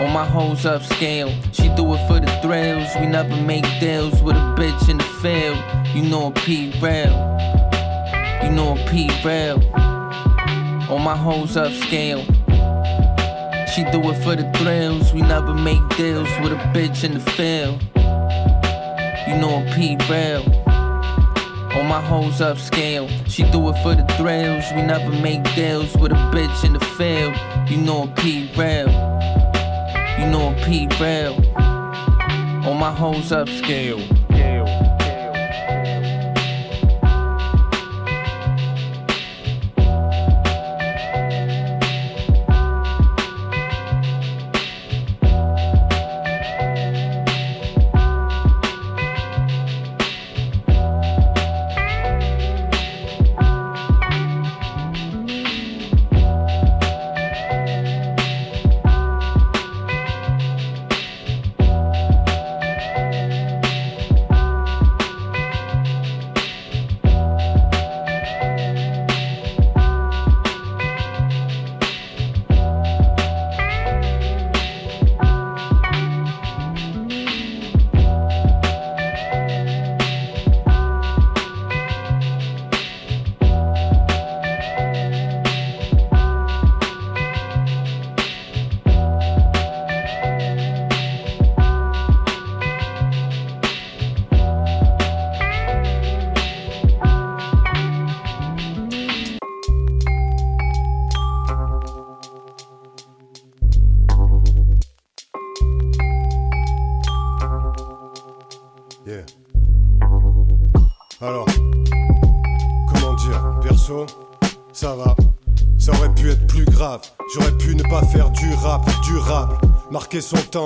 All 0.00 0.08
my 0.08 0.24
hoes 0.24 0.62
upscale. 0.62 1.30
She 1.54 1.68
do 1.76 1.92
it 1.92 2.08
for 2.08 2.18
the 2.18 2.40
thrills. 2.40 2.88
We 2.98 3.06
never 3.06 3.36
make 3.36 3.66
deals 3.80 4.22
with 4.22 4.34
a 4.34 4.54
bitch 4.56 4.88
in 4.88 4.96
the 4.96 5.04
field. 5.04 5.58
You 5.94 6.08
know 6.08 6.28
a 6.28 6.30
P 6.30 6.72
real. 6.80 7.12
You 8.42 8.50
know 8.50 8.78
a 8.78 8.88
P 8.88 9.10
real. 9.22 9.62
All 10.88 10.98
my 10.98 11.14
hoes 11.14 11.54
upscale. 11.56 12.24
She 13.74 13.84
do 13.92 14.00
it 14.10 14.24
for 14.24 14.34
the 14.36 14.50
thrills. 14.56 15.12
We 15.12 15.20
never 15.20 15.52
make 15.52 15.86
deals 15.98 16.30
with 16.40 16.52
a 16.52 16.60
bitch 16.72 17.04
in 17.04 17.12
the 17.12 17.20
field. 17.20 17.82
You 19.28 19.36
know 19.36 19.62
a 19.62 19.74
P 19.74 19.98
real. 20.08 20.42
All 21.76 21.84
my 21.84 22.00
hoes 22.00 22.40
upscale. 22.40 23.06
She 23.28 23.42
do 23.52 23.68
it 23.68 23.76
for 23.82 23.94
the 23.94 24.06
thrills. 24.16 24.64
We 24.74 24.80
never 24.80 25.10
make 25.20 25.44
deals 25.54 25.94
with 25.96 26.12
a 26.12 26.22
bitch 26.32 26.64
in 26.64 26.72
the 26.72 26.80
field. 26.96 27.36
You 27.70 27.76
know 27.76 28.04
a 28.04 28.08
P 28.22 28.50
real. 28.56 29.49
You 30.20 30.26
know 30.26 30.50
a 30.50 30.54
P 30.66 30.86
real. 31.00 31.32
All 32.66 32.74
my 32.74 32.92
hoes 32.94 33.30
upscale. 33.30 34.29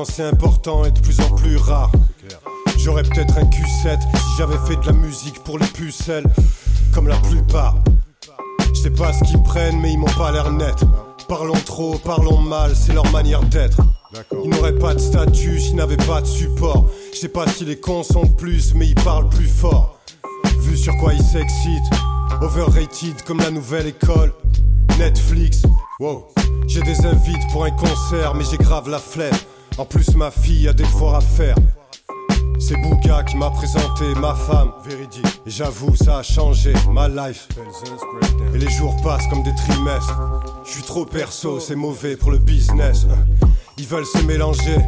C'est 0.06 0.22
important 0.22 0.84
et 0.84 0.90
de 0.90 0.98
plus 1.00 1.20
en 1.20 1.28
plus 1.34 1.56
rare. 1.56 1.92
J'aurais 2.78 3.02
peut-être 3.02 3.36
un 3.36 3.44
Q7 3.44 4.00
si 4.00 4.36
j'avais 4.38 4.56
fait 4.66 4.76
de 4.76 4.86
la 4.86 4.92
musique 4.92 5.42
pour 5.44 5.58
les 5.58 5.66
pucelles, 5.66 6.26
comme 6.92 7.06
la 7.06 7.16
plupart. 7.16 7.76
Je 8.72 8.80
sais 8.80 8.90
pas 8.90 9.12
ce 9.12 9.24
qu'ils 9.24 9.42
prennent, 9.42 9.78
mais 9.80 9.92
ils 9.92 9.98
m'ont 9.98 10.06
pas 10.16 10.32
l'air 10.32 10.50
net. 10.52 10.76
Parlons 11.28 11.60
trop, 11.66 11.98
parlons 11.98 12.38
mal, 12.38 12.74
c'est 12.74 12.94
leur 12.94 13.10
manière 13.12 13.42
d'être. 13.42 13.78
Ils 14.44 14.50
n'auraient 14.50 14.78
pas 14.78 14.94
de 14.94 15.00
statut 15.00 15.60
s'ils 15.60 15.76
n'avaient 15.76 15.96
pas 15.98 16.22
de 16.22 16.26
support. 16.26 16.88
Je 17.12 17.18
sais 17.18 17.28
pas 17.28 17.46
si 17.46 17.64
les 17.66 17.78
cons 17.78 18.04
sont 18.04 18.26
plus, 18.26 18.74
mais 18.74 18.86
ils 18.86 18.94
parlent 18.94 19.28
plus 19.28 19.48
fort. 19.48 19.98
Vu 20.60 20.78
sur 20.78 20.96
quoi 20.96 21.12
ils 21.12 21.22
s'excitent, 21.22 21.90
overrated 22.40 23.22
comme 23.26 23.40
la 23.40 23.50
nouvelle 23.50 23.88
école. 23.88 24.32
Netflix, 24.98 25.62
wow. 26.00 26.28
J'ai 26.68 26.80
des 26.82 27.04
invites 27.04 27.46
pour 27.52 27.64
un 27.64 27.70
concert, 27.70 28.34
mais 28.34 28.44
j'ai 28.50 28.56
grave 28.56 28.88
la 28.88 28.98
flemme. 28.98 29.34
En 29.76 29.84
plus, 29.84 30.14
ma 30.14 30.30
fille 30.30 30.68
a 30.68 30.72
des 30.72 30.84
devoirs 30.84 31.16
à 31.16 31.20
faire. 31.20 31.56
C'est 32.60 32.76
Bouga 32.76 33.24
qui 33.24 33.36
m'a 33.36 33.50
présenté 33.50 34.04
ma 34.20 34.34
femme, 34.34 34.70
véridique. 34.86 35.26
Et 35.46 35.50
j'avoue, 35.50 35.96
ça 35.96 36.18
a 36.18 36.22
changé 36.22 36.72
ma 36.92 37.08
life. 37.08 37.48
Et 38.54 38.58
les 38.58 38.70
jours 38.70 38.94
passent 39.02 39.26
comme 39.26 39.42
des 39.42 39.54
trimestres. 39.54 40.16
Je 40.64 40.70
suis 40.70 40.82
trop 40.82 41.04
perso, 41.04 41.58
c'est 41.58 41.74
mauvais 41.74 42.16
pour 42.16 42.30
le 42.30 42.38
business. 42.38 43.06
Ils 43.76 43.86
veulent 43.86 44.06
se 44.06 44.18
mélanger. 44.18 44.78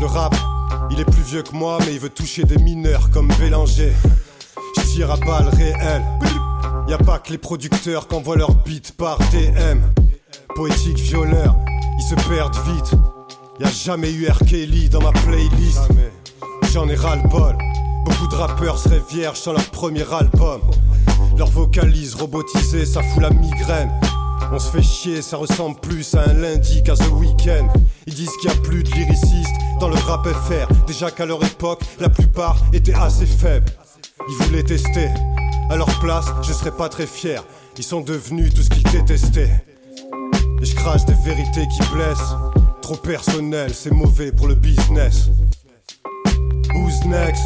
Le 0.00 0.06
rap, 0.06 0.36
il 0.90 1.00
est 1.00 1.06
plus 1.06 1.22
vieux 1.22 1.42
que 1.42 1.54
moi, 1.54 1.78
mais 1.86 1.94
il 1.94 2.00
veut 2.00 2.10
toucher 2.10 2.44
des 2.44 2.58
mineurs 2.58 3.10
comme 3.10 3.28
Bélanger. 3.38 3.92
Je 4.76 4.82
tire 4.82 5.10
à 5.10 5.16
balles 5.16 5.48
réelles. 5.48 6.04
Y 6.86 6.92
a 6.92 6.98
pas 6.98 7.18
que 7.18 7.32
les 7.32 7.38
producteurs 7.38 8.06
qui 8.06 8.14
envoient 8.14 8.36
leur 8.36 8.54
beat 8.54 8.94
par 8.96 9.16
DM. 9.30 9.80
Poétique 10.54 10.98
violeur, 10.98 11.56
ils 11.98 12.04
se 12.04 12.14
perdent 12.28 12.56
vite. 12.66 12.94
Y 13.60 13.64
a 13.64 13.70
jamais 13.70 14.10
eu 14.10 14.28
R. 14.28 14.38
Kelly 14.46 14.88
dans 14.88 15.00
ma 15.00 15.12
playlist. 15.12 15.88
J'en 16.72 16.88
ai 16.88 16.96
ras-le-bol. 16.96 17.56
Beaucoup 18.04 18.26
de 18.26 18.34
rappeurs 18.34 18.78
seraient 18.78 19.02
vierges 19.08 19.38
sans 19.38 19.52
leur 19.52 19.64
premier 19.66 20.02
album. 20.12 20.60
Leur 21.38 21.50
vocalise 21.50 22.16
robotisée, 22.16 22.84
ça 22.84 23.00
fout 23.02 23.22
la 23.22 23.30
migraine. 23.30 23.92
On 24.52 24.58
se 24.58 24.70
fait 24.70 24.82
chier, 24.82 25.22
ça 25.22 25.36
ressemble 25.36 25.78
plus 25.78 26.16
à 26.16 26.28
un 26.28 26.34
lundi 26.34 26.82
qu'à 26.82 26.96
The 26.96 27.08
Weeknd. 27.12 27.68
Ils 28.08 28.14
disent 28.14 28.36
qu'il 28.40 28.50
y 28.50 28.52
a 28.52 28.56
plus 28.56 28.82
de 28.82 28.90
lyricistes 28.90 29.54
dans 29.78 29.88
le 29.88 29.96
rap 29.96 30.26
FR. 30.26 30.66
Déjà 30.88 31.12
qu'à 31.12 31.24
leur 31.24 31.42
époque, 31.44 31.82
la 32.00 32.08
plupart 32.08 32.56
étaient 32.72 32.94
assez 32.94 33.26
faibles. 33.26 33.70
Ils 34.28 34.44
voulaient 34.46 34.64
tester. 34.64 35.10
À 35.70 35.76
leur 35.76 35.98
place, 36.00 36.26
je 36.42 36.52
serais 36.52 36.72
pas 36.72 36.88
très 36.88 37.06
fier. 37.06 37.44
Ils 37.78 37.84
sont 37.84 38.00
devenus 38.00 38.52
tout 38.52 38.62
ce 38.62 38.70
qu'ils 38.70 38.90
détestaient. 38.90 39.64
Et 40.60 40.64
je 40.64 40.74
crache 40.74 41.04
des 41.04 41.14
vérités 41.24 41.68
qui 41.68 41.94
blessent. 41.94 42.34
Trop 42.84 42.96
personnel, 42.96 43.72
c'est 43.72 43.90
mauvais 43.90 44.30
pour 44.30 44.46
le 44.46 44.54
business. 44.54 45.30
Who's 46.74 47.02
next? 47.06 47.40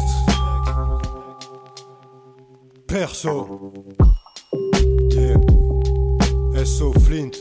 Perso. 2.85 3.47
Yeah. 5.11 5.37
SO 6.65 6.91
Flint. 6.91 7.31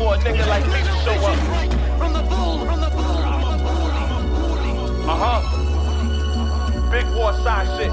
For 0.00 0.14
a 0.14 0.18
nigga 0.18 0.46
like 0.48 0.64
me 0.64 0.80
to 0.80 0.94
show 1.04 1.12
up. 1.28 1.38
From 1.98 2.14
the 2.14 2.22
bull, 2.22 2.64
from 2.64 2.80
the 2.80 2.88
bull, 2.88 3.20
Uh 5.12 5.16
huh. 5.22 6.90
Big 6.90 7.04
war 7.14 7.34
side 7.44 7.68
shit. 7.76 7.92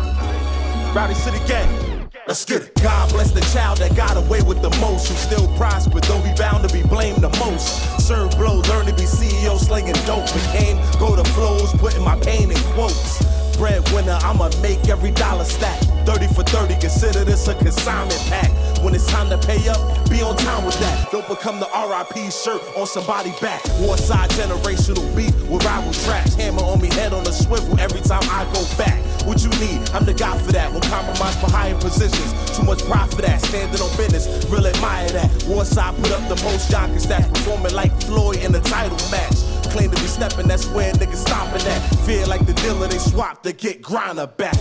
Rowdy 0.96 1.16
City 1.16 1.40
Gang. 1.46 2.10
Let's 2.26 2.46
get 2.46 2.62
it. 2.62 2.76
God 2.82 3.10
bless 3.12 3.32
the 3.32 3.42
child 3.54 3.80
that 3.80 3.94
got 3.98 4.16
away 4.16 4.42
with 4.42 4.62
the 4.62 4.70
most. 4.80 5.10
Who 5.10 5.16
still 5.16 5.48
prosper, 5.58 6.00
though 6.00 6.22
he 6.22 6.34
bound 6.36 6.68
to 6.68 6.74
be 6.74 6.82
blamed 6.82 7.22
the 7.22 7.30
most. 7.44 7.68
Serve 8.00 8.32
blow, 8.38 8.62
learn 8.72 8.86
to 8.86 8.94
be 8.94 9.04
CEO, 9.04 9.58
slinging 9.60 10.00
dope. 10.06 10.32
Became 10.34 10.78
go 11.00 11.14
to 11.14 11.26
flows, 11.36 11.74
putting 11.74 12.04
my 12.06 12.18
pain 12.22 12.52
in 12.52 12.58
quotes. 12.72 13.20
Breadwinner, 13.58 14.18
I'ma 14.22 14.50
make 14.62 14.88
every 14.88 15.12
dollar 15.12 15.46
stack. 15.46 15.87
30 16.08 16.28
for 16.28 16.44
30, 16.44 16.80
consider 16.80 17.26
this 17.26 17.50
a 17.50 17.56
consignment 17.56 18.24
pack. 18.32 18.48
When 18.82 18.96
it's 18.96 19.06
time 19.08 19.28
to 19.28 19.38
pay 19.46 19.68
up, 19.68 20.10
be 20.10 20.22
on 20.22 20.38
time 20.38 20.64
with 20.64 20.80
that. 20.80 21.12
Don't 21.12 21.28
become 21.28 21.60
the 21.60 21.68
RIP 21.68 22.32
shirt 22.32 22.64
on 22.78 22.88
somebody 22.88 23.32
back. 23.42 23.62
Warside 23.82 24.30
generational 24.30 25.04
beat 25.18 25.36
with 25.52 25.66
rival 25.66 25.92
tracks. 26.08 26.34
Hammer 26.36 26.64
on 26.64 26.80
me, 26.80 26.88
head 26.88 27.12
on 27.12 27.28
a 27.28 27.34
swivel 27.34 27.78
every 27.78 28.00
time 28.00 28.24
I 28.32 28.48
go 28.54 28.64
back. 28.78 29.04
What 29.28 29.44
you 29.44 29.50
need, 29.60 29.84
I'm 29.92 30.06
the 30.06 30.14
guy 30.14 30.38
for 30.38 30.54
that. 30.54 30.72
Won't 30.72 30.86
compromise 30.86 31.36
for 31.42 31.52
higher 31.52 31.76
positions. 31.76 32.32
Too 32.56 32.64
much 32.64 32.80
pride 32.84 33.12
for 33.12 33.22
that. 33.24 33.42
Standing 33.42 33.82
on 33.82 33.92
business, 33.98 34.46
real 34.46 34.66
admire 34.66 35.10
that. 35.10 35.44
Warside 35.44 35.94
put 35.98 36.14
up 36.14 36.24
the 36.30 36.42
most 36.42 36.72
Yonkers 36.72 37.06
stats, 37.06 37.28
performing 37.34 37.74
like 37.74 37.92
Floyd 38.04 38.38
in 38.38 38.54
the 38.54 38.62
title 38.62 38.96
match. 39.12 39.36
Claim 39.74 39.92
to 39.92 40.00
be 40.00 40.08
stepping, 40.08 40.48
that's 40.48 40.68
where 40.68 40.94
niggas 40.94 41.28
stopping 41.28 41.68
at. 41.68 41.80
Feel 42.08 42.30
like 42.30 42.46
the 42.46 42.54
dealer 42.54 42.88
they 42.88 42.98
swap 42.98 43.44
to 43.44 43.52
get 43.52 43.82
grinder 43.82 44.28
back. 44.28 44.56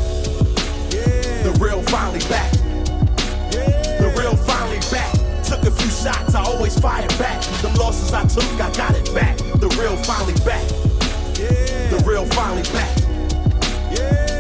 The 1.57 1.65
real 1.65 1.83
finally 1.85 2.21
back. 2.29 2.53
The 2.53 4.15
real 4.19 4.37
finally 4.37 4.79
back. 4.91 5.11
Took 5.43 5.63
a 5.63 5.71
few 5.71 5.89
shots, 5.89 6.35
I 6.35 6.43
always 6.45 6.79
fired 6.79 7.09
back. 7.19 7.41
The 7.63 7.75
losses 7.79 8.13
I 8.13 8.27
took, 8.27 8.45
I 8.61 8.71
got 8.75 8.95
it 8.95 9.15
back. 9.15 9.39
The 9.39 9.69
real 9.81 9.97
finally 9.97 10.35
back. 10.45 10.69
The 11.89 12.05
real 12.07 12.27
finally 12.27 12.63
back. 12.75 12.95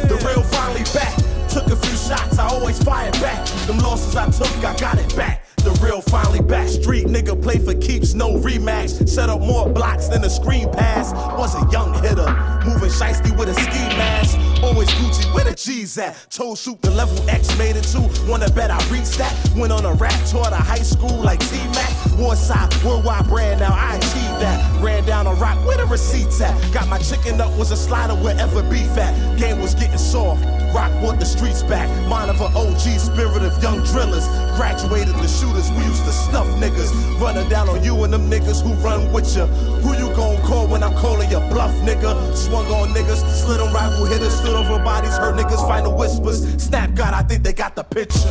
The 0.08 0.22
real 0.26 0.42
finally 0.42 0.84
back. 0.92 1.16
Took 1.48 1.68
a 1.68 1.76
few 1.76 1.96
shots, 1.96 2.38
I 2.38 2.48
always 2.48 2.82
fired 2.82 3.14
back. 3.14 3.46
Them 3.66 3.78
losses 3.78 4.14
I 4.14 4.30
took, 4.30 4.54
I 4.62 4.76
got 4.76 4.98
it 4.98 5.16
back 5.16 5.46
the 5.66 5.72
real 5.84 6.00
finally 6.00 6.40
back. 6.40 6.68
Street 6.68 7.06
nigga 7.06 7.40
play 7.42 7.58
for 7.58 7.74
keeps, 7.74 8.14
no 8.14 8.38
rematch. 8.38 9.08
Set 9.08 9.28
up 9.28 9.40
more 9.40 9.68
blocks 9.68 10.06
than 10.06 10.22
a 10.22 10.30
screen 10.30 10.70
pass. 10.70 11.12
Was 11.12 11.56
a 11.56 11.68
young 11.72 11.92
hitter, 11.94 12.30
moving 12.64 12.90
shisty 12.90 13.36
with 13.36 13.48
a 13.48 13.54
ski 13.54 13.82
mask. 13.98 14.38
Always 14.66 14.88
Gucci, 14.90 15.32
where 15.32 15.44
the 15.44 15.54
G's 15.54 15.96
at? 15.96 16.26
Toe 16.28 16.56
suit 16.56 16.82
the 16.82 16.90
level 16.90 17.16
X 17.30 17.56
made 17.56 17.76
it 17.76 17.84
to. 17.94 18.00
Wanna 18.28 18.50
bet 18.50 18.68
I 18.68 18.78
reached 18.90 19.16
that? 19.18 19.32
Went 19.56 19.72
on 19.72 19.84
a 19.84 19.92
rap 19.92 20.20
tour 20.26 20.42
to 20.44 20.56
high 20.56 20.82
school 20.82 21.16
like 21.22 21.38
T 21.38 21.56
Mac. 21.68 22.18
Warside, 22.18 22.74
worldwide 22.82 23.28
brand, 23.28 23.60
now 23.60 23.72
I 23.72 23.94
achieved 23.94 24.40
that. 24.42 24.82
Ran 24.82 25.04
down 25.06 25.28
a 25.28 25.34
rock, 25.34 25.56
where 25.64 25.76
the 25.76 25.86
receipts 25.86 26.40
at? 26.40 26.52
Got 26.72 26.88
my 26.88 26.98
chicken 26.98 27.40
up, 27.40 27.56
was 27.56 27.70
a 27.70 27.76
slider 27.76 28.14
wherever 28.14 28.60
beef 28.64 28.98
at. 28.98 29.38
Game 29.38 29.60
was 29.60 29.74
getting 29.74 29.98
soft. 29.98 30.42
Rock 30.74 30.92
brought 31.00 31.18
the 31.18 31.26
streets 31.26 31.62
back. 31.62 31.88
Mind 32.08 32.30
of 32.30 32.40
an 32.40 32.52
OG 32.54 32.98
spirit 32.98 33.42
of 33.42 33.62
young 33.62 33.82
drillers. 33.84 34.26
Graduated 34.56 35.14
the 35.16 35.28
shooters, 35.28 35.70
we 35.70 35.84
used 35.84 36.04
to 36.04 36.12
snuff 36.12 36.46
niggas. 36.60 36.90
Running 37.20 37.48
down 37.48 37.68
on 37.68 37.82
you 37.82 38.02
and 38.04 38.12
them 38.12 38.30
niggas 38.30 38.62
who 38.62 38.72
run 38.84 39.12
with 39.12 39.36
ya. 39.36 39.46
Who 39.82 39.94
you 39.94 40.14
gon' 40.14 40.40
call 40.42 40.66
when 40.66 40.82
I'm 40.82 40.94
calling 40.94 41.30
your 41.30 41.46
bluff, 41.48 41.74
nigga? 41.82 42.34
Swung 42.36 42.66
on 42.66 42.88
niggas, 42.90 43.20
slid 43.42 43.60
on 43.60 43.72
rival 43.72 44.04
hitters, 44.06 44.34
stood 44.34 44.54
over 44.54 44.82
bodies, 44.82 45.16
heard 45.16 45.36
niggas 45.36 45.66
final 45.68 45.96
whispers. 45.96 46.44
Snap 46.62 46.94
God, 46.94 47.14
I 47.14 47.22
think 47.22 47.42
they 47.42 47.52
got 47.52 47.74
the 47.76 47.84
picture. 47.84 48.28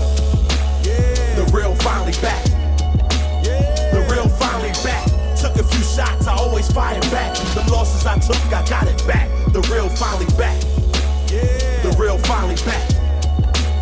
Yeah. 0.83 1.25
The 1.36 1.51
real 1.53 1.75
finally 1.75 2.13
back. 2.21 2.43
The 3.43 4.07
real 4.11 4.29
finally 4.29 4.71
back. 4.83 5.05
Took 5.38 5.55
a 5.57 5.63
few 5.63 5.83
shots, 5.83 6.27
I 6.27 6.36
always 6.36 6.71
fired 6.71 7.01
back. 7.11 7.36
The 7.53 7.69
losses 7.71 8.05
I 8.05 8.17
took, 8.19 8.38
I 8.53 8.67
got 8.69 8.88
it 8.88 9.05
back. 9.05 9.29
The 9.51 9.61
real 9.71 9.89
finally 9.89 10.25
back. 10.38 10.61
Yeah. 11.36 11.81
The 11.81 11.97
real 11.99 12.17
finally 12.19 12.55
back. 12.65 12.89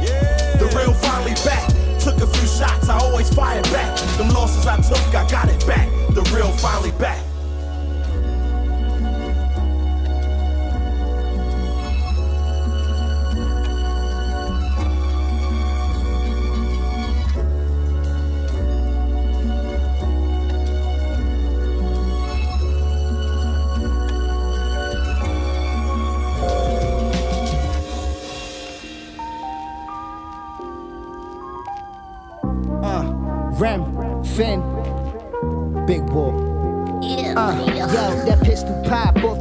Yeah. 0.02 0.58
The 0.58 0.66
real 0.76 0.94
finally 0.94 1.36
back. 1.46 1.70
Took 2.00 2.18
a 2.18 2.28
few 2.28 2.48
shots, 2.48 2.90
I 2.90 2.98
always 2.98 3.34
fired 3.34 3.64
back. 3.66 4.00
Them 4.18 4.30
losses 4.30 4.66
I 4.66 4.78
took, 4.78 5.14
I 5.14 5.30
got 5.30 5.50
it 5.50 5.66
back. 5.68 5.88
The 6.16 6.24
real 6.34 6.52
finally 6.58 6.92
back. 6.92 7.33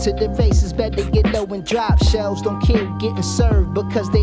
To 0.03 0.13
the 0.13 0.29
races, 0.31 0.73
better 0.73 1.05
get 1.11 1.33
low 1.33 1.45
and 1.47 1.65
drop. 1.65 2.03
Shells 2.05 2.43
don't 2.43 2.61
care 2.61 2.87
getting 2.99 3.23
served 3.23 3.75
because 3.75 4.11
they 4.11 4.22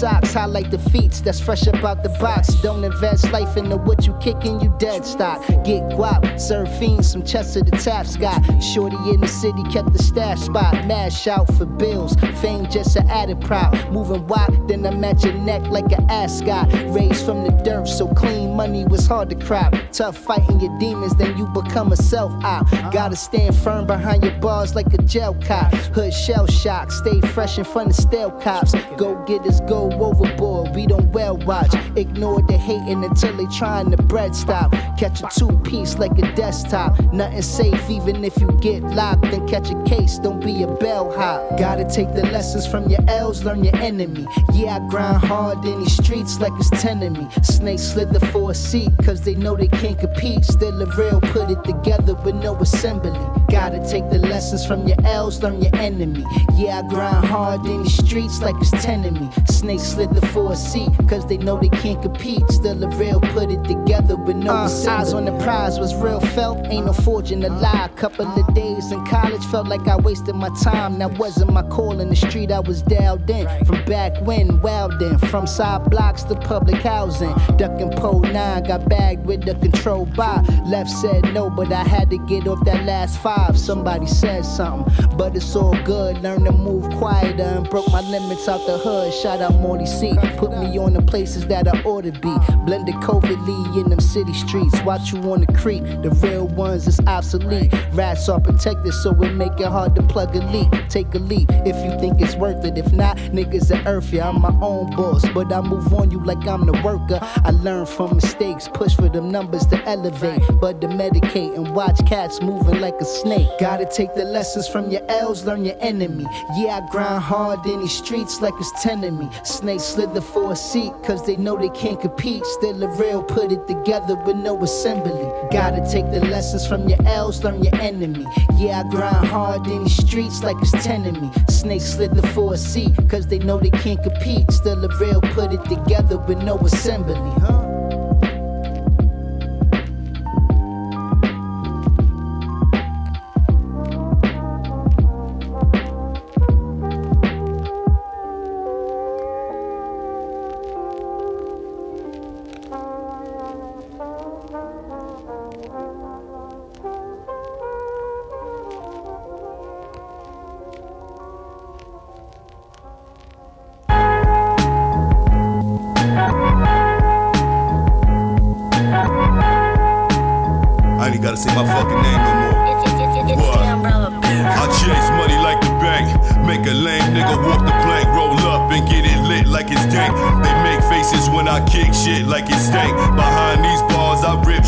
socks 0.00 0.32
highlight 0.32 0.70
the 0.70 0.78
feats 0.78 1.20
that's 1.20 1.38
fresh 1.38 1.68
up 1.68 1.84
out 1.84 2.02
the 2.02 2.08
box. 2.20 2.54
Don't 2.62 2.84
invest 2.84 3.30
life 3.32 3.58
into 3.58 3.76
what 3.76 4.06
you 4.06 4.14
kicking, 4.14 4.58
you 4.60 4.74
dead 4.78 5.04
stock. 5.04 5.46
Get 5.62 5.82
guap, 5.92 6.40
serve 6.40 6.68
fiends 6.78 7.10
some 7.10 7.22
chest 7.22 7.52
to 7.54 7.62
the 7.62 7.72
tap 7.72 8.06
scott. 8.06 8.40
Shorty 8.62 8.96
in 9.10 9.20
the 9.20 9.28
city 9.28 9.62
kept 9.64 9.92
the 9.92 10.02
stash 10.02 10.40
spot. 10.40 10.86
Mash 10.86 11.26
out 11.26 11.52
for 11.54 11.66
bills, 11.66 12.14
fame 12.40 12.66
just 12.70 12.96
an 12.96 13.10
added 13.10 13.42
prop. 13.42 13.74
Moving 13.90 14.26
wide, 14.26 14.68
then 14.68 14.86
I'm 14.86 15.04
at 15.04 15.22
your 15.22 15.34
neck 15.34 15.62
like 15.66 15.92
an 15.92 16.10
ascot. 16.10 16.72
Raised 16.96 17.26
from 17.26 17.44
the 17.44 17.50
dirt, 17.62 17.86
so 17.86 18.08
clean 18.14 18.56
money 18.56 18.84
was 18.86 19.06
hard 19.06 19.28
to 19.30 19.36
crop. 19.36 19.74
Tough 19.92 20.16
fighting 20.16 20.60
your 20.60 20.78
demons, 20.78 21.14
then 21.16 21.36
you 21.36 21.46
become 21.48 21.92
a 21.92 21.96
self 21.96 22.32
op. 22.42 22.70
Gotta 22.90 23.16
stand 23.16 23.54
firm 23.54 23.86
behind 23.86 24.24
your 24.24 24.38
bars 24.40 24.74
like 24.74 24.92
a 24.94 25.02
jail 25.02 25.36
cop. 25.46 25.74
Hood 25.94 26.14
shell 26.14 26.46
shock, 26.46 26.90
stay 26.90 27.20
fresh 27.20 27.58
in 27.58 27.64
front 27.64 27.90
of 27.90 27.96
stale 27.96 28.30
cops. 28.30 28.74
Go 28.96 29.22
get 29.26 29.42
us 29.42 29.60
overboard, 29.94 30.74
we 30.74 30.86
don't 30.86 31.10
well 31.12 31.36
watch. 31.38 31.74
Ignore 31.96 32.42
the 32.42 32.56
hating 32.56 33.04
until 33.04 33.36
they 33.36 33.46
trying 33.56 33.90
to 33.90 33.96
bread 34.02 34.34
stop. 34.34 34.72
Catch 34.98 35.22
a 35.22 35.28
two 35.38 35.58
piece 35.60 35.98
like 35.98 36.16
a 36.18 36.34
desktop. 36.34 36.98
Nothing 37.12 37.42
safe, 37.42 37.90
even 37.90 38.24
if 38.24 38.38
you 38.40 38.48
get 38.60 38.82
locked. 38.82 39.22
Then 39.22 39.46
catch 39.48 39.70
a 39.70 39.82
case, 39.84 40.18
don't 40.18 40.44
be 40.44 40.62
a 40.62 40.66
bellhop. 40.66 41.58
Gotta 41.58 41.84
take 41.84 42.14
the 42.14 42.24
lessons 42.26 42.66
from 42.66 42.88
your 42.88 43.00
L's, 43.08 43.44
learn 43.44 43.64
your 43.64 43.76
enemy. 43.76 44.26
Yeah, 44.52 44.76
I 44.76 44.88
grind 44.88 45.16
hard 45.18 45.64
in 45.64 45.80
these 45.80 45.96
streets 45.96 46.40
like 46.40 46.52
it's 46.58 46.70
10 46.70 47.02
of 47.02 47.12
me. 47.12 47.28
Snakes 47.42 47.82
slither 47.82 48.20
for 48.26 48.50
a 48.50 48.54
seat, 48.54 48.90
cause 49.04 49.22
they 49.22 49.34
know 49.34 49.56
they 49.56 49.68
can't 49.68 49.98
compete. 49.98 50.44
Still 50.44 50.80
a 50.82 50.86
real, 50.96 51.20
put 51.20 51.50
it 51.50 51.62
together 51.64 52.14
with 52.14 52.34
no 52.34 52.54
assembly. 52.56 53.18
Gotta 53.50 53.78
take 53.88 54.08
the 54.10 54.18
lessons 54.18 54.64
from 54.66 54.86
your 54.86 54.98
L's, 55.04 55.42
learn 55.42 55.60
your 55.60 55.74
enemy. 55.76 56.24
Yeah, 56.56 56.82
I 56.84 56.88
grind 56.88 57.24
hard 57.24 57.66
in 57.66 57.82
these 57.82 57.96
streets 57.96 58.40
like 58.40 58.54
it's 58.60 58.70
10 58.70 59.04
of 59.04 59.12
me. 59.20 59.28
Snakes 59.46 59.79
slither 59.80 60.24
for 60.28 60.52
a 60.52 60.56
seat, 60.56 60.90
cause 61.08 61.26
they 61.26 61.36
know 61.38 61.58
they 61.58 61.68
can't 61.68 62.00
compete. 62.02 62.42
Still 62.50 62.82
a 62.84 62.88
real, 62.96 63.20
put 63.20 63.50
it 63.50 63.62
together 63.64 64.16
with 64.16 64.36
no 64.36 64.52
uh. 64.52 64.70
Eyes 64.88 65.12
on 65.12 65.24
the 65.24 65.36
prize 65.38 65.78
was 65.78 65.94
real 65.94 66.20
felt, 66.20 66.66
ain't 66.66 66.86
no 66.86 66.92
forging 66.92 67.44
a 67.44 67.48
lie. 67.48 67.90
Couple 67.96 68.26
of 68.26 68.54
days 68.54 68.92
in 68.92 69.04
college 69.06 69.44
felt 69.46 69.68
like 69.68 69.86
I 69.86 69.96
wasted 69.96 70.34
my 70.34 70.50
time. 70.62 70.98
That 70.98 71.18
wasn't 71.18 71.52
my 71.52 71.62
call 71.62 72.00
in 72.00 72.08
the 72.08 72.16
street, 72.16 72.50
I 72.50 72.60
was 72.60 72.82
dialed 72.82 73.28
in. 73.28 73.46
From 73.64 73.84
back 73.84 74.20
when, 74.22 74.60
Weldon, 74.60 75.18
from 75.18 75.46
side 75.46 75.90
blocks 75.90 76.22
to 76.24 76.34
public 76.34 76.82
housing. 76.82 77.34
Ducking 77.56 77.90
pole 77.92 78.20
nine, 78.20 78.64
got 78.64 78.88
bagged 78.88 79.26
with 79.26 79.44
the 79.44 79.54
control 79.54 80.06
by. 80.06 80.40
Left 80.66 80.90
said 80.90 81.22
no, 81.34 81.50
but 81.50 81.72
I 81.72 81.84
had 81.84 82.10
to 82.10 82.18
get 82.26 82.46
off 82.46 82.64
that 82.64 82.84
last 82.84 83.20
five. 83.22 83.58
Somebody 83.58 84.06
said 84.06 84.44
something, 84.44 85.16
but 85.16 85.36
it's 85.36 85.54
all 85.56 85.76
good. 85.84 86.22
Learn 86.22 86.44
to 86.44 86.52
move 86.52 86.88
quieter 86.98 87.42
and 87.42 87.68
broke 87.68 87.88
my 87.92 88.00
limits 88.00 88.48
out 88.48 88.66
the 88.66 88.78
hood. 88.78 89.12
Shout 89.14 89.40
out 89.40 89.54
Morty 89.70 89.86
C, 89.86 90.16
put 90.36 90.50
me 90.58 90.76
on 90.80 90.94
the 90.94 91.02
places 91.02 91.46
that 91.46 91.68
I 91.68 91.80
ought 91.82 92.02
to 92.02 92.10
be. 92.10 92.34
Blended 92.66 92.96
covidly 93.00 93.80
in 93.80 93.88
them 93.88 94.00
city 94.00 94.32
streets. 94.32 94.82
Watch 94.82 95.12
you 95.12 95.20
on 95.30 95.42
the 95.42 95.52
creek, 95.52 95.84
the 96.02 96.10
real 96.10 96.48
ones 96.48 96.88
is 96.88 96.98
obsolete. 97.06 97.72
Rats 97.92 98.28
are 98.28 98.40
protected, 98.40 98.92
so 98.94 99.12
it 99.22 99.32
make 99.34 99.60
it 99.60 99.68
hard 99.68 99.94
to 99.94 100.02
plug 100.02 100.34
a 100.34 100.40
leak. 100.50 100.68
Take 100.88 101.14
a 101.14 101.20
leap 101.20 101.48
if 101.64 101.76
you 101.84 101.96
think 102.00 102.20
it's 102.20 102.34
worth 102.34 102.64
it. 102.64 102.78
If 102.78 102.92
not, 102.92 103.16
niggas 103.18 103.70
at 103.70 103.86
earth, 103.86 104.12
yeah, 104.12 104.28
I'm 104.28 104.40
my 104.40 104.52
own 104.60 104.90
boss. 104.96 105.24
But 105.32 105.52
I 105.52 105.60
move 105.60 105.94
on 105.94 106.10
you 106.10 106.20
like 106.24 106.44
I'm 106.48 106.66
the 106.66 106.72
worker. 106.82 107.20
I 107.22 107.50
learn 107.50 107.86
from 107.86 108.16
mistakes, 108.16 108.66
push 108.66 108.96
for 108.96 109.08
them 109.08 109.30
numbers 109.30 109.66
to 109.66 109.80
elevate. 109.84 110.42
But 110.60 110.80
to 110.80 110.88
medicate 110.88 111.54
and 111.54 111.76
watch 111.76 112.04
cats 112.08 112.42
moving 112.42 112.80
like 112.80 113.00
a 113.00 113.04
snake. 113.04 113.46
Gotta 113.60 113.86
take 113.86 114.16
the 114.16 114.24
lessons 114.24 114.66
from 114.66 114.90
your 114.90 115.02
L's, 115.08 115.44
learn 115.44 115.64
your 115.64 115.76
enemy. 115.78 116.26
Yeah, 116.56 116.80
I 116.82 116.90
grind 116.90 117.22
hard 117.22 117.64
in 117.66 117.82
these 117.82 117.92
streets 117.92 118.40
like 118.40 118.54
it's 118.58 118.82
10 118.82 119.04
of 119.04 119.14
me. 119.14 119.30
Snakes 119.60 119.82
slither 119.82 120.22
for 120.22 120.52
a 120.52 120.56
seat, 120.56 120.90
cause 121.04 121.26
they 121.26 121.36
know 121.36 121.54
they 121.54 121.68
can't 121.68 122.00
compete. 122.00 122.42
Still 122.46 122.82
a 122.82 122.88
real, 122.96 123.22
put 123.22 123.52
it 123.52 123.68
together 123.68 124.16
with 124.24 124.36
no 124.36 124.58
assembly. 124.62 125.12
Gotta 125.52 125.86
take 125.92 126.10
the 126.10 126.24
lessons 126.24 126.66
from 126.66 126.88
your 126.88 126.96
L's, 127.06 127.44
learn 127.44 127.62
your 127.62 127.74
enemy. 127.74 128.24
Yeah, 128.56 128.80
I 128.80 128.90
grind 128.90 129.26
hard 129.26 129.66
in 129.66 129.84
these 129.84 129.98
streets 129.98 130.42
like 130.42 130.56
it's 130.62 130.72
10 130.82 131.04
of 131.04 131.20
me. 131.20 131.30
Snakes 131.50 131.84
slither 131.84 132.26
for 132.28 132.54
a 132.54 132.56
seat, 132.56 132.92
cause 133.10 133.26
they 133.26 133.38
know 133.38 133.58
they 133.58 133.68
can't 133.68 134.02
compete. 134.02 134.50
Still 134.50 134.82
a 134.82 134.88
real, 134.98 135.20
put 135.20 135.52
it 135.52 135.62
together 135.66 136.16
with 136.16 136.38
no 136.38 136.56
assembly, 136.60 137.16
huh? 137.42 137.59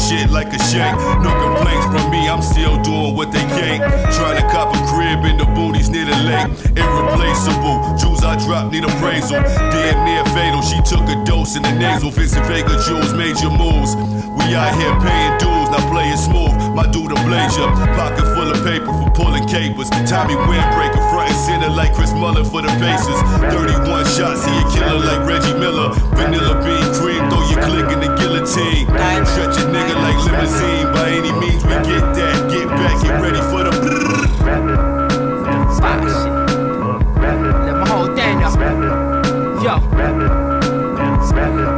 Shit 0.03 0.31
like 0.31 0.51
a 0.53 0.59
shank. 0.71 0.99
No 1.23 1.31
complaints 1.31 1.87
from 1.87 2.11
me, 2.11 2.29
I'm 2.29 2.43
still 2.43 2.81
doing 2.83 3.15
what 3.15 3.31
they 3.31 3.47
can't. 3.57 3.83
Trying 4.15 4.43
to 4.43 4.47
cop 4.51 4.75
a 4.75 4.81
crib 4.91 5.25
in 5.25 5.39
the 5.39 5.47
boonies 5.55 5.89
near 5.91 6.07
the 6.07 6.19
lake. 6.27 6.51
Irreplaceable, 6.75 7.95
jewels 7.97 8.25
I 8.25 8.37
drop 8.45 8.73
need 8.73 8.85
appraisal. 8.85 9.41
Damn 9.71 10.05
near 10.05 10.25
fatal, 10.35 10.63
she 10.63 10.83
took 10.83 11.07
a 11.09 11.17
dose 11.25 11.57
in 11.57 11.63
the 11.63 11.73
nasal. 11.73 12.11
Vincent 12.11 12.47
Vega 12.47 12.75
jewels, 12.87 13.15
major 13.15 13.51
moves. 13.51 13.95
We 14.37 14.55
out 14.59 14.75
here 14.75 14.95
paying 15.01 15.39
dues. 15.39 15.69
Now 15.73 15.81
playing 15.89 16.19
smooth, 16.19 16.53
my 16.77 16.85
dude 16.91 17.13
a 17.13 17.19
blazer. 17.25 17.65
Pocket 17.97 18.27
full 18.35 18.51
of 18.51 18.61
paper 18.61 18.93
for 18.93 19.11
pulling 19.17 19.47
capers. 19.49 19.89
Tommy 20.05 20.35
windbreaker, 20.35 21.01
front 21.23 21.39
center 21.47 21.71
like 21.71 21.95
Chris 21.95 22.13
Mullin 22.13 22.45
for 22.45 22.63
the 22.63 22.73
Pacers. 22.83 23.21
31 23.55 24.05
shots, 24.11 24.43
he 24.45 24.55
a 24.59 24.65
killer 24.75 24.99
like 24.99 25.23
Reggie 25.23 25.55
Miller. 25.55 25.95
Vanilla 26.19 26.59
bean 26.67 26.87
cream, 26.99 27.23
throw 27.31 27.43
your 27.47 27.63
click 27.63 27.87
in 27.95 28.01
the 28.03 28.11
guillotine. 28.19 28.87
Stretch 29.31 29.57
a 29.63 29.65
nigga 29.71 29.95
like 30.03 30.19
limousine. 30.27 30.87
By 30.93 31.11
any 31.11 31.33
means, 31.39 31.63
we 31.63 31.75
get 31.87 32.03
that. 32.19 32.51
Get 32.51 32.67
back, 32.69 32.97
get 33.03 33.15
ready 33.23 33.43
for 33.51 33.63
the. 33.63 33.73
Up. 33.73 33.83
Yo. 39.63 39.79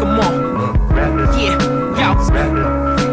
Come 0.01 0.21
on. 0.21 0.35
Yeah, 1.39 1.59
yo. 2.01 2.09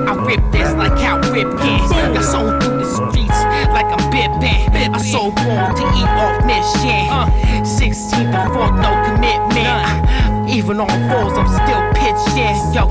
I 0.08 0.26
rip 0.26 0.52
this 0.52 0.74
like 0.76 0.98
how 0.98 1.20
rip 1.32 1.50
can. 1.60 2.16
I 2.16 2.22
sold 2.22 2.64
through 2.64 2.78
the 2.80 2.86
streets 2.86 3.41
like 3.82 3.92
I'm 3.98 4.10
bit 4.12 4.32
bad. 4.42 4.94
I 4.94 4.98
so 5.02 5.32
born 5.32 5.74
to 5.74 5.86
eat 5.98 6.12
off 6.22 6.46
mission. 6.46 7.10
Uh, 7.10 7.66
16 7.66 8.32
to 8.32 8.42
4, 8.54 8.78
no 8.78 8.92
commitment. 9.06 9.66
Uh, 9.66 10.46
even 10.50 10.80
on 10.80 10.92
fours, 11.10 11.38
I'm 11.38 11.50
still 11.50 11.82
pitching. 11.98 12.58
Yo, 12.76 12.86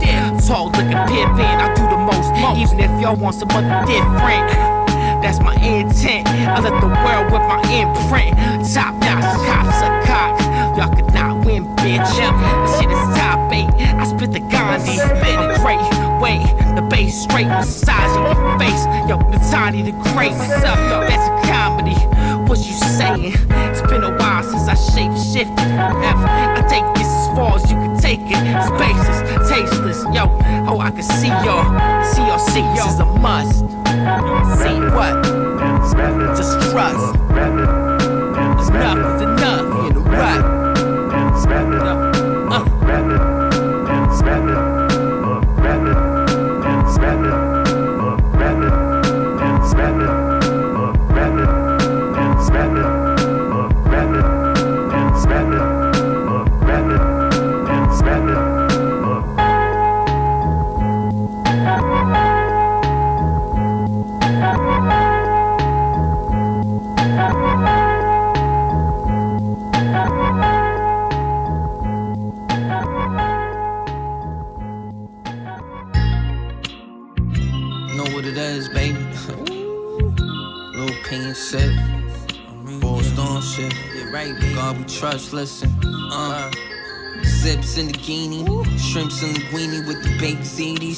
tall 0.46 0.66
looking 0.74 0.98
pimpin'. 1.06 1.58
I 1.62 1.68
do 1.74 1.84
the 1.86 2.00
most, 2.00 2.30
even 2.58 2.80
if 2.80 2.90
y'all 3.00 3.16
want 3.16 3.36
some 3.36 3.50
other 3.50 3.86
different. 3.86 4.50
That's 5.22 5.38
my 5.40 5.54
intent. 5.56 6.26
I 6.26 6.58
let 6.60 6.80
the 6.80 6.88
world 6.88 7.26
with 7.30 7.44
my 7.46 7.60
imprint. 7.70 8.34
Top 8.72 8.94
notch, 9.04 9.36
cops 9.46 9.80
a 9.84 9.90
cock. 10.08 10.34
Y'all 10.76 10.94
could 10.94 11.12
not 11.12 11.44
win, 11.44 11.66
bitch. 11.76 12.08
This 12.16 12.80
shit 12.80 12.90
is 12.90 13.19
top. 13.66 13.80
I 13.80 14.04
spit 14.04 14.32
the 14.32 14.40
Gandhi. 14.40 15.00
I'm 15.00 15.54
great. 15.60 15.80
Wait, 16.20 16.42
the 16.76 16.82
bass 16.82 17.22
straight, 17.22 17.46
massaging 17.46 18.22
your 18.22 18.58
face. 18.58 18.84
Yo, 19.08 19.16
the 19.30 19.38
tiny, 19.50 19.82
the 19.82 19.92
great. 20.12 20.32
What's 20.32 20.64
up? 20.64 20.78
That's 21.08 21.28
a 21.28 21.30
comedy. 21.50 21.96
What 22.48 22.58
you 22.58 22.74
saying? 22.74 23.34
It's 23.70 23.80
been 23.82 24.02
a 24.04 24.10
while 24.16 24.42
since 24.42 24.68
I 24.68 24.74
shape 24.74 25.12
shifted. 25.32 25.58
I 25.58 26.62
take 26.68 26.84
this 26.94 27.08
as 27.08 27.26
far 27.36 27.54
as 27.56 27.70
you 27.70 27.76
can 27.76 27.96
take 27.98 28.20
it. 28.20 28.62
Spaces, 28.68 29.22
tasteless. 29.48 30.02
Yo, 30.14 30.28
oh, 30.68 30.80
I 30.80 30.90
can 30.90 31.02
see 31.02 31.28
y'all. 31.28 31.64
See 32.04 32.22
y'all, 32.22 32.38
see 32.38 32.60
y'all. 32.60 32.74
This 32.74 32.86
is 32.94 33.00
a 33.00 33.04
must. 33.04 33.58
See 34.60 34.80
what? 34.94 35.24
Just 36.36 36.60
trust. 36.70 37.16
Enough 38.70 38.98
is 39.16 39.22
enough 39.22 39.88
in 39.88 39.94
the 39.94 40.00
rut. 40.00 40.40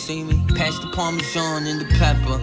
See 0.03 0.25
me? 0.25 0.43
Pass 0.57 0.81
the 0.81 0.89
parmesan 0.89 1.65
and 1.69 1.81
the 1.81 1.85
pepper. 1.95 2.43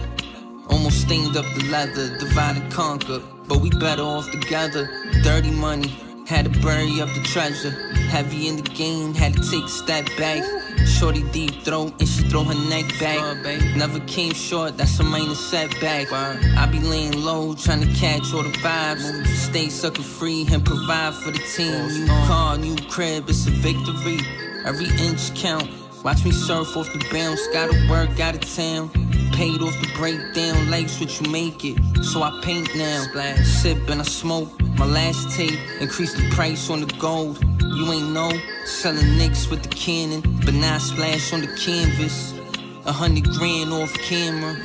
Almost 0.70 1.02
stained 1.02 1.36
up 1.36 1.44
the 1.54 1.68
leather, 1.70 2.16
divide 2.16 2.56
and 2.56 2.72
conquer. 2.72 3.20
But 3.48 3.60
we 3.60 3.68
better 3.68 4.02
off 4.02 4.30
together. 4.30 4.88
Dirty 5.22 5.50
money, 5.50 5.88
had 6.26 6.46
to 6.46 6.60
bury 6.62 7.02
up 7.02 7.10
the 7.12 7.20
treasure. 7.22 7.72
Heavy 8.08 8.48
in 8.48 8.56
the 8.56 8.62
game, 8.62 9.12
had 9.12 9.34
to 9.34 9.42
take 9.50 9.64
a 9.64 9.68
step 9.68 10.06
back. 10.16 10.42
Shorty 10.86 11.22
deep 11.32 11.62
throat 11.62 11.92
and 12.00 12.08
she 12.08 12.22
throw 12.30 12.44
her 12.44 12.54
neck 12.70 12.98
back. 12.98 13.20
Never 13.76 14.00
came 14.06 14.32
short, 14.32 14.78
that's 14.78 14.98
a 14.98 15.02
minor 15.02 15.34
setback. 15.34 16.10
I 16.10 16.64
be 16.64 16.80
laying 16.80 17.22
low, 17.22 17.54
trying 17.54 17.82
to 17.82 17.92
catch 17.94 18.32
all 18.32 18.42
the 18.42 18.56
vibes. 18.64 19.26
Stay 19.26 19.68
sucker 19.68 20.02
free 20.02 20.46
and 20.50 20.64
provide 20.64 21.12
for 21.12 21.30
the 21.30 21.44
team. 21.54 21.88
New 21.88 22.06
car, 22.26 22.56
new 22.56 22.76
crib, 22.88 23.28
it's 23.28 23.46
a 23.46 23.50
victory. 23.50 24.18
Every 24.64 24.88
inch 25.04 25.34
count. 25.34 25.68
Watch 26.02 26.24
me 26.24 26.32
surf 26.32 26.78
off 26.78 26.90
the 26.94 27.06
bounce, 27.12 27.46
gotta 27.48 27.76
work 27.90 28.18
out 28.20 28.34
of 28.34 28.40
town. 28.56 28.88
Paid 29.32 29.60
off 29.60 29.78
the 29.82 29.90
breakdown, 29.96 30.70
life's 30.70 30.98
what 30.98 31.20
you 31.20 31.30
make 31.30 31.62
it. 31.62 31.76
So 32.02 32.22
I 32.22 32.40
paint 32.42 32.74
now. 32.74 33.02
Splash, 33.02 33.46
sip 33.46 33.88
and 33.90 34.00
I 34.00 34.04
smoke. 34.04 34.48
My 34.78 34.86
last 34.86 35.36
tape, 35.36 35.58
increase 35.78 36.14
the 36.14 36.26
price 36.30 36.70
on 36.70 36.80
the 36.80 36.94
gold. 36.98 37.44
You 37.60 37.92
ain't 37.92 38.12
know, 38.12 38.32
selling 38.64 39.18
nicks 39.18 39.48
with 39.50 39.62
the 39.62 39.68
cannon, 39.68 40.22
but 40.44 40.54
now 40.54 40.76
I 40.76 40.78
splash 40.78 41.34
on 41.34 41.42
the 41.42 41.54
canvas. 41.58 42.32
A 42.86 42.92
hundred 42.92 43.24
grand 43.34 43.70
off 43.70 43.92
camera 43.92 44.56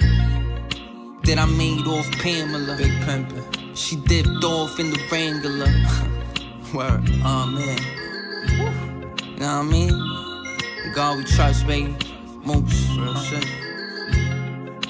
that 1.23 1.37
I 1.37 1.45
made 1.45 1.85
off 1.85 2.09
Pamela. 2.13 2.77
Big 2.77 2.91
pimpin'. 3.01 3.75
She 3.75 3.97
dipped 3.97 4.43
off 4.45 4.79
in 4.79 4.89
the 4.89 4.99
Wrangler. 5.11 5.65
Word, 6.73 7.03
oh 7.25 7.45
man. 7.47 7.77
You 9.33 9.39
know 9.41 9.57
what 9.57 9.65
I 9.65 9.69
mean? 9.69 10.24
God 10.95 11.17
we 11.17 11.25
trust, 11.25 11.67
baby. 11.67 11.93
Moose, 12.45 12.87
real 12.97 13.13
shit. 13.15 13.45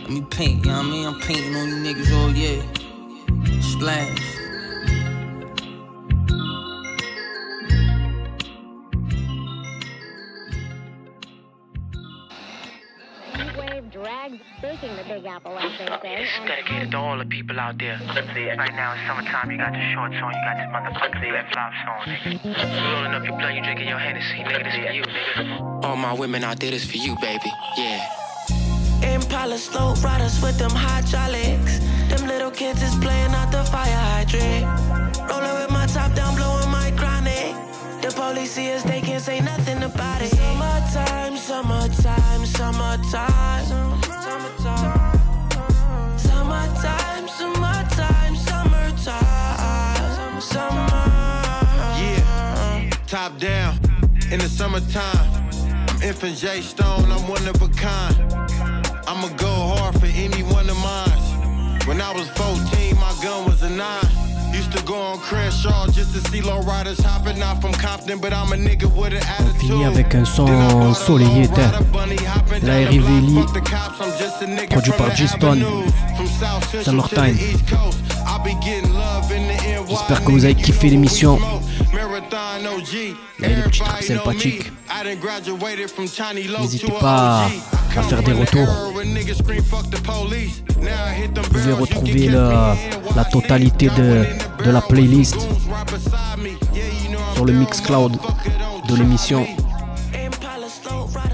Let 0.03 0.09
me 0.11 0.21
paint, 0.29 0.63
you 0.63 0.71
know 0.71 0.77
what 0.77 0.85
I 0.85 0.89
mean? 0.91 1.07
I'm 1.07 1.19
painting 1.19 1.55
on 1.55 1.67
you 1.67 1.75
niggas 1.77 2.11
oh, 2.11 2.21
all 2.21 2.31
year. 2.31 2.61
Splash. 3.59 4.34
Heatwave 14.25 14.39
drags 14.61 14.81
baking 14.81 14.95
the 14.95 15.03
Big 15.03 15.25
Apple, 15.25 15.57
as 15.57 15.77
they 15.77 15.85
say. 15.85 16.23
It's 16.23 16.47
dedicated 16.47 16.91
to 16.91 16.97
all 16.97 17.17
the 17.17 17.25
people 17.25 17.59
out 17.59 17.77
there. 17.77 17.99
Right 17.99 18.73
now 18.75 18.93
it's 18.93 19.07
summertime, 19.07 19.51
you 19.51 19.57
got 19.57 19.73
the 19.73 19.93
shorts 19.93 20.15
on, 20.15 20.33
you 20.33 20.41
got 20.45 20.57
the 20.57 20.65
motherfucking 20.73 21.29
flip 21.29 21.45
flops 21.51 21.75
on, 21.87 22.07
nigga. 22.07 22.45
You 22.45 22.93
rolling 22.93 23.13
up 23.13 23.23
your 23.23 23.37
blunt, 23.37 23.55
you 23.55 23.63
drinking 23.63 23.87
your 23.87 23.99
Hennessy, 23.99 24.43
nigga. 24.43 24.63
This 24.63 24.75
for 24.75 24.93
you, 24.93 25.03
nigga. 25.03 25.85
All 25.85 25.95
my 25.95 26.13
women 26.13 26.43
out 26.43 26.59
there, 26.59 26.71
this 26.71 26.85
for 26.89 26.97
you, 26.97 27.15
baby. 27.21 27.51
Yeah. 27.77 28.05
Impala 29.03 29.57
slow 29.57 29.93
riders 29.95 30.41
with 30.41 30.57
them 30.57 30.71
hydraulics. 30.71 31.79
Them 32.09 32.27
little 32.27 32.51
kids 32.51 32.81
is 32.81 32.95
playing 32.95 33.33
out 33.33 33.51
the 33.51 33.63
fire 33.65 33.85
hydrant. 33.85 34.65
Rolling 35.29 35.55
with 35.61 35.71
my 35.71 35.85
top 35.87 36.13
down, 36.15 36.35
blowing 36.35 36.43
my 36.43 36.43
chronic. 36.45 36.53
The 36.53 36.54
police 38.27 38.51
see 38.51 38.71
us, 38.71 38.83
they 38.83 39.01
can't 39.01 39.23
say 39.23 39.39
nothing 39.39 39.83
about 39.83 40.21
it. 40.21 40.29
Summertime, 40.29 41.35
summertime, 41.37 42.45
summertime. 42.45 43.65
Summertime, 46.17 47.27
summertime, 47.27 47.27
summertime, 47.37 48.35
summertime. 48.47 50.41
Summer. 50.41 50.87
Yeah, 52.01 52.89
top 53.07 53.37
down 53.37 53.77
in 54.31 54.39
the 54.39 54.49
summertime. 54.49 55.27
I'm 55.89 56.01
infant 56.01 56.37
J 56.37 56.61
Stone, 56.61 57.11
I'm 57.11 57.27
one 57.27 57.47
of 57.47 57.61
a 57.61 57.69
kind. 57.69 58.15
I'ma 59.07 59.29
go 59.37 59.53
hard 59.71 59.99
for 59.99 60.07
any 60.07 60.41
one 60.41 60.69
of 60.69 60.77
mine. 60.77 61.21
When 61.87 62.01
I 62.01 62.11
was 62.11 62.27
14, 62.29 62.95
my 62.95 63.13
gun 63.21 63.45
was 63.45 63.61
a 63.61 63.69
nine. 63.69 64.24
Used 64.55 64.71
to 64.71 64.81
go 64.83 64.95
on 64.95 65.19
Crenshaw 65.19 65.85
just 65.87 66.13
to 66.13 66.31
see 66.31 66.41
low 66.41 66.61
riders 66.61 66.97
hopping 66.99 67.41
out 67.41 67.59
from 67.61 67.73
Compton, 67.73 68.19
but 68.19 68.31
I'm 68.31 68.53
a 68.53 68.55
nigga 68.55 68.85
with 68.95 69.13
an 69.13 69.19
finit 69.59 69.83
avec 69.83 70.15
un 70.15 70.23
son 70.23 70.45
ensoleillé, 70.47 71.49
la 72.63 72.75
Rivelli, 72.87 73.43
produit 74.69 74.91
par 74.93 75.13
G-Stone, 75.13 75.61
Summertime. 76.83 77.35
J'espère 79.89 80.23
que 80.23 80.31
vous 80.31 80.45
avez 80.45 80.55
kiffé 80.55 80.89
l'émission. 80.89 81.39
Il 83.39 83.41
y 83.41 83.45
avait 83.45 83.55
des 83.55 83.61
petits 83.63 83.79
trucs 83.79 84.03
sympathiques. 84.03 84.71
N'hésitez 86.61 86.91
pas 86.99 87.47
à 87.97 88.03
faire 88.03 88.23
des 88.23 88.33
retours. 88.33 88.67
Vous 91.35 91.49
pouvez 91.49 91.73
retrouver 91.73 92.27
la, 92.27 92.75
la 93.15 93.25
totalité 93.25 93.87
de, 93.89 94.25
de 94.63 94.71
la 94.71 94.81
playlist 94.81 95.37
sur 97.33 97.45
le 97.45 97.53
Mixcloud 97.53 98.17
de 98.87 98.95
l'émission. 98.95 99.45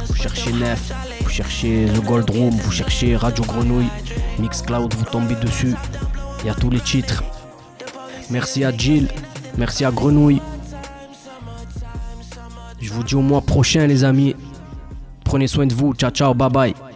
Vous 0.08 0.16
cherchez 0.16 0.52
Nef, 0.54 0.92
vous 1.24 1.30
cherchez 1.30 1.86
The 1.94 2.04
Gold 2.06 2.30
Room, 2.30 2.52
vous 2.52 2.72
cherchez 2.72 3.16
Radio 3.16 3.44
Grenouille, 3.44 3.90
Mixcloud, 4.40 4.94
vous 4.94 5.06
tombez 5.06 5.36
dessus. 5.36 5.76
Il 6.42 6.48
y 6.48 6.50
a 6.50 6.56
tous 6.56 6.70
les 6.70 6.80
titres. 6.80 7.24
Merci 8.30 8.64
à 8.64 8.76
Jill, 8.76 9.08
merci 9.58 9.86
à 9.86 9.92
Grenouille. 9.92 10.42
Je 12.80 12.92
vous 12.92 13.04
dis 13.04 13.16
au 13.16 13.22
mois 13.22 13.42
prochain 13.42 13.86
les 13.88 14.04
amis. 14.04 14.36
Prenez 15.24 15.48
soin 15.48 15.66
de 15.66 15.74
vous. 15.74 15.94
Ciao 15.94 16.10
ciao, 16.12 16.34
bye 16.34 16.50
bye. 16.50 16.91